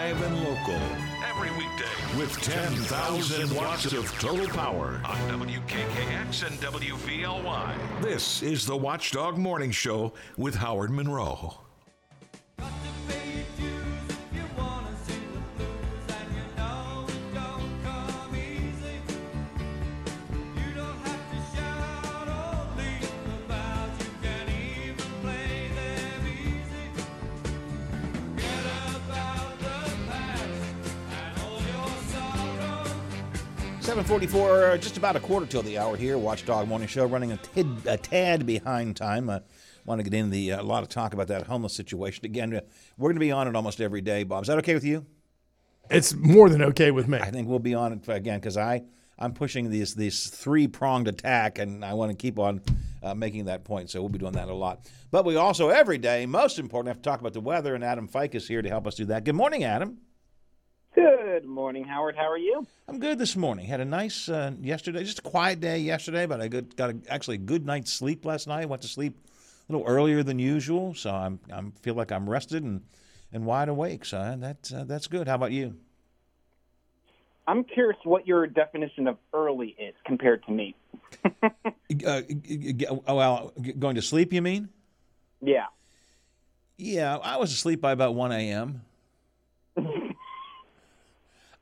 Live 0.05 0.21
and 0.21 0.43
local. 0.43 0.79
Every 1.27 1.49
weekday 1.57 2.19
with 2.19 2.31
10,000 2.43 3.55
watts 3.55 3.91
of 3.91 4.07
total 4.19 4.47
power 4.49 5.01
on 5.03 5.17
WKKX 5.47 6.45
and 6.45 6.59
WVLY. 6.59 8.01
This 8.03 8.43
is 8.43 8.67
the 8.67 8.77
Watchdog 8.77 9.39
Morning 9.39 9.71
Show 9.71 10.13
with 10.37 10.53
Howard 10.53 10.91
Monroe. 10.91 11.64
Seven 34.05 34.19
forty-four, 34.19 34.77
just 34.77 34.97
about 34.97 35.15
a 35.15 35.19
quarter 35.19 35.47
till 35.47 35.63
the 35.63 35.79
hour 35.79 35.97
here. 35.97 36.15
Watchdog 36.19 36.67
Morning 36.67 36.87
Show 36.87 37.07
running 37.07 37.31
a, 37.31 37.37
tid, 37.37 37.67
a 37.87 37.97
tad 37.97 38.45
behind 38.45 38.95
time. 38.95 39.31
I 39.31 39.41
want 39.83 39.97
to 39.97 40.03
get 40.07 40.13
into 40.13 40.29
the 40.29 40.51
a 40.51 40.61
lot 40.61 40.83
of 40.83 40.89
talk 40.89 41.15
about 41.15 41.27
that 41.29 41.47
homeless 41.47 41.73
situation 41.73 42.23
again. 42.23 42.53
uh, 42.53 42.61
We're 42.99 43.09
going 43.09 43.15
to 43.15 43.19
be 43.19 43.31
on 43.31 43.47
it 43.47 43.55
almost 43.55 43.81
every 43.81 44.01
day, 44.01 44.23
Bob. 44.23 44.43
Is 44.43 44.47
that 44.47 44.59
okay 44.59 44.75
with 44.75 44.83
you? 44.83 45.07
It's 45.89 46.13
more 46.13 46.49
than 46.49 46.61
okay 46.61 46.91
with 46.91 47.07
me. 47.07 47.17
I 47.17 47.31
think 47.31 47.47
we'll 47.47 47.57
be 47.57 47.73
on 47.73 47.93
it 47.93 48.07
again 48.07 48.39
because 48.39 48.57
I 48.57 48.83
I'm 49.17 49.33
pushing 49.33 49.71
this 49.71 49.95
this 49.95 50.27
three 50.27 50.67
pronged 50.67 51.07
attack, 51.07 51.57
and 51.57 51.83
I 51.83 51.95
want 51.95 52.11
to 52.11 52.15
keep 52.15 52.37
on 52.37 52.61
uh, 53.01 53.15
making 53.15 53.45
that 53.45 53.63
point. 53.63 53.89
So 53.89 54.01
we'll 54.01 54.09
be 54.09 54.19
doing 54.19 54.33
that 54.33 54.49
a 54.49 54.53
lot. 54.53 54.87
But 55.09 55.25
we 55.25 55.35
also 55.35 55.69
every 55.69 55.97
day, 55.97 56.27
most 56.27 56.59
important, 56.59 56.89
have 56.89 57.01
to 57.01 57.09
talk 57.09 57.21
about 57.21 57.33
the 57.33 57.41
weather, 57.41 57.73
and 57.73 57.83
Adam 57.83 58.07
Fike 58.07 58.35
is 58.35 58.47
here 58.47 58.61
to 58.61 58.69
help 58.69 58.85
us 58.85 58.93
do 58.93 59.05
that. 59.05 59.23
Good 59.23 59.35
morning, 59.35 59.63
Adam. 59.63 59.97
Good 60.95 61.43
morning, 61.43 61.83
Howard. 61.83 62.15
How 62.15 62.31
are 62.31 62.37
you? 62.37 62.65
I'm 62.87 62.99
good 62.99 63.19
this 63.19 63.35
morning. 63.35 63.65
Had 63.65 63.81
a 63.81 63.85
nice 63.85 64.29
uh, 64.29 64.53
yesterday, 64.61 65.03
just 65.03 65.19
a 65.19 65.23
quiet 65.23 65.59
day 65.59 65.79
yesterday, 65.79 66.25
but 66.25 66.39
I 66.39 66.47
good, 66.47 66.73
got 66.77 66.89
a, 66.91 66.95
actually 67.09 67.35
a 67.35 67.39
good 67.39 67.65
night's 67.65 67.91
sleep 67.91 68.23
last 68.23 68.47
night. 68.47 68.69
Went 68.69 68.81
to 68.83 68.87
sleep 68.87 69.13
a 69.67 69.73
little 69.73 69.85
earlier 69.85 70.23
than 70.23 70.39
usual, 70.39 70.93
so 70.93 71.11
I'm 71.11 71.39
I'm 71.51 71.73
feel 71.81 71.95
like 71.95 72.13
I'm 72.13 72.29
rested 72.29 72.63
and 72.63 72.81
and 73.33 73.45
wide 73.45 73.67
awake. 73.67 74.05
So 74.05 74.37
that's 74.39 74.71
uh, 74.71 74.85
that's 74.85 75.07
good. 75.07 75.27
How 75.27 75.35
about 75.35 75.51
you? 75.51 75.75
I'm 77.45 77.65
curious 77.65 77.99
what 78.05 78.25
your 78.25 78.47
definition 78.47 79.07
of 79.07 79.17
early 79.33 79.75
is 79.77 79.95
compared 80.05 80.45
to 80.45 80.51
me. 80.51 80.75
Uh, 82.05 82.21
oh, 83.07 83.15
well, 83.15 83.53
going 83.77 83.95
to 83.95 84.01
sleep, 84.01 84.33
you 84.33 84.41
mean? 84.41 84.69
Yeah. 85.39 85.65
Yeah, 86.77 87.17
I 87.17 87.37
was 87.37 87.53
asleep 87.53 87.79
by 87.79 87.91
about 87.91 88.15
1 88.15 88.31
a.m. 88.31 88.81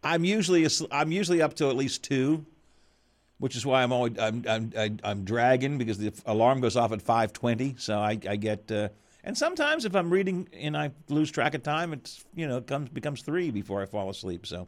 I'm 0.03 0.23
usually 0.23 0.67
I'm 0.91 1.11
usually 1.11 1.41
up 1.41 1.53
till 1.55 1.69
at 1.69 1.75
least 1.75 2.03
two, 2.03 2.45
which 3.39 3.55
is 3.55 3.65
why 3.65 3.83
I'm 3.83 3.91
always 3.91 4.17
I'm 4.19 4.43
I'm 4.47 4.99
I'm 5.03 5.23
dragging 5.23 5.77
because 5.77 5.97
the 5.97 6.13
alarm 6.25 6.61
goes 6.61 6.75
off 6.75 6.91
at 6.91 7.03
5:20. 7.03 7.79
So 7.79 7.97
I 7.97 8.17
I 8.27 8.35
get 8.35 8.71
uh, 8.71 8.89
and 9.23 9.37
sometimes 9.37 9.85
if 9.85 9.95
I'm 9.95 10.09
reading 10.09 10.47
and 10.53 10.75
I 10.75 10.91
lose 11.07 11.31
track 11.31 11.53
of 11.53 11.63
time, 11.63 11.93
it's 11.93 12.25
you 12.35 12.47
know 12.47 12.57
it 12.57 12.67
comes 12.67 12.89
becomes 12.89 13.21
three 13.21 13.51
before 13.51 13.81
I 13.81 13.85
fall 13.85 14.09
asleep. 14.09 14.45
So, 14.45 14.67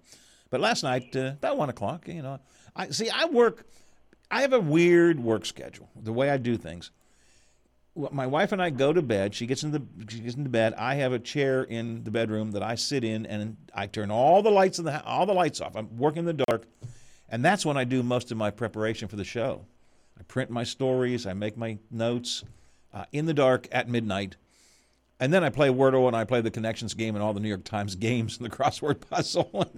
but 0.49 0.61
last 0.61 0.83
night 0.83 1.15
uh, 1.15 1.33
about 1.37 1.57
one 1.57 1.69
o'clock, 1.69 2.07
you 2.07 2.21
know, 2.21 2.39
I 2.75 2.89
see 2.89 3.09
I 3.09 3.25
work. 3.25 3.65
I 4.31 4.41
have 4.41 4.53
a 4.53 4.59
weird 4.59 5.19
work 5.19 5.45
schedule. 5.45 5.89
The 5.95 6.13
way 6.13 6.29
I 6.29 6.37
do 6.37 6.57
things. 6.57 6.91
My 7.97 8.27
wife 8.27 8.51
and 8.51 8.61
I 8.61 8.71
go 8.71 8.91
to 8.91 9.01
bed. 9.01 9.33
She 9.33 9.45
gets 9.45 9.63
into 9.63 9.81
she 10.09 10.19
gets 10.19 10.35
into 10.35 10.49
bed. 10.49 10.73
I 10.73 10.95
have 10.95 11.13
a 11.13 11.19
chair 11.19 11.63
in 11.63 12.03
the 12.03 12.11
bedroom 12.11 12.51
that 12.51 12.61
I 12.61 12.75
sit 12.75 13.05
in, 13.05 13.25
and 13.25 13.55
I 13.73 13.87
turn 13.87 14.11
all 14.11 14.41
the 14.43 14.51
lights 14.51 14.79
in 14.79 14.85
the 14.85 15.01
all 15.05 15.25
the 15.25 15.33
lights 15.33 15.61
off. 15.61 15.77
I'm 15.77 15.97
working 15.97 16.19
in 16.19 16.25
the 16.25 16.45
dark, 16.45 16.65
and 17.29 17.43
that's 17.43 17.65
when 17.65 17.77
I 17.77 17.85
do 17.85 18.03
most 18.03 18.31
of 18.31 18.37
my 18.37 18.51
preparation 18.51 19.07
for 19.07 19.15
the 19.15 19.23
show. 19.23 19.65
I 20.19 20.23
print 20.23 20.49
my 20.49 20.65
stories. 20.65 21.25
I 21.25 21.33
make 21.33 21.55
my 21.55 21.77
notes 21.89 22.43
uh, 22.93 23.05
in 23.13 23.27
the 23.27 23.33
dark 23.33 23.69
at 23.71 23.87
midnight, 23.87 24.35
and 25.21 25.33
then 25.33 25.45
I 25.45 25.49
play 25.49 25.69
Wordle 25.69 26.07
and 26.07 26.17
I 26.17 26.25
play 26.25 26.41
the 26.41 26.51
connections 26.51 26.93
game 26.95 27.15
and 27.15 27.23
all 27.23 27.33
the 27.33 27.39
New 27.39 27.47
York 27.47 27.63
Times 27.63 27.95
games 28.07 28.37
and 28.37 28.45
the 28.45 28.53
crossword 28.53 28.99
puzzle, 29.09 29.71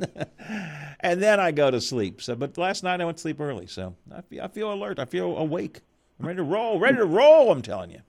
and 1.01 1.21
then 1.21 1.39
I 1.39 1.51
go 1.51 1.69
to 1.69 1.79
sleep. 1.79 2.23
So, 2.23 2.35
but 2.35 2.57
last 2.57 2.81
night 2.83 2.99
I 2.99 3.05
went 3.05 3.17
to 3.17 3.21
sleep 3.21 3.39
early, 3.39 3.67
so 3.67 3.95
I 4.11 4.21
feel, 4.21 4.43
I 4.43 4.47
feel 4.47 4.73
alert. 4.73 4.97
I 4.97 5.05
feel 5.05 5.37
awake. 5.37 5.81
I'm 6.19 6.25
ready 6.25 6.37
to 6.37 6.43
roll. 6.43 6.79
Ready 6.79 6.97
to 6.97 7.05
roll. 7.05 7.51
I'm 7.51 7.61
telling 7.61 7.91
you. 7.91 8.01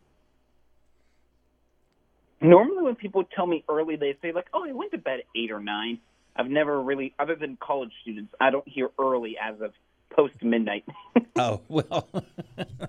Normally, 2.41 2.83
when 2.83 2.95
people 2.95 3.25
tell 3.25 3.47
me 3.47 3.65
early, 3.69 3.97
they 3.97 4.17
say 4.23 4.33
like, 4.33 4.47
"Oh, 4.55 4.65
I 4.69 4.73
went 4.73 4.93
to 4.93 4.99
bed 4.99 5.21
at 5.21 5.25
eight 5.35 5.51
or 5.51 5.61
9. 5.61 5.99
I've 6.37 6.49
never 6.49 6.81
really, 6.81 7.15
other 7.19 7.35
than 7.35 7.59
college 7.61 7.91
students, 8.03 8.33
I 8.41 8.51
don't 8.51 8.67
hear 8.67 8.91
early 8.99 9.37
as 9.43 9.61
of 9.61 9.73
post 10.11 10.43
midnight. 10.43 10.85
Oh 11.41 11.61
well. 11.69 12.09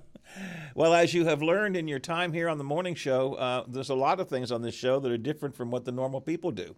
well, 0.74 0.96
as 0.96 1.14
you 1.14 1.26
have 1.26 1.44
learned 1.44 1.78
in 1.78 1.88
your 1.88 2.00
time 2.00 2.34
here 2.34 2.50
on 2.50 2.58
the 2.58 2.64
morning 2.64 2.96
show, 2.96 3.36
uh, 3.36 3.64
there's 3.68 3.92
a 3.92 3.96
lot 3.96 4.20
of 4.20 4.28
things 4.28 4.52
on 4.52 4.64
this 4.64 4.74
show 4.74 5.00
that 5.00 5.12
are 5.12 5.20
different 5.20 5.56
from 5.56 5.70
what 5.70 5.86
the 5.86 5.92
normal 5.92 6.20
people 6.20 6.50
do. 6.50 6.76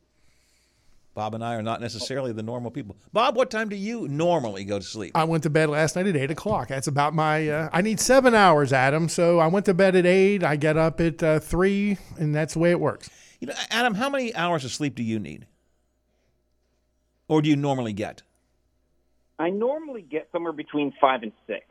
Bob 1.13 1.35
and 1.35 1.43
I 1.43 1.55
are 1.55 1.61
not 1.61 1.81
necessarily 1.81 2.31
the 2.31 2.43
normal 2.43 2.71
people. 2.71 2.95
Bob, 3.11 3.35
what 3.35 3.51
time 3.51 3.67
do 3.67 3.75
you 3.75 4.07
normally 4.07 4.63
go 4.63 4.79
to 4.79 4.85
sleep? 4.85 5.11
I 5.13 5.25
went 5.25 5.43
to 5.43 5.49
bed 5.49 5.69
last 5.69 5.97
night 5.97 6.07
at 6.07 6.15
eight 6.15 6.31
o'clock. 6.31 6.69
That's 6.69 6.87
about 6.87 7.13
my. 7.13 7.49
Uh, 7.49 7.69
I 7.73 7.81
need 7.81 7.99
seven 7.99 8.33
hours, 8.33 8.71
Adam. 8.71 9.09
So 9.09 9.39
I 9.39 9.47
went 9.47 9.65
to 9.65 9.73
bed 9.73 9.95
at 9.95 10.05
eight. 10.05 10.41
I 10.43 10.55
get 10.55 10.77
up 10.77 11.01
at 11.01 11.21
uh, 11.21 11.39
three, 11.39 11.97
and 12.17 12.33
that's 12.33 12.53
the 12.53 12.59
way 12.59 12.71
it 12.71 12.79
works. 12.79 13.09
You 13.41 13.47
know, 13.47 13.53
Adam, 13.69 13.95
how 13.95 14.09
many 14.09 14.33
hours 14.35 14.63
of 14.63 14.71
sleep 14.71 14.95
do 14.95 15.03
you 15.03 15.19
need, 15.19 15.47
or 17.27 17.41
do 17.41 17.49
you 17.49 17.57
normally 17.57 17.91
get? 17.93 18.21
I 19.37 19.49
normally 19.49 20.03
get 20.03 20.29
somewhere 20.31 20.53
between 20.53 20.93
five 21.01 21.23
and 21.23 21.33
six. 21.45 21.65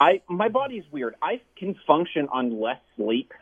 I 0.00 0.22
my 0.28 0.48
body's 0.48 0.84
weird. 0.90 1.14
I 1.22 1.40
can 1.56 1.76
function 1.86 2.28
on 2.32 2.60
less 2.60 2.80
sleep, 2.96 3.32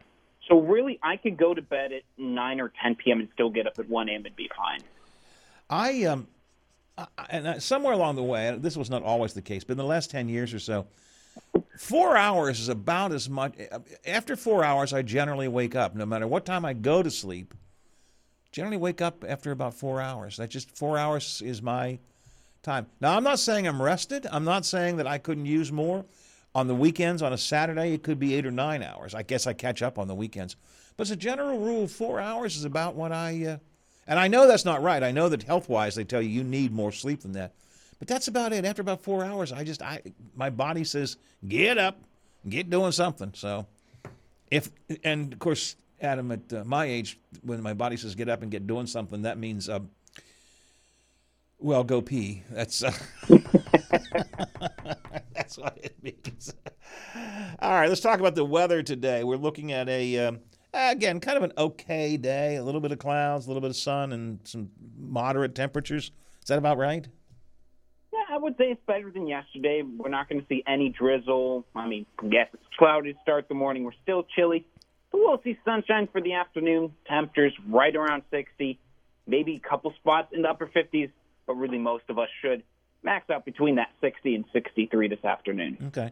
so 0.49 0.61
really 0.61 0.99
I 1.03 1.17
could 1.17 1.39
go 1.39 1.55
to 1.55 1.63
bed 1.63 1.93
at 1.93 2.03
nine 2.19 2.61
or 2.61 2.71
ten 2.83 2.95
p.m. 2.95 3.21
and 3.21 3.29
still 3.33 3.49
get 3.49 3.67
up 3.67 3.79
at 3.79 3.89
one 3.89 4.11
a.m. 4.11 4.27
and 4.27 4.37
be 4.37 4.51
fine. 4.55 4.81
I 5.71 6.05
um, 6.05 6.27
I- 6.97 7.07
and 7.31 7.47
uh, 7.47 7.59
somewhere 7.61 7.93
along 7.93 8.17
the 8.17 8.23
way, 8.23 8.57
this 8.59 8.77
was 8.77 8.91
not 8.91 9.03
always 9.03 9.35
the 9.35 9.43
case, 9.43 9.65
but 9.65 9.73
in 9.73 9.79
the 9.79 9.85
last 9.85 10.11
ten 10.11 10.29
years 10.29 10.55
or 10.55 10.59
so, 10.59 10.87
four 11.79 12.17
hours 12.17 12.61
is 12.61 12.69
about 12.69 13.13
as 13.13 13.29
much. 13.29 13.55
After 14.07 14.37
four 14.37 14.65
hours, 14.65 14.93
I 14.93 15.03
generally 15.03 15.49
wake 15.49 15.75
up, 15.75 15.95
no 15.95 16.07
matter 16.07 16.27
what 16.27 16.45
time 16.45 16.65
I 16.65 16.73
go 16.73 17.03
to 17.03 17.11
sleep. 17.11 17.55
Generally, 18.53 18.77
wake 18.77 19.03
up 19.03 19.25
after 19.27 19.51
about 19.51 19.75
four 19.75 20.01
hours. 20.01 20.37
That 20.37 20.49
just 20.49 20.77
four 20.77 20.97
hours 20.97 21.43
is 21.45 21.61
my 21.61 21.99
time. 22.63 22.87
Now, 23.01 23.17
I'm 23.17 23.25
not 23.25 23.41
saying 23.41 23.67
I'm 23.67 23.83
rested. 23.83 24.29
I'm 24.31 24.45
not 24.45 24.65
saying 24.65 24.97
that 24.99 25.09
I 25.09 25.19
couldn't 25.19 25.47
use 25.47 25.73
more. 25.73 26.05
On 26.55 26.69
the 26.69 26.75
weekends, 26.75 27.21
on 27.21 27.33
a 27.33 27.39
Saturday, 27.39 27.95
it 27.95 28.05
could 28.05 28.21
be 28.21 28.35
eight 28.35 28.47
or 28.47 28.53
nine 28.53 28.81
hours. 28.81 29.13
I 29.13 29.25
guess 29.25 29.49
I 29.49 29.55
catch 29.55 29.83
up 29.83 29.99
on 29.99 30.07
the 30.07 30.15
weekends. 30.15 30.55
But 30.97 31.09
as 31.09 31.11
a 31.11 31.17
general 31.17 31.59
rule, 31.59 31.89
four 31.89 32.21
hours 32.21 32.57
is 32.57 32.65
about 32.65 32.95
what 32.95 33.11
I. 33.11 33.45
Uh, 33.45 33.57
and 34.07 34.19
I 34.19 34.29
know 34.29 34.47
that's 34.47 34.65
not 34.65 34.83
right. 34.83 35.03
I 35.03 35.11
know 35.13 35.29
that 35.29 35.43
health 35.43 35.69
wise, 35.69 35.95
they 35.95 36.05
tell 36.05 36.23
you 36.23 36.29
you 36.29 36.45
need 36.45 36.73
more 36.73 36.93
sleep 36.93 37.21
than 37.21 37.33
that. 37.33 37.53
But 37.99 38.09
that's 38.09 38.29
about 38.29 38.53
it. 38.53 38.65
After 38.65 38.83
about 38.83 39.03
four 39.03 39.25
hours, 39.25 39.53
I 39.53 39.65
just, 39.65 39.81
I, 39.81 40.03
my 40.35 40.51
body 40.51 40.85
says, 40.85 41.17
get 41.47 41.79
up, 41.79 41.99
get 42.49 42.69
doing 42.69 42.93
something. 42.93 43.33
So, 43.35 43.67
if, 44.51 44.71
and 45.03 45.33
of 45.33 45.39
course, 45.39 45.77
Adam, 46.01 46.33
at 46.33 46.53
uh, 46.53 46.65
my 46.65 46.85
age, 46.85 47.19
when 47.43 47.63
my 47.63 47.73
body 47.73 47.97
says 47.97 48.15
get 48.15 48.29
up 48.29 48.43
and 48.43 48.51
get 48.51 48.67
doing 48.67 48.87
something, 48.87 49.23
that 49.23 49.39
means, 49.39 49.69
uh, 49.69 49.81
well, 51.59 51.85
go 51.85 52.03
pee. 52.03 52.43
That's, 52.51 52.83
uh, 52.83 52.93
that's 55.33 55.57
what 55.57 55.79
it 55.83 55.95
means. 56.03 56.53
All 57.61 57.73
right, 57.73 57.89
let's 57.89 58.03
talk 58.03 58.21
about 58.21 58.35
the 58.35 58.45
weather 58.45 58.83
today. 58.83 59.25
We're 59.25 59.37
looking 59.37 59.73
at 59.73 59.89
a, 59.89 60.19
um, 60.27 60.41
again, 60.75 61.21
kind 61.21 61.37
of 61.37 61.43
an 61.43 61.53
okay 61.57 62.17
day. 62.17 62.57
A 62.57 62.63
little 62.63 62.81
bit 62.81 62.93
of 62.93 62.99
clouds, 62.99 63.47
a 63.47 63.49
little 63.49 63.61
bit 63.61 63.71
of 63.71 63.77
sun, 63.77 64.13
and 64.13 64.39
some 64.45 64.71
moderate 64.99 65.55
temperatures. 65.55 66.11
Is 66.43 66.49
that 66.49 66.59
about 66.59 66.79
right? 66.79 67.07
Yeah, 68.13 68.21
I 68.31 68.39
would 68.39 68.57
say 68.57 68.65
it's 68.65 68.81
better 68.87 69.11
than 69.11 69.27
yesterday. 69.27 69.83
We're 69.83 70.11
not 70.11 70.29
going 70.29 70.41
to 70.41 70.47
see 70.47 70.63
any 70.67 70.91
drizzle. 70.91 71.65
I 71.75 71.87
mean, 71.87 72.07
yes, 72.23 72.49
it's 72.53 72.63
cloudy 72.79 73.13
to 73.13 73.19
start 73.23 73.49
the 73.49 73.55
morning. 73.55 73.85
We're 73.85 73.93
still 74.03 74.25
chilly, 74.37 74.67
but 75.11 75.19
we'll 75.19 75.41
see 75.43 75.59
sunshine 75.65 76.09
for 76.13 76.21
the 76.21 76.35
afternoon. 76.35 76.93
Temperatures 77.09 77.55
right 77.69 77.95
around 77.95 78.23
60, 78.31 78.79
maybe 79.27 79.57
a 79.57 79.69
couple 79.69 79.93
spots 80.01 80.29
in 80.33 80.43
the 80.43 80.49
upper 80.49 80.67
50s, 80.67 81.11
but 81.47 81.55
really 81.55 81.79
most 81.79 82.05
of 82.09 82.19
us 82.19 82.29
should 82.43 82.63
max 83.03 83.29
out 83.31 83.45
between 83.45 83.77
that 83.77 83.89
60 84.01 84.35
and 84.35 84.45
63 84.53 85.09
this 85.09 85.25
afternoon. 85.25 85.77
Okay. 85.89 86.11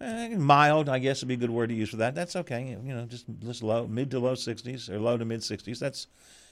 Eh, 0.00 0.36
mild, 0.36 0.88
I 0.88 1.00
guess 1.00 1.22
would 1.22 1.28
be 1.28 1.34
a 1.34 1.38
good 1.38 1.50
word 1.50 1.68
to 1.68 1.74
use 1.74 1.90
for 1.90 1.96
that. 1.96 2.14
That's 2.14 2.36
okay. 2.36 2.76
You 2.84 2.94
know, 2.94 3.04
just 3.06 3.26
just 3.40 3.62
low, 3.62 3.86
mid 3.86 4.10
to 4.12 4.20
low 4.20 4.34
60s 4.34 4.88
or 4.88 5.00
low 5.00 5.16
to 5.16 5.24
mid 5.24 5.40
60s. 5.40 5.78
That's 5.78 6.06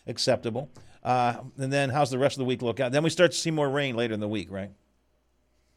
acceptable. 0.07 0.69
Uh, 1.05 1.37
and 1.57 1.73
then 1.73 1.91
how's 1.91 2.11
the 2.11 2.19
rest 2.19 2.35
of 2.35 2.41
the 2.41 2.45
week 2.45 2.63
look 2.63 2.81
out? 2.81 2.91
Then 2.91 3.05
we 3.05 3.11
start 3.11 3.33
to 3.33 3.39
see 3.39 3.53
more 3.53 3.69
rain 3.69 3.95
later 3.95 4.15
in 4.15 4.21
the 4.21 4.29
week, 4.29 4.51
right? 4.51 4.71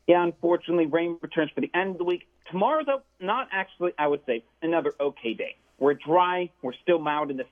Yeah, 0.08 0.24
unfortunately, 0.24 0.88
rain 0.88 1.20
returns 1.22 1.52
for 1.54 1.62
the 1.62 1.70
end 1.76 1.92
of 1.92 1.98
the 2.00 2.04
week. 2.04 2.28
Tomorrow, 2.50 2.84
though, 2.84 3.02
not 3.20 3.48
actually, 3.52 3.92
I 4.00 4.08
would 4.08 4.22
say, 4.26 4.44
another 4.64 4.94
okay 5.00 5.36
day. 5.36 5.56
We're 5.78 5.94
dry. 5.94 6.50
We're 6.64 6.74
still 6.82 6.98
mild 6.98 7.30
in 7.30 7.38
the 7.38 7.46